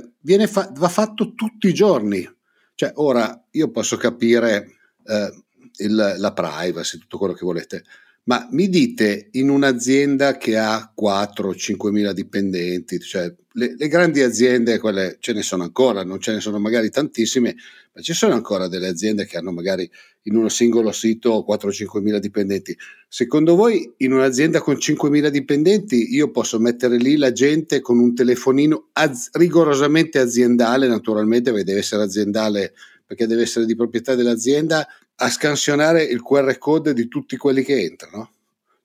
fa- 0.47 0.69
va 0.76 0.89
fatto 0.89 1.34
tutti 1.34 1.69
i 1.69 1.74
giorni. 1.74 2.30
Cioè 2.76 2.91
ora 2.95 3.41
io 3.51 3.71
posso 3.71 3.95
capire 3.95 4.67
eh, 5.05 5.43
il, 5.78 6.15
la 6.17 6.34
privacy, 6.34 6.97
tutto 6.97 7.17
quello 7.17 7.34
che 7.34 7.45
volete, 7.45 7.84
ma 8.26 8.47
mi 8.51 8.69
dite 8.69 9.30
in 9.32 9.49
un'azienda 9.49 10.38
che 10.38 10.57
ha 10.57 10.93
4-5 10.99 11.89
mila 11.89 12.13
dipendenti, 12.13 12.99
cioè 12.99 13.34
le, 13.55 13.76
le, 13.78 13.88
grandi 13.88 14.21
aziende, 14.21 14.80
quelle 14.80 15.17
ce 15.19 15.34
ne 15.34 15.41
sono 15.41 15.63
ancora, 15.63 16.03
non 16.03 16.19
ce 16.19 16.32
ne 16.32 16.39
sono 16.39 16.57
magari 16.57 16.89
tantissime, 16.89 17.55
ma 17.93 18.01
ci 18.01 18.13
sono 18.13 18.34
ancora 18.34 18.67
delle 18.67 18.88
aziende 18.88 19.26
che 19.26 19.38
hanno 19.38 19.51
magari 19.51 19.89
in 20.24 20.36
uno 20.36 20.49
singolo 20.49 20.91
sito 20.91 21.45
4-5 21.47 22.01
mila 22.01 22.17
dipendenti. 22.17 22.76
Secondo 23.07 23.55
voi 23.55 23.93
in 23.97 24.13
un'azienda 24.13 24.59
con 24.61 24.80
5 24.80 25.09
mila 25.09 25.30
dipendenti 25.30 26.15
io 26.15 26.32
posso 26.32 26.59
mettere 26.59 26.97
lì 26.97 27.17
la 27.17 27.32
gente 27.32 27.82
con 27.82 27.99
un 27.99 28.15
telefonino 28.15 28.88
az- 28.93 29.30
rigorosamente 29.34 30.17
aziendale, 30.17 30.88
naturalmente 30.88 31.51
perché 31.51 31.65
deve 31.65 31.80
essere 31.80 32.03
aziendale 32.03 32.74
perché 33.05 33.28
deve 33.28 33.43
essere 33.43 33.65
di 33.65 33.76
proprietà 33.76 34.15
dell'azienda, 34.15 34.88
a 35.16 35.30
scansionare 35.30 36.03
il 36.03 36.22
QR 36.22 36.57
code 36.57 36.93
di 36.93 37.07
tutti 37.07 37.38
quelli 37.38 37.64
che 37.64 37.82
entrano? 37.82 38.32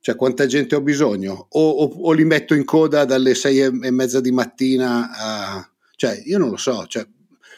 Cioè 0.00 0.16
quanta 0.16 0.46
gente 0.46 0.74
ho 0.74 0.80
bisogno? 0.80 1.48
O, 1.50 1.70
o, 1.70 1.84
o 1.84 2.12
li 2.12 2.24
metto 2.24 2.54
in 2.54 2.64
coda 2.64 3.04
dalle 3.04 3.34
sei 3.34 3.60
e 3.60 3.90
mezza 3.90 4.20
di 4.20 4.30
mattina 4.30 5.10
a... 5.12 5.70
Cioè 5.96 6.22
io 6.24 6.38
non 6.38 6.50
lo 6.50 6.56
so, 6.56 6.86
cioè, 6.86 7.06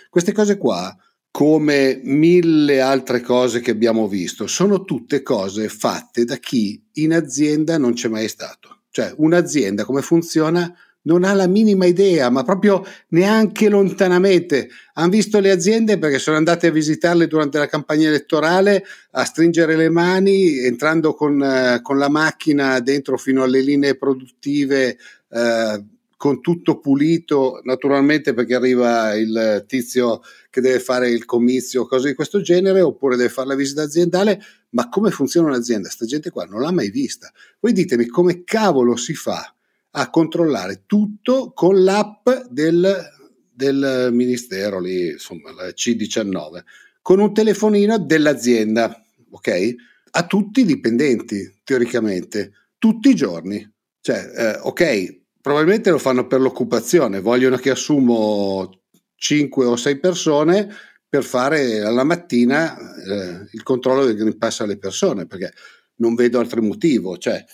queste 0.08 0.32
cose 0.32 0.56
qua 0.56 0.96
come 1.30 2.00
mille 2.02 2.80
altre 2.80 3.20
cose 3.20 3.60
che 3.60 3.70
abbiamo 3.70 4.08
visto, 4.08 4.46
sono 4.46 4.84
tutte 4.84 5.22
cose 5.22 5.68
fatte 5.68 6.24
da 6.24 6.36
chi 6.36 6.82
in 6.94 7.12
azienda 7.12 7.78
non 7.78 7.92
c'è 7.92 8.08
mai 8.08 8.28
stato. 8.28 8.80
Cioè, 8.90 9.14
un'azienda 9.18 9.84
come 9.84 10.02
funziona 10.02 10.74
non 11.02 11.24
ha 11.24 11.32
la 11.32 11.46
minima 11.46 11.86
idea, 11.86 12.28
ma 12.30 12.42
proprio 12.42 12.84
neanche 13.08 13.68
lontanamente. 13.68 14.68
Hanno 14.94 15.08
visto 15.08 15.40
le 15.40 15.50
aziende 15.50 15.98
perché 15.98 16.18
sono 16.18 16.36
andate 16.36 16.66
a 16.66 16.72
visitarle 16.72 17.26
durante 17.26 17.58
la 17.58 17.66
campagna 17.66 18.08
elettorale, 18.08 18.84
a 19.12 19.24
stringere 19.24 19.76
le 19.76 19.88
mani, 19.88 20.58
entrando 20.58 21.14
con, 21.14 21.42
eh, 21.42 21.80
con 21.82 21.98
la 21.98 22.08
macchina 22.08 22.80
dentro 22.80 23.16
fino 23.16 23.42
alle 23.42 23.60
linee 23.60 23.96
produttive. 23.96 24.98
Eh, 25.30 25.84
con 26.20 26.42
tutto 26.42 26.80
pulito, 26.80 27.62
naturalmente 27.64 28.34
perché 28.34 28.54
arriva 28.54 29.14
il 29.14 29.64
tizio 29.66 30.20
che 30.50 30.60
deve 30.60 30.78
fare 30.78 31.08
il 31.08 31.24
comizio, 31.24 31.86
cose 31.86 32.08
di 32.08 32.14
questo 32.14 32.42
genere, 32.42 32.82
oppure 32.82 33.16
deve 33.16 33.30
fare 33.30 33.48
la 33.48 33.54
visita 33.54 33.84
aziendale, 33.84 34.38
ma 34.72 34.90
come 34.90 35.10
funziona 35.10 35.48
un'azienda? 35.48 35.88
Sta 35.88 36.04
gente 36.04 36.28
qua 36.28 36.44
non 36.44 36.60
l'ha 36.60 36.72
mai 36.72 36.90
vista. 36.90 37.32
Voi 37.58 37.72
ditemi 37.72 38.06
come 38.06 38.44
cavolo 38.44 38.96
si 38.96 39.14
fa 39.14 39.50
a 39.92 40.10
controllare 40.10 40.84
tutto 40.86 41.52
con 41.52 41.82
l'app 41.82 42.28
del, 42.48 43.08
del 43.52 44.08
ministero, 44.12 44.80
lì, 44.80 45.08
insomma, 45.10 45.52
la 45.52 45.66
C19, 45.68 46.62
con 47.02 47.18
un 47.18 47.32
telefonino 47.32 47.98
dell'azienda, 47.98 49.02
ok? 49.30 49.74
A 50.12 50.26
tutti 50.26 50.60
i 50.60 50.64
dipendenti, 50.64 51.60
teoricamente, 51.64 52.52
tutti 52.78 53.10
i 53.10 53.14
giorni. 53.14 53.68
Cioè, 54.00 54.32
eh, 54.34 54.58
ok, 54.62 55.20
probabilmente 55.40 55.90
lo 55.90 55.98
fanno 55.98 56.26
per 56.26 56.40
l'occupazione, 56.40 57.20
vogliono 57.20 57.56
che 57.56 57.70
assumo 57.70 58.82
5 59.16 59.66
o 59.66 59.76
6 59.76 59.98
persone 59.98 60.68
per 61.08 61.24
fare 61.24 61.80
alla 61.80 62.04
mattina 62.04 62.76
eh, 62.78 63.48
il 63.50 63.62
controllo 63.62 64.04
del 64.04 64.16
Green 64.16 64.38
Pass 64.38 64.60
alle 64.60 64.78
persone, 64.78 65.26
perché 65.26 65.52
non 65.96 66.14
vedo 66.14 66.38
altro 66.38 66.62
motivo. 66.62 67.18
Cioè, 67.18 67.44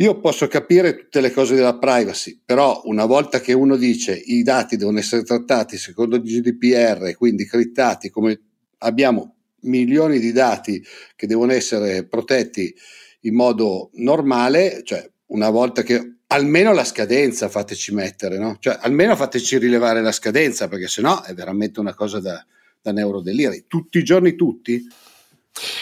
io 0.00 0.18
posso 0.18 0.46
capire 0.48 0.96
tutte 0.96 1.20
le 1.20 1.30
cose 1.30 1.54
della 1.54 1.78
privacy, 1.78 2.40
però 2.42 2.80
una 2.84 3.04
volta 3.04 3.40
che 3.40 3.52
uno 3.52 3.76
dice 3.76 4.14
i 4.14 4.42
dati 4.42 4.76
devono 4.76 4.98
essere 4.98 5.24
trattati 5.24 5.76
secondo 5.76 6.16
il 6.16 6.22
GDPR, 6.22 7.14
quindi 7.16 7.46
crittati, 7.46 8.08
come 8.08 8.40
abbiamo 8.78 9.34
milioni 9.62 10.18
di 10.18 10.32
dati 10.32 10.82
che 11.14 11.26
devono 11.26 11.52
essere 11.52 12.06
protetti 12.06 12.74
in 13.20 13.34
modo 13.34 13.90
normale, 13.94 14.80
cioè 14.84 15.06
una 15.26 15.50
volta 15.50 15.82
che 15.82 16.20
almeno 16.28 16.72
la 16.72 16.84
scadenza 16.84 17.50
fateci 17.50 17.92
mettere, 17.92 18.38
no? 18.38 18.56
Cioè 18.58 18.78
almeno 18.80 19.14
fateci 19.16 19.58
rilevare 19.58 20.00
la 20.00 20.12
scadenza, 20.12 20.66
perché 20.66 20.88
sennò 20.88 21.22
è 21.24 21.34
veramente 21.34 21.78
una 21.78 21.94
cosa 21.94 22.20
da, 22.20 22.42
da 22.80 22.92
neurodeliri. 22.92 23.64
Tutti 23.66 23.98
i 23.98 24.02
giorni 24.02 24.34
tutti? 24.34 24.82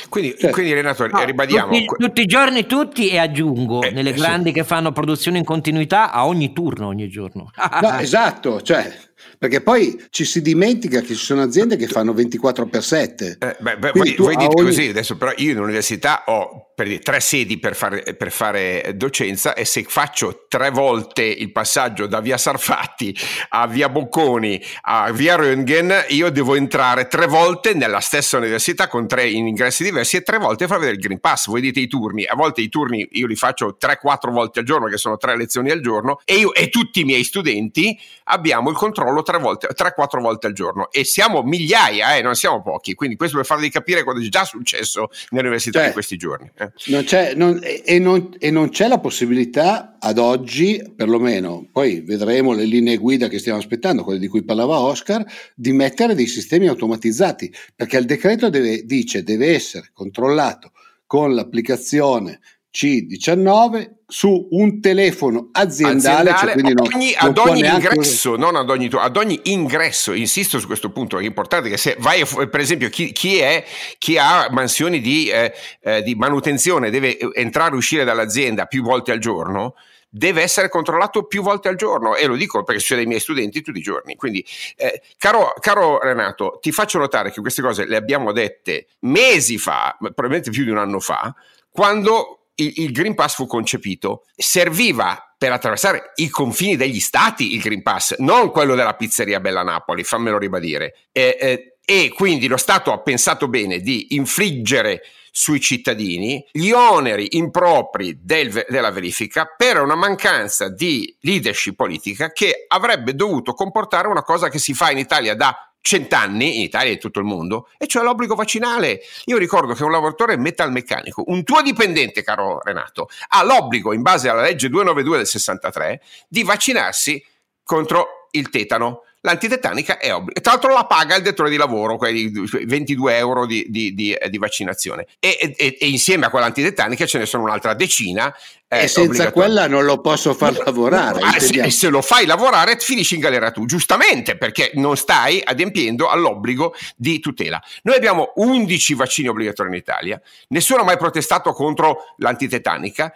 Quindi, 0.09 0.31
certo. 0.31 0.51
quindi 0.51 0.73
Renato, 0.73 1.07
no, 1.07 1.23
ribadiamo. 1.23 1.73
Tutti, 1.73 1.87
tutti, 1.99 2.21
i 2.23 2.27
giorni 2.27 2.67
tutti 2.67 3.09
e 3.09 3.19
aggiungo, 3.19 3.83
eh, 3.83 3.91
nelle 3.91 4.13
grandi 4.13 4.49
sì. 4.49 4.55
che 4.55 4.65
fanno 4.65 4.93
produzione 4.93 5.39
in 5.39 5.45
continuità, 5.45 6.11
a 6.11 6.27
ogni 6.27 6.53
turno, 6.53 6.87
ogni 6.87 7.09
giorno. 7.09 7.51
no, 7.81 7.99
esatto, 8.01 8.63
cioè 8.63 8.91
perché 9.39 9.61
poi 9.61 10.05
ci 10.11 10.25
si 10.25 10.43
dimentica 10.43 11.01
che 11.01 11.15
ci 11.15 11.25
sono 11.25 11.43
aziende 11.43 11.77
che 11.77 11.87
fanno 11.87 12.13
24 12.13 12.67
per 12.67 12.85
7. 12.85 13.37
Eh, 13.39 13.57
beh, 13.59 13.79
beh, 13.79 13.93
voi, 13.95 14.15
voi 14.17 14.37
dite 14.37 14.55
ogni... 14.55 14.71
così, 14.71 14.89
adesso 14.89 15.17
però 15.17 15.33
io 15.37 15.53
in 15.53 15.61
università 15.61 16.25
ho 16.27 16.69
per 16.79 16.87
dire, 16.87 17.01
tre 17.01 17.19
sedi 17.19 17.59
per 17.59 17.75
fare, 17.75 18.15
per 18.17 18.31
fare, 18.31 18.93
docenza 18.95 19.55
e 19.55 19.65
se 19.65 19.83
faccio 19.83 20.45
tre 20.47 20.71
volte 20.71 21.25
il 21.25 21.51
passaggio 21.51 22.07
da 22.07 22.21
via 22.21 22.39
Sarfatti 22.39 23.13
a 23.49 23.67
via 23.67 23.89
Bocconi 23.89 24.63
a 24.83 25.11
via 25.11 25.35
Röntgen, 25.35 26.05
io 26.11 26.31
devo 26.31 26.55
entrare 26.55 27.09
tre 27.09 27.27
volte 27.27 27.75
nella 27.75 27.99
stessa 27.99 28.37
università 28.37 28.87
con 28.87 29.09
tre 29.09 29.29
ingressi 29.29 29.83
diversi 29.83 30.19
e 30.19 30.23
tre 30.23 30.39
volte 30.39 30.69
far 30.69 30.79
vedere 30.79 30.99
il 30.99 31.03
Green 31.03 31.19
Pass. 31.19 31.49
Voi 31.49 31.61
dite 31.61 31.81
i 31.81 31.89
turni, 31.89 32.25
a 32.25 32.37
volte 32.37 32.61
i 32.61 32.69
turni 32.69 33.09
io 33.11 33.27
li 33.27 33.35
faccio 33.35 33.77
3-4 33.81 34.31
volte 34.31 34.61
al 34.61 34.65
giorno, 34.65 34.87
che 34.87 34.99
sono 34.99 35.17
tre 35.17 35.37
lezioni 35.37 35.73
al 35.73 35.81
giorno, 35.81 36.21
e 36.25 36.37
io 36.37 36.55
e 36.55 36.69
tutti 36.69 37.01
i 37.01 37.05
miei 37.05 37.25
studenti 37.25 37.99
abbiamo 38.25 38.71
il 38.71 38.77
controllo 38.77 39.08
tre 39.23 39.39
volte, 39.39 39.69
3-4 39.69 40.21
volte 40.21 40.47
al 40.47 40.53
giorno 40.53 40.91
e 40.91 41.05
siamo 41.05 41.43
migliaia, 41.43 42.17
eh, 42.17 42.23
non 42.23 42.35
siamo 42.35 42.63
pochi. 42.63 42.95
Quindi 42.95 43.17
questo 43.17 43.37
per 43.37 43.47
farvi 43.47 43.71
capire 43.71 44.05
cosa 44.05 44.25
è 44.25 44.29
già 44.29 44.45
successo 44.45 45.09
nell'università 45.31 45.79
cioè, 45.79 45.89
in 45.89 45.93
questi 45.93 46.17
giorni. 46.17 46.51
Eh. 46.57 46.71
Non 46.87 47.05
c'è, 47.05 47.35
non, 47.35 47.61
e, 47.63 47.99
non, 47.99 48.35
e, 48.39 48.51
non, 48.51 48.71
c'è 48.71 48.89
la 48.89 48.99
possibilità 48.99 49.97
ad 49.99 50.19
oggi, 50.19 50.83
perlomeno, 50.95 51.69
poi 51.71 52.01
vedremo 52.01 52.53
le 52.53 52.65
linee 52.65 52.97
guida 52.97 53.29
che 53.29 53.39
stiamo 53.39 53.59
aspettando, 53.59 54.05
quelle 54.05 54.19
di 54.21 54.29
cui 54.29 54.45
parlava 54.45 54.79
Oscar, 54.81 55.25
di 55.55 55.73
mettere 55.73 56.15
dei 56.15 56.27
sistemi 56.27 56.69
automatizzati, 56.69 57.53
perché 57.75 57.99
il 57.99 58.07
decreto 58.07 58.49
deve, 58.49 58.85
dice 58.85 59.23
deve 59.23 59.55
essere 59.55 59.91
controllato 59.93 60.73
con 61.07 61.35
l'applicazione 61.35 62.41
C19 62.73 63.97
su 64.11 64.49
un 64.53 64.81
telefono 64.81 65.51
aziendale, 65.53 66.31
aziendale 66.31 66.63
cioè 66.63 66.73
non, 66.73 66.87
ogni, 66.95 67.15
non 67.21 67.29
ad 67.29 67.39
ogni 67.39 67.61
neanche... 67.61 67.89
ingresso, 67.89 68.37
non 68.37 68.57
ad 68.57 68.71
ogni, 68.71 68.89
ad 68.91 69.17
ogni 69.19 69.39
ingresso, 69.45 70.15
insisto 70.15 70.59
su 70.59 70.67
questo 70.67 70.89
punto, 70.89 71.19
è 71.19 71.25
importante 71.25 71.69
che 71.69 71.77
se 71.77 71.95
vai, 71.99 72.25
per 72.25 72.61
esempio, 72.61 72.89
chi, 72.89 73.13
chi, 73.13 73.37
è, 73.37 73.63
chi 73.99 74.17
ha 74.17 74.49
mansioni 74.51 75.03
di, 75.03 75.29
eh, 75.29 75.53
eh, 75.83 76.03
di 76.03 76.15
manutenzione 76.15 76.89
deve 76.89 77.19
entrare 77.35 77.75
e 77.75 77.77
uscire 77.77 78.05
dall'azienda 78.05 78.65
più 78.65 78.83
volte 78.83 79.13
al 79.13 79.19
giorno, 79.19 79.75
deve 80.09 80.41
essere 80.41 80.71
controllato 80.71 81.25
più 81.25 81.43
volte 81.43 81.69
al 81.69 81.77
giorno 81.77 82.17
e 82.17 82.25
lo 82.25 82.35
dico 82.35 82.63
perché 82.63 82.81
succede 82.81 83.03
ai 83.03 83.07
miei 83.07 83.21
studenti 83.21 83.61
tutti 83.61 83.79
i 83.79 83.83
giorni. 83.83 84.17
Quindi, 84.17 84.43
eh, 84.77 85.03
caro, 85.19 85.53
caro, 85.61 86.01
Renato, 86.01 86.59
ti 86.63 86.73
faccio 86.73 86.99
notare 86.99 87.31
che 87.31 87.43
queste 87.43 87.61
cose 87.61 87.85
le 87.85 87.97
abbiamo 87.97 88.33
dette 88.33 88.87
mesi 89.01 89.59
fa, 89.59 89.95
probabilmente 89.99 90.51
più 90.51 90.65
di 90.65 90.71
un 90.71 90.79
anno 90.79 90.99
fa, 90.99 91.35
quando 91.71 92.38
il, 92.61 92.73
il 92.77 92.93
Green 92.93 93.15
Pass 93.15 93.35
fu 93.35 93.47
concepito, 93.47 94.25
serviva 94.37 95.35
per 95.37 95.53
attraversare 95.53 96.13
i 96.17 96.29
confini 96.29 96.77
degli 96.77 97.01
stati 97.01 97.55
il 97.55 97.61
Green 97.61 97.83
Pass, 97.83 98.17
non 98.19 98.51
quello 98.51 98.75
della 98.75 98.95
pizzeria 98.95 99.41
Bella 99.41 99.63
Napoli, 99.63 100.05
fammelo 100.05 100.39
ribadire. 100.39 100.95
E, 101.13 101.37
e, 101.41 101.77
e 101.85 102.13
quindi 102.15 102.49
lo 102.49 102.57
Stato 102.57 102.93
ha 102.93 103.01
pensato 103.01 103.49
bene 103.49 103.81
di 103.81 104.15
infliggere 104.15 105.03
sui 105.31 105.61
cittadini 105.61 106.45
gli 106.51 106.71
oneri 106.71 107.37
impropri 107.37 108.19
del, 108.21 108.67
della 108.69 108.91
verifica 108.91 109.47
per 109.57 109.81
una 109.81 109.95
mancanza 109.95 110.69
di 110.69 111.17
leadership 111.21 111.77
politica 111.77 112.33
che 112.33 112.65
avrebbe 112.67 113.15
dovuto 113.15 113.55
comportare 113.55 114.09
una 114.09 114.25
cosa 114.25 114.49
che 114.49 114.59
si 114.59 114.75
fa 114.75 114.91
in 114.91 114.99
Italia 114.99 115.37
da 115.37 115.68
cent'anni 115.89 116.57
in 116.57 116.65
Italia 116.65 116.91
e 116.91 116.95
in 116.95 116.99
tutto 116.99 117.19
il 117.19 117.25
mondo, 117.25 117.71
e 117.79 117.87
cioè 117.87 118.03
l'obbligo 118.03 118.35
vaccinale. 118.35 119.01
Io 119.25 119.39
ricordo 119.39 119.73
che 119.73 119.85
un 119.85 119.91
lavoratore 119.91 120.37
metalmeccanico, 120.37 121.25
un 121.29 121.45
tuo 121.45 121.63
dipendente, 121.63 122.23
caro 122.23 122.61
Renato, 122.63 123.09
ha 123.29 123.43
l'obbligo, 123.43 123.95
in 123.95 124.03
base 124.03 124.29
alla 124.29 124.43
legge 124.43 124.69
292 124.69 125.17
del 125.17 125.27
63, 125.27 126.03
di 126.29 126.43
vaccinarsi 126.43 127.25
contro 127.65 128.29
il 128.33 128.51
tetano 128.51 129.05
l'antitetanica 129.21 129.99
è 129.99 130.13
obbligo. 130.15 130.41
Tra 130.41 130.53
l'altro 130.53 130.73
la 130.73 130.87
paga 130.87 131.17
il 131.17 131.23
datore 131.23 131.51
di 131.51 131.57
lavoro, 131.57 131.97
quei 131.97 132.31
22 132.31 133.17
euro 133.17 133.47
di, 133.47 133.67
di, 133.69 133.95
di, 133.95 134.13
eh, 134.13 134.29
di 134.29 134.39
vaccinazione. 134.39 135.07
E, 135.19 135.55
e, 135.57 135.77
e, 135.79 135.89
insieme 135.89 136.27
a 136.27 136.31
quell'antitetanica 136.31 137.07
ce 137.07 137.19
ne 137.19 137.27
sono 137.27 137.45
un'altra 137.45 137.75
decina. 137.75 138.35
Eh, 138.71 138.83
e 138.83 138.89
senza 138.89 139.33
quella 139.33 139.67
non 139.67 139.85
lo 139.85 140.01
posso 140.01 140.35
far 140.35 140.57
lavorare. 140.65 141.21
Ah, 141.23 141.39
se, 141.39 141.63
e 141.63 141.71
se 141.71 141.89
lo 141.89 142.03
fai 142.03 142.27
lavorare 142.27 142.77
finisci 142.79 143.15
in 143.15 143.21
galera 143.21 143.51
tu, 143.51 143.65
giustamente, 143.65 144.37
perché 144.37 144.73
non 144.75 144.97
stai 144.97 145.41
adempiendo 145.43 146.09
all'obbligo 146.09 146.75
di 146.95 147.19
tutela. 147.19 147.63
Noi 147.83 147.97
abbiamo 147.97 148.33
11 148.37 148.95
vaccini 148.95 149.29
obbligatori 149.29 149.71
in 149.71 149.75
Italia, 149.75 150.21
nessuno 150.49 150.83
ha 150.83 150.85
mai 150.85 150.99
protestato 150.99 151.53
contro 151.53 152.15
l'antitetanica, 152.19 153.13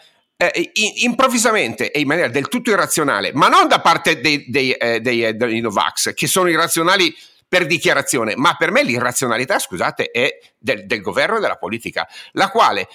eh, 0.51 0.73
improvvisamente 1.03 1.93
e 1.93 2.01
in 2.01 2.07
maniera 2.07 2.29
del 2.29 2.49
tutto 2.49 2.71
irrazionale, 2.71 3.31
ma 3.33 3.49
non 3.49 3.69
da 3.69 3.81
parte 3.81 4.21
dei, 4.21 4.45
dei, 4.49 4.73
eh, 4.73 5.01
dei, 5.01 5.25
eh, 5.25 5.35
dei 5.35 5.61
Novax, 5.61 6.15
che 6.15 6.27
sono 6.27 6.49
irrazionali 6.49 7.15
per 7.47 7.67
dichiarazione, 7.67 8.35
ma 8.35 8.57
per 8.57 8.71
me 8.71 8.83
l'irrazionalità, 8.83 9.59
scusate, 9.59 10.11
è 10.11 10.39
del, 10.59 10.87
del 10.87 11.01
governo 11.01 11.37
e 11.37 11.41
della 11.41 11.57
politica, 11.57 12.09
la 12.33 12.49
quale 12.49 12.89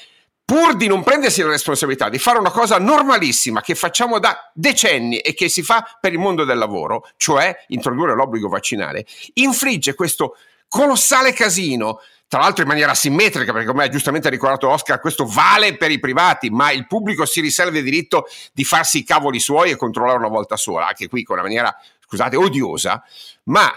pur 0.44 0.76
di 0.76 0.88
non 0.88 1.04
prendersi 1.04 1.42
la 1.42 1.50
responsabilità 1.50 2.10
di 2.10 2.18
fare 2.18 2.40
una 2.40 2.52
cosa 2.52 2.80
normalissima 2.80 3.62
che 3.62 3.76
facciamo 3.76 4.18
da 4.18 4.50
decenni 4.54 5.20
e 5.20 5.34
che 5.34 5.50
si 5.50 5.62
fa 5.62 5.98
per 6.00 6.14
il 6.14 6.20
mondo 6.20 6.44
del 6.46 6.58
lavoro, 6.58 7.08
cioè 7.18 7.66
introdurre 7.68 8.16
l'obbligo 8.16 8.48
vaccinale, 8.48 9.06
infligge 9.34 9.94
questo 9.94 10.38
colossale 10.68 11.34
casino 11.34 12.00
tra 12.28 12.42
l'altro 12.42 12.64
in 12.64 12.68
maniera 12.68 12.94
simmetrica, 12.94 13.54
perché 13.54 13.68
come 13.68 13.86
ha 13.86 13.90
giustamente 13.90 14.30
ricordato 14.30 14.70
Oscar, 14.70 15.00
questo 15.00 15.26
vale 15.26 15.78
per 15.78 15.92
i 15.92 16.00
privati, 16.00 16.50
ma 16.50 16.72
il 16.72 16.86
pubblico 16.86 17.26
si 17.26 17.40
riserva 17.40 17.78
il 17.78 17.84
diritto 17.84 18.26
di 18.54 18.66
farsi 18.66 19.00
i 19.00 19.04
cavoli 19.04 19.40
suoi 19.40 19.72
e 19.72 19.78
controllare 19.78 20.18
una 20.18 20.28
volta 20.28 20.58
sola, 20.58 20.88
anche 20.88 21.08
qui 21.08 21.24
con 21.24 21.36
una 21.36 21.46
maniera, 21.46 21.76
scusate, 22.06 22.36
odiosa, 22.36 23.02
ma 23.44 23.72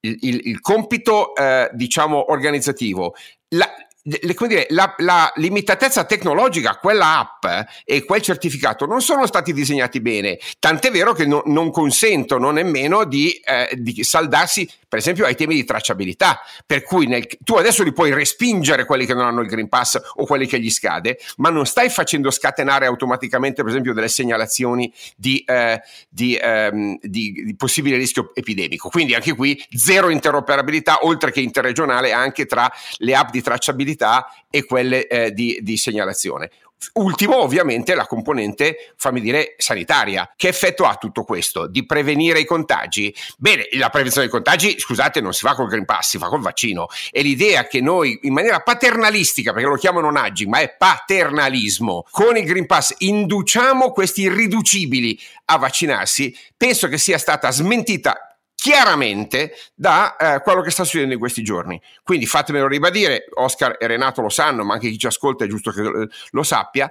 il, 0.00 0.18
il, 0.20 0.40
il 0.44 0.60
compito, 0.60 1.34
eh, 1.36 1.70
diciamo, 1.72 2.32
organizzativo, 2.32 3.14
la, 3.50 3.68
le, 4.02 4.34
dire, 4.48 4.66
la, 4.70 4.94
la, 4.98 5.32
limitatezza 5.36 6.04
tecnologica, 6.04 6.76
quella 6.76 7.18
app 7.18 7.68
e 7.84 8.04
quel 8.04 8.20
certificato 8.20 8.84
non 8.86 9.00
sono 9.00 9.26
stati 9.26 9.52
disegnati 9.52 10.00
bene, 10.00 10.38
tant'è 10.58 10.90
vero 10.90 11.12
che 11.12 11.24
no, 11.26 11.42
non 11.46 11.70
consentono 11.70 12.50
nemmeno 12.50 13.04
di, 13.04 13.30
eh, 13.30 13.68
di, 13.74 14.02
saldarsi, 14.02 14.68
per 14.92 15.00
esempio, 15.00 15.24
ai 15.24 15.34
temi 15.34 15.54
di 15.54 15.64
tracciabilità. 15.64 16.42
Per 16.66 16.82
cui 16.82 17.06
nel, 17.06 17.26
tu 17.42 17.54
adesso 17.54 17.82
li 17.82 17.94
puoi 17.94 18.12
respingere 18.12 18.84
quelli 18.84 19.06
che 19.06 19.14
non 19.14 19.24
hanno 19.24 19.40
il 19.40 19.48
Green 19.48 19.70
Pass 19.70 19.98
o 20.16 20.26
quelli 20.26 20.46
che 20.46 20.60
gli 20.60 20.68
scade, 20.68 21.18
ma 21.38 21.48
non 21.48 21.64
stai 21.64 21.88
facendo 21.88 22.30
scatenare 22.30 22.84
automaticamente, 22.84 23.62
per 23.62 23.70
esempio, 23.70 23.94
delle 23.94 24.08
segnalazioni 24.08 24.92
di, 25.16 25.42
eh, 25.46 25.80
di, 26.10 26.38
ehm, 26.38 26.98
di 27.00 27.54
possibile 27.56 27.96
rischio 27.96 28.34
epidemico. 28.34 28.90
Quindi 28.90 29.14
anche 29.14 29.34
qui 29.34 29.58
zero 29.70 30.10
interoperabilità, 30.10 31.06
oltre 31.06 31.32
che 31.32 31.40
interregionale, 31.40 32.12
anche 32.12 32.44
tra 32.44 32.70
le 32.98 33.14
app 33.14 33.30
di 33.30 33.40
tracciabilità 33.40 34.26
e 34.50 34.66
quelle 34.66 35.06
eh, 35.06 35.32
di, 35.32 35.58
di 35.62 35.78
segnalazione. 35.78 36.50
Ultimo, 36.94 37.36
ovviamente, 37.36 37.94
la 37.94 38.06
componente, 38.06 38.92
fammi 38.96 39.20
dire, 39.20 39.54
sanitaria. 39.56 40.30
Che 40.36 40.48
effetto 40.48 40.84
ha 40.84 40.96
tutto 40.96 41.24
questo? 41.24 41.66
Di 41.66 41.86
prevenire 41.86 42.40
i 42.40 42.44
contagi? 42.44 43.14
Bene, 43.38 43.68
la 43.72 43.90
prevenzione 43.90 44.26
dei 44.26 44.34
contagi, 44.34 44.78
scusate, 44.78 45.20
non 45.20 45.32
si 45.32 45.46
fa 45.46 45.54
col 45.54 45.68
Green 45.68 45.84
Pass, 45.84 46.10
si 46.10 46.18
fa 46.18 46.28
col 46.28 46.40
vaccino. 46.40 46.86
E 47.10 47.22
l'idea 47.22 47.66
che 47.66 47.80
noi, 47.80 48.18
in 48.22 48.32
maniera 48.32 48.60
paternalistica, 48.60 49.52
perché 49.52 49.68
lo 49.68 49.76
chiamano 49.76 50.10
nudging, 50.10 50.50
ma 50.50 50.60
è 50.60 50.74
paternalismo, 50.76 52.06
con 52.10 52.36
il 52.36 52.44
Green 52.44 52.66
Pass 52.66 52.94
induciamo 52.98 53.92
questi 53.92 54.22
irriducibili 54.22 55.18
a 55.46 55.58
vaccinarsi, 55.58 56.36
penso 56.56 56.88
che 56.88 56.98
sia 56.98 57.18
stata 57.18 57.50
smentita 57.50 58.31
chiaramente 58.62 59.54
da 59.74 60.14
eh, 60.14 60.40
quello 60.40 60.60
che 60.60 60.70
sta 60.70 60.84
succedendo 60.84 61.14
in 61.14 61.18
questi 61.18 61.42
giorni. 61.42 61.82
Quindi 62.04 62.26
fatemelo 62.26 62.68
ribadire, 62.68 63.24
Oscar 63.34 63.76
e 63.76 63.88
Renato 63.88 64.22
lo 64.22 64.28
sanno, 64.28 64.62
ma 64.62 64.74
anche 64.74 64.88
chi 64.88 64.98
ci 64.98 65.08
ascolta 65.08 65.44
è 65.44 65.48
giusto 65.48 65.72
che 65.72 66.08
lo 66.30 66.42
sappia, 66.44 66.88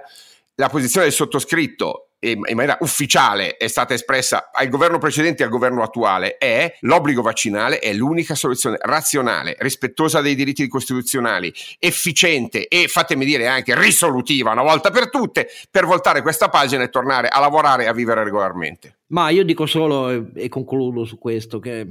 la 0.56 0.68
posizione 0.68 1.06
del 1.06 1.14
sottoscritto 1.14 2.08
in 2.30 2.54
maniera 2.54 2.76
ufficiale 2.80 3.56
è 3.56 3.66
stata 3.66 3.94
espressa 3.94 4.50
al 4.52 4.68
governo 4.68 4.98
precedente 4.98 5.42
e 5.42 5.46
al 5.46 5.50
governo 5.50 5.82
attuale 5.82 6.36
è 6.38 6.72
l'obbligo 6.80 7.20
vaccinale 7.20 7.80
è 7.80 7.92
l'unica 7.92 8.34
soluzione 8.34 8.78
razionale, 8.80 9.56
rispettosa 9.58 10.20
dei 10.20 10.34
diritti 10.34 10.66
costituzionali, 10.68 11.52
efficiente 11.78 12.68
e 12.68 12.86
fatemi 12.86 13.24
dire 13.24 13.48
anche 13.48 13.78
risolutiva 13.78 14.52
una 14.52 14.62
volta 14.62 14.90
per 14.90 15.10
tutte 15.10 15.48
per 15.70 15.84
voltare 15.86 16.22
questa 16.22 16.48
pagina 16.48 16.84
e 16.84 16.90
tornare 16.90 17.28
a 17.28 17.40
lavorare 17.40 17.84
e 17.84 17.86
a 17.88 17.92
vivere 17.92 18.22
regolarmente. 18.22 18.98
Ma 19.08 19.28
io 19.30 19.44
dico 19.44 19.66
solo 19.66 20.32
e 20.34 20.48
concludo 20.48 21.04
su 21.04 21.18
questo 21.18 21.58
che 21.58 21.86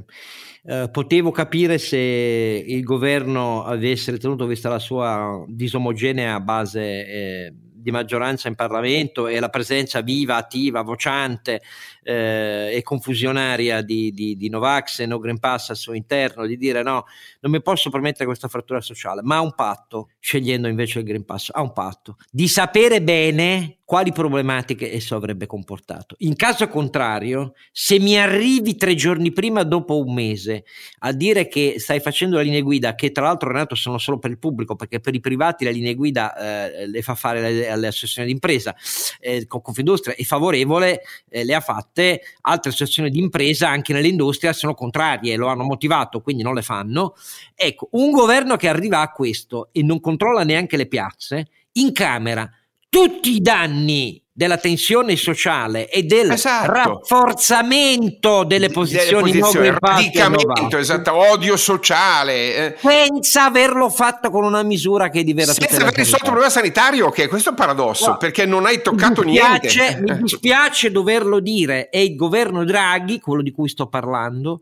eh, 0.63 0.89
potevo 0.91 1.31
capire 1.31 1.77
se 1.77 1.97
il 1.97 2.83
governo 2.83 3.63
avesse 3.63 4.11
ritenuto, 4.11 4.45
vista 4.45 4.69
la 4.69 4.79
sua 4.79 5.43
disomogenea 5.47 6.39
base 6.39 6.81
eh, 6.81 7.53
di 7.81 7.91
maggioranza 7.91 8.47
in 8.47 8.55
Parlamento 8.55 9.27
e 9.27 9.39
la 9.39 9.49
presenza 9.49 10.01
viva, 10.01 10.35
attiva, 10.35 10.81
vociante 10.81 11.61
eh, 12.03 12.71
e 12.73 12.81
confusionaria 12.83 13.81
di, 13.81 14.11
di, 14.11 14.35
di, 14.35 14.49
Novax 14.49 14.99
e 14.99 15.05
No 15.05 15.19
Green 15.19 15.39
Pass 15.39 15.69
al 15.69 15.77
suo 15.77 15.93
interno, 15.93 16.45
di 16.45 16.57
dire 16.57 16.81
no, 16.83 17.05
non 17.41 17.51
mi 17.51 17.61
posso 17.61 17.89
permettere 17.89 18.25
questa 18.25 18.47
frattura 18.47 18.81
sociale, 18.81 19.21
ma 19.23 19.37
ha 19.37 19.41
un 19.41 19.53
patto, 19.53 20.09
scegliendo 20.19 20.67
invece 20.67 20.99
il 20.99 21.05
Green 21.05 21.25
Pass, 21.25 21.49
ha 21.51 21.61
un 21.61 21.73
patto 21.73 22.17
di 22.29 22.47
sapere 22.47 23.01
bene 23.01 23.77
quali 23.91 24.13
problematiche 24.13 24.89
esso 24.89 25.17
avrebbe 25.17 25.47
comportato. 25.47 26.15
In 26.19 26.37
caso 26.37 26.65
contrario, 26.69 27.55
se 27.73 27.99
mi 27.99 28.17
arrivi 28.17 28.77
tre 28.77 28.95
giorni 28.95 29.33
prima, 29.33 29.63
dopo 29.63 29.99
un 29.99 30.13
mese, 30.13 30.63
a 30.99 31.11
dire 31.11 31.49
che 31.49 31.75
stai 31.77 31.99
facendo 31.99 32.37
la 32.37 32.41
linea 32.41 32.61
guida, 32.61 32.95
che 32.95 33.11
tra 33.11 33.25
l'altro 33.25 33.49
Renato 33.51 33.75
sono 33.75 33.97
solo 33.97 34.17
per 34.17 34.31
il 34.31 34.39
pubblico, 34.39 34.77
perché 34.77 35.01
per 35.01 35.13
i 35.13 35.19
privati 35.19 35.65
la 35.65 35.71
linea 35.71 35.93
guida 35.93 36.71
eh, 36.71 36.87
le 36.87 37.01
fa 37.01 37.15
fare 37.15 37.67
alle, 37.69 37.87
associazioni 37.87 38.27
di 38.27 38.33
impresa, 38.33 38.73
eh, 39.19 39.45
con 39.45 39.59
Confindustria 39.59 40.15
è 40.15 40.23
favorevole, 40.23 41.01
eh, 41.27 41.43
le 41.43 41.53
ha 41.53 41.59
fatte, 41.59 41.90
altre 41.93 42.69
associazioni 42.69 43.09
di 43.09 43.19
impresa 43.19 43.69
anche 43.69 43.93
nell'industria 43.93 44.53
sono 44.53 44.73
contrarie, 44.73 45.35
lo 45.35 45.47
hanno 45.47 45.63
motivato, 45.63 46.21
quindi 46.21 46.43
non 46.43 46.53
le 46.53 46.61
fanno. 46.61 47.15
Ecco, 47.55 47.89
un 47.91 48.11
governo 48.11 48.55
che 48.55 48.67
arriva 48.67 49.01
a 49.01 49.11
questo 49.11 49.69
e 49.71 49.83
non 49.83 49.99
controlla 49.99 50.43
neanche 50.43 50.77
le 50.77 50.87
piazze, 50.87 51.47
in 51.73 51.91
Camera 51.91 52.49
tutti 52.89 53.35
i 53.35 53.41
danni 53.41 54.21
della 54.41 54.57
tensione 54.57 55.15
sociale 55.17 55.87
e 55.87 56.01
del 56.01 56.31
esatto. 56.31 56.71
rafforzamento 56.71 58.43
delle 58.43 58.71
posizioni, 58.71 59.29
delle 59.29 59.43
posizioni 59.43 59.77
radicamento, 59.79 60.77
esatto, 60.79 61.13
odio 61.13 61.55
sociale 61.57 62.55
eh. 62.55 62.75
senza 62.79 63.45
averlo 63.45 63.87
fatto 63.91 64.31
con 64.31 64.43
una 64.43 64.63
misura 64.63 65.09
che 65.09 65.19
è 65.19 65.23
diversa 65.23 65.53
senza 65.53 65.81
aver 65.81 65.93
risolto 65.93 66.25
il 66.25 66.31
problema 66.31 66.49
sanitario 66.49 67.11
che 67.11 67.27
questo 67.27 67.49
è 67.49 67.51
un 67.51 67.57
paradosso 67.57 68.09
wow. 68.09 68.17
perché 68.17 68.47
non 68.47 68.65
hai 68.65 68.81
toccato 68.81 69.21
mi 69.21 69.33
dispiace, 69.33 69.79
niente 69.79 70.13
mi 70.13 70.21
dispiace 70.23 70.89
doverlo 70.89 71.39
dire 71.39 71.89
è 71.89 71.99
il 71.99 72.15
governo 72.15 72.63
Draghi 72.65 73.19
quello 73.19 73.43
di 73.43 73.51
cui 73.51 73.69
sto 73.69 73.89
parlando 73.89 74.61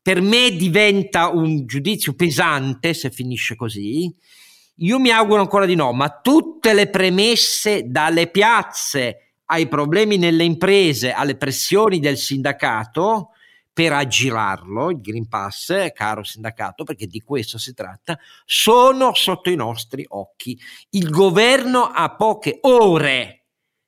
per 0.00 0.22
me 0.22 0.56
diventa 0.56 1.28
un 1.28 1.66
giudizio 1.66 2.14
pesante 2.14 2.94
se 2.94 3.10
finisce 3.10 3.56
così 3.56 4.10
io 4.76 4.98
mi 4.98 5.10
auguro 5.10 5.40
ancora 5.40 5.64
di 5.64 5.74
no, 5.74 5.92
ma 5.92 6.10
tutte 6.10 6.74
le 6.74 6.88
premesse 6.88 7.84
dalle 7.86 8.28
piazze 8.28 9.32
ai 9.46 9.68
problemi 9.68 10.18
nelle 10.18 10.44
imprese, 10.44 11.12
alle 11.12 11.36
pressioni 11.36 12.00
del 12.00 12.16
sindacato 12.16 13.30
per 13.72 13.92
aggirarlo, 13.92 14.90
il 14.90 15.00
Green 15.00 15.28
Pass, 15.28 15.92
caro 15.92 16.24
sindacato, 16.24 16.84
perché 16.84 17.06
di 17.06 17.20
questo 17.20 17.58
si 17.58 17.74
tratta, 17.74 18.18
sono 18.44 19.14
sotto 19.14 19.50
i 19.50 19.54
nostri 19.54 20.04
occhi. 20.08 20.58
Il 20.90 21.10
governo 21.10 21.82
ha 21.82 22.14
poche 22.14 22.58
ore 22.62 23.44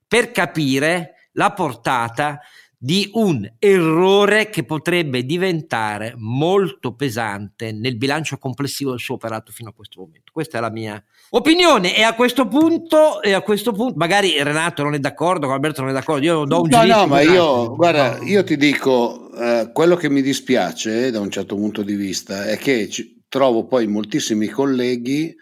per 0.06 0.30
capire 0.30 1.30
la 1.32 1.52
portata 1.52 2.38
di 2.80 3.10
un 3.14 3.44
errore 3.58 4.50
che 4.50 4.62
potrebbe 4.62 5.24
diventare 5.24 6.14
molto 6.16 6.94
pesante 6.94 7.72
nel 7.72 7.96
bilancio 7.96 8.38
complessivo 8.38 8.90
del 8.90 9.00
suo 9.00 9.16
operato 9.16 9.50
fino 9.50 9.70
a 9.70 9.72
questo 9.72 10.00
momento. 10.00 10.30
Questa 10.32 10.58
è 10.58 10.60
la 10.60 10.70
mia 10.70 11.02
opinione 11.30 11.96
e 11.96 12.02
a 12.02 12.14
questo 12.14 12.46
punto, 12.46 13.20
e 13.20 13.32
a 13.32 13.40
questo 13.40 13.72
punto 13.72 13.94
magari 13.96 14.40
Renato 14.40 14.84
non 14.84 14.94
è 14.94 15.00
d'accordo, 15.00 15.50
Alberto 15.50 15.80
non 15.80 15.90
è 15.90 15.92
d'accordo, 15.92 16.24
io 16.24 16.44
do 16.44 16.60
un 16.62 16.68
No, 16.68 16.84
no, 16.84 17.06
ma 17.08 17.20
io, 17.20 17.74
guarda, 17.74 18.20
io 18.22 18.44
ti 18.44 18.56
dico, 18.56 19.32
eh, 19.34 19.70
quello 19.72 19.96
che 19.96 20.08
mi 20.08 20.22
dispiace 20.22 21.06
eh, 21.06 21.10
da 21.10 21.18
un 21.18 21.30
certo 21.30 21.56
punto 21.56 21.82
di 21.82 21.96
vista 21.96 22.46
è 22.46 22.56
che 22.56 22.88
ci, 22.88 23.24
trovo 23.28 23.66
poi 23.66 23.88
moltissimi 23.88 24.46
colleghi 24.46 25.34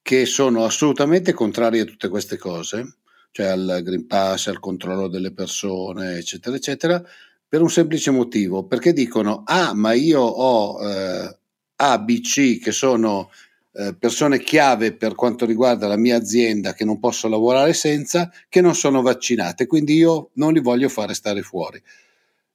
che 0.00 0.26
sono 0.26 0.64
assolutamente 0.64 1.32
contrari 1.32 1.80
a 1.80 1.84
tutte 1.84 2.08
queste 2.08 2.36
cose 2.36 2.98
cioè 3.34 3.46
al 3.46 3.80
Green 3.82 4.06
Pass, 4.06 4.46
al 4.46 4.60
controllo 4.60 5.08
delle 5.08 5.32
persone, 5.32 6.18
eccetera, 6.18 6.54
eccetera, 6.54 7.02
per 7.48 7.62
un 7.62 7.68
semplice 7.68 8.12
motivo, 8.12 8.62
perché 8.62 8.92
dicono, 8.92 9.42
ah, 9.44 9.74
ma 9.74 9.92
io 9.92 10.20
ho 10.20 10.80
eh, 10.80 11.36
A, 11.74 11.98
B, 11.98 12.20
C, 12.20 12.60
che 12.60 12.70
sono 12.70 13.32
eh, 13.72 13.92
persone 13.98 14.38
chiave 14.38 14.92
per 14.92 15.16
quanto 15.16 15.46
riguarda 15.46 15.88
la 15.88 15.96
mia 15.96 16.14
azienda, 16.14 16.74
che 16.74 16.84
non 16.84 17.00
posso 17.00 17.26
lavorare 17.26 17.72
senza, 17.72 18.30
che 18.48 18.60
non 18.60 18.76
sono 18.76 19.02
vaccinate, 19.02 19.66
quindi 19.66 19.94
io 19.94 20.30
non 20.34 20.52
li 20.52 20.60
voglio 20.60 20.88
fare 20.88 21.12
stare 21.12 21.42
fuori. 21.42 21.82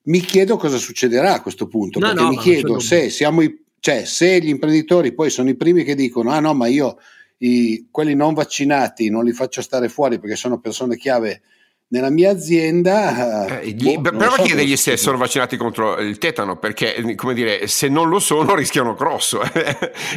Mi 0.04 0.22
chiedo 0.22 0.56
cosa 0.56 0.78
succederà 0.78 1.34
a 1.34 1.42
questo 1.42 1.68
punto, 1.68 2.00
no, 2.00 2.08
perché 2.08 2.22
no, 2.22 2.30
mi 2.30 2.38
chiedo 2.38 2.80
se 2.80 3.10
siamo 3.10 3.42
i, 3.42 3.64
cioè, 3.82 4.06
se 4.06 4.40
gli 4.40 4.48
imprenditori 4.48 5.14
poi 5.14 5.30
sono 5.30 5.50
i 5.50 5.58
primi 5.58 5.84
che 5.84 5.96
dicono, 5.96 6.32
ah 6.32 6.40
no, 6.40 6.54
ma 6.54 6.68
io 6.68 7.00
i, 7.40 7.88
quelli 7.92 8.16
non 8.16 8.34
vaccinati 8.34 9.10
non 9.10 9.24
li 9.24 9.32
faccio 9.32 9.62
stare 9.62 9.90
fuori 9.90 10.20
perché 10.20 10.36
sono 10.36 10.60
persone 10.60 10.98
chiave 10.98 11.42
nella 11.90 12.10
mia 12.10 12.32
azienda. 12.32 13.60
Eh, 13.60 13.72
gli, 13.72 13.98
boh, 13.98 14.10
prova 14.12 14.36
so 14.36 14.42
a 14.42 14.46
chiedergli 14.46 14.76
se 14.76 14.98
sono 14.98 15.18
vaccinati 15.18 15.58
contro 15.58 15.98
il 15.98 16.18
tetano, 16.18 16.58
perché 16.58 17.16
come 17.16 17.34
dire, 17.34 17.68
se 17.68 17.88
non 17.88 18.10
lo 18.10 18.20
sono 18.20 18.56
rischiano 18.56 18.94
grosso. 18.94 19.40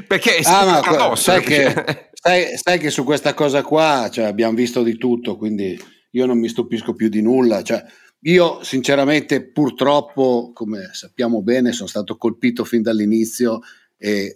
perché 0.07 0.39
ah, 0.45 0.65
ma, 0.65 0.81
addosso, 0.81 1.23
sai, 1.23 1.43
che, 1.43 2.11
sai, 2.13 2.57
sai, 2.57 2.79
che, 2.79 2.91
su 2.91 3.05
questa 3.05 3.35
cosa 3.35 3.63
qua 3.63 4.09
cioè, 4.11 4.25
abbiamo 4.25 4.55
visto 4.55 4.83
di 4.83 4.97
tutto, 4.97 5.37
quindi 5.37 5.79
io 6.11 6.27
non 6.27 6.39
mi 6.39 6.49
stupisco 6.49 6.95
più 6.95 7.09
di 7.09 7.23
nulla. 7.23 7.63
Cioè, 7.63 7.83
io 8.25 8.63
sinceramente 8.63 9.43
purtroppo, 9.43 10.51
come 10.53 10.91
sappiamo 10.93 11.43
bene, 11.43 11.73
sono 11.73 11.89
stato 11.89 12.17
colpito 12.17 12.65
fin 12.65 12.83
dall'inizio 12.83 13.61
e 13.97 14.11
eh, 14.11 14.35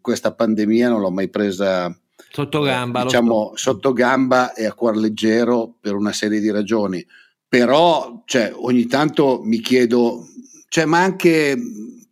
questa 0.00 0.34
pandemia 0.34 0.88
non 0.88 1.00
l'ho 1.00 1.10
mai 1.10 1.28
presa 1.28 1.94
Sotto 2.30 2.60
gamba. 2.60 3.02
Diciamo 3.04 3.52
sotto 3.54 3.92
gamba 3.92 4.52
e 4.52 4.66
a 4.66 4.74
cuor 4.74 4.96
leggero 4.96 5.74
per 5.80 5.94
una 5.94 6.12
serie 6.12 6.40
di 6.40 6.50
ragioni. 6.50 7.04
Però 7.48 8.22
cioè, 8.26 8.52
ogni 8.54 8.86
tanto 8.86 9.40
mi 9.42 9.58
chiedo, 9.60 10.26
cioè, 10.68 10.84
ma 10.84 11.02
anche 11.02 11.56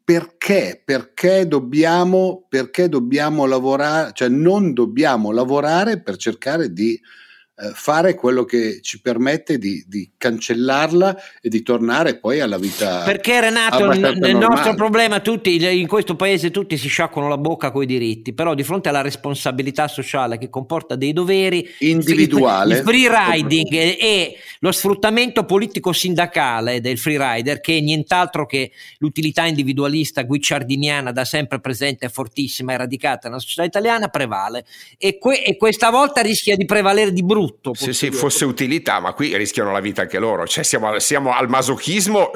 perché? 0.02 0.80
Perché 0.84 1.46
dobbiamo, 1.46 2.46
perché 2.48 2.88
dobbiamo 2.88 3.44
lavorare, 3.46 4.12
cioè 4.14 4.28
non 4.28 4.72
dobbiamo 4.72 5.30
lavorare 5.30 6.00
per 6.00 6.16
cercare 6.16 6.72
di 6.72 6.98
eh, 7.61 7.72
fare 7.74 8.14
quello 8.14 8.44
che 8.44 8.78
ci 8.82 9.00
permette 9.00 9.59
di, 9.59 9.82
di, 9.88 10.12
cancellarla 10.16 11.16
e 11.42 11.48
di 11.48 11.64
tornare 11.64 12.16
poi 12.18 12.38
alla 12.38 12.56
vita. 12.56 13.02
Perché 13.02 13.40
Renato, 13.40 13.88
nel 13.88 14.16
normale. 14.16 14.32
nostro 14.32 14.74
problema, 14.76 15.18
tutti 15.18 15.56
in 15.80 15.88
questo 15.88 16.14
paese 16.14 16.52
tutti 16.52 16.76
si 16.76 16.86
sciacquano 16.86 17.26
la 17.26 17.36
bocca 17.36 17.72
con 17.72 17.82
i 17.82 17.86
diritti, 17.86 18.32
però 18.32 18.54
di 18.54 18.62
fronte 18.62 18.90
alla 18.90 19.00
responsabilità 19.00 19.88
sociale 19.88 20.38
che 20.38 20.48
comporta 20.48 20.94
dei 20.94 21.12
doveri 21.12 21.68
individuali, 21.80 22.74
il 22.74 22.82
free 22.84 23.09
riding 23.11 23.72
e, 23.72 23.96
e 24.00 24.36
lo 24.61 24.70
sfruttamento 24.70 25.44
politico 25.44 25.92
sindacale 25.92 26.80
del 26.80 26.96
free 26.96 27.18
rider, 27.18 27.61
che 27.61 27.78
è 27.78 27.80
nient'altro 27.80 28.46
che 28.46 28.70
l'utilità 28.98 29.46
individualista 29.46 30.22
guicciardiniana 30.22 31.11
da 31.11 31.24
sempre 31.24 31.59
presente 31.59 32.06
e 32.06 32.09
fortissima 32.09 32.74
e 32.74 32.76
radicata 32.76 33.26
nella 33.26 33.40
società 33.40 33.64
italiana, 33.64 34.06
prevale 34.06 34.64
e, 34.96 35.18
que- 35.18 35.42
e 35.42 35.56
questa 35.56 35.90
volta 35.90 36.20
rischia 36.20 36.54
di 36.54 36.64
prevalere 36.64 37.12
di 37.12 37.24
brutto 37.24 37.46
brutto. 37.49 37.74
Se 37.74 37.92
sì, 37.92 38.11
fosse 38.11 38.44
utilità, 38.44 39.01
ma 39.01 39.12
qui 39.12 39.36
rischiano 39.36 39.72
la 39.72 39.80
vita 39.80 40.03
anche 40.03 40.18
loro. 40.18 40.46
Cioè 40.46 40.62
siamo, 40.62 40.99
siamo 40.99 41.34
al 41.34 41.49
masochismo, 41.49 42.30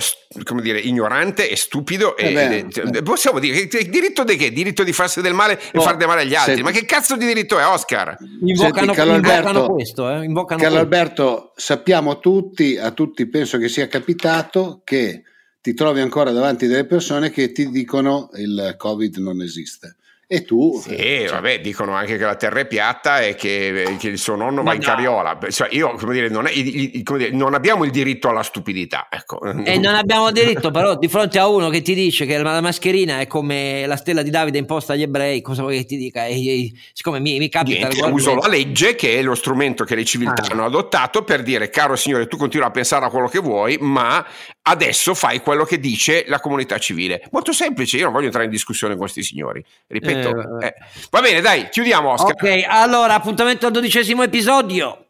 come 0.44 0.62
dire, 0.62 0.78
ignorante 0.78 1.48
e 1.48 1.56
stupido. 1.56 2.16
E, 2.16 2.32
eh 2.32 2.66
e, 2.94 3.02
possiamo 3.02 3.38
dire, 3.38 3.66
diritto 3.66 4.24
di 4.24 4.36
che? 4.36 4.52
Diritto 4.52 4.82
di 4.82 4.92
farsi 4.92 5.20
del 5.20 5.34
male 5.34 5.58
e 5.72 5.78
oh, 5.78 5.82
far 5.82 5.96
del 5.96 6.08
male 6.08 6.22
agli 6.22 6.34
altri. 6.34 6.56
Se... 6.56 6.62
Ma 6.62 6.70
che 6.70 6.84
cazzo 6.84 7.16
di 7.16 7.26
diritto 7.26 7.58
è 7.58 7.66
Oscar? 7.66 8.16
Invocano, 8.44 8.94
Senti, 8.94 9.10
invocano 9.10 9.66
questo. 9.68 10.10
Eh? 10.10 10.24
Invocano 10.24 10.60
Carlo 10.60 10.78
questo. 10.78 10.96
Alberto, 10.96 11.52
sappiamo 11.56 12.18
tutti, 12.18 12.76
a 12.76 12.90
tutti 12.90 13.28
penso 13.28 13.58
che 13.58 13.68
sia 13.68 13.86
capitato 13.88 14.80
che 14.84 15.22
ti 15.60 15.74
trovi 15.74 16.00
ancora 16.00 16.32
davanti 16.32 16.66
delle 16.66 16.86
persone 16.86 17.30
che 17.30 17.52
ti 17.52 17.70
dicono 17.70 18.30
il 18.34 18.74
Covid 18.76 19.16
non 19.18 19.40
esiste 19.42 19.96
e 20.32 20.44
tu... 20.44 20.80
Sì, 20.82 20.94
eh, 20.94 21.24
cioè... 21.26 21.34
vabbè, 21.34 21.60
dicono 21.60 21.92
anche 21.92 22.16
che 22.16 22.24
la 22.24 22.36
terra 22.36 22.60
è 22.60 22.66
piatta 22.66 23.20
e 23.20 23.34
che, 23.34 23.96
che 23.98 24.08
il 24.08 24.16
suo 24.16 24.34
nonno 24.34 24.62
Ma 24.62 24.70
va 24.70 24.74
in 24.76 24.80
carriola. 24.80 25.38
Cioè, 25.50 25.68
io, 25.72 25.92
come 25.92 26.14
dire, 26.14 26.30
non, 26.30 26.46
è, 26.46 26.52
come 27.02 27.18
dire, 27.18 27.30
non, 27.32 27.52
abbiamo 27.52 27.84
il 27.84 27.90
diritto 27.90 28.30
alla 28.30 28.42
stupidità. 28.42 29.08
Ecco. 29.10 29.42
E 29.42 29.76
non 29.76 29.94
abbiamo 29.94 30.28
il 30.28 30.32
diritto, 30.32 30.70
però, 30.70 30.96
di 30.96 31.08
fronte 31.08 31.38
a 31.38 31.46
uno 31.48 31.68
che 31.68 31.82
ti 31.82 31.92
dice 31.92 32.24
che 32.24 32.38
la 32.38 32.62
mascherina 32.62 33.20
è 33.20 33.26
come 33.26 33.84
la 33.84 33.96
stella 33.96 34.22
di 34.22 34.30
Davide 34.30 34.56
imposta 34.56 34.94
agli 34.94 35.02
ebrei, 35.02 35.42
cosa 35.42 35.60
vuoi 35.60 35.76
che 35.76 35.84
ti 35.84 35.96
dica? 35.98 36.24
E, 36.24 36.48
e, 36.48 36.72
siccome 36.94 37.20
mi, 37.20 37.36
mi 37.36 37.50
capita... 37.50 37.88
Niente, 37.88 38.06
uso 38.06 38.34
la 38.34 38.48
legge, 38.48 38.94
che 38.94 39.18
è 39.18 39.22
lo 39.22 39.34
strumento 39.34 39.84
che 39.84 39.94
le 39.94 40.04
civiltà 40.06 40.44
ah. 40.44 40.52
hanno 40.52 40.64
adottato 40.64 41.24
per 41.24 41.42
dire, 41.42 41.68
caro 41.68 41.94
signore, 41.94 42.26
tu 42.26 42.38
continua 42.38 42.68
a 42.68 42.70
pensare 42.70 43.04
a 43.04 43.10
quello 43.10 43.28
che 43.28 43.38
vuoi, 43.38 43.76
ma 43.80 44.24
adesso 44.62 45.12
fai 45.14 45.40
quello 45.40 45.64
che 45.64 45.78
dice 45.78 46.24
la 46.26 46.40
comunità 46.40 46.78
civile. 46.78 47.22
Molto 47.32 47.52
semplice, 47.52 47.98
io 47.98 48.04
non 48.04 48.12
voglio 48.12 48.26
entrare 48.26 48.46
in 48.46 48.50
discussione 48.50 48.94
con 48.94 49.02
questi 49.02 49.22
signori. 49.22 49.62
Ripeto, 49.86 50.18
eh, 50.18 50.21
eh. 50.28 50.74
Va 51.10 51.20
bene, 51.20 51.40
dai, 51.40 51.68
chiudiamo 51.68 52.10
Oscar. 52.10 52.32
Ok, 52.32 52.64
allora 52.66 53.14
appuntamento 53.14 53.66
al 53.66 53.72
dodicesimo 53.72 54.22
episodio. 54.22 55.06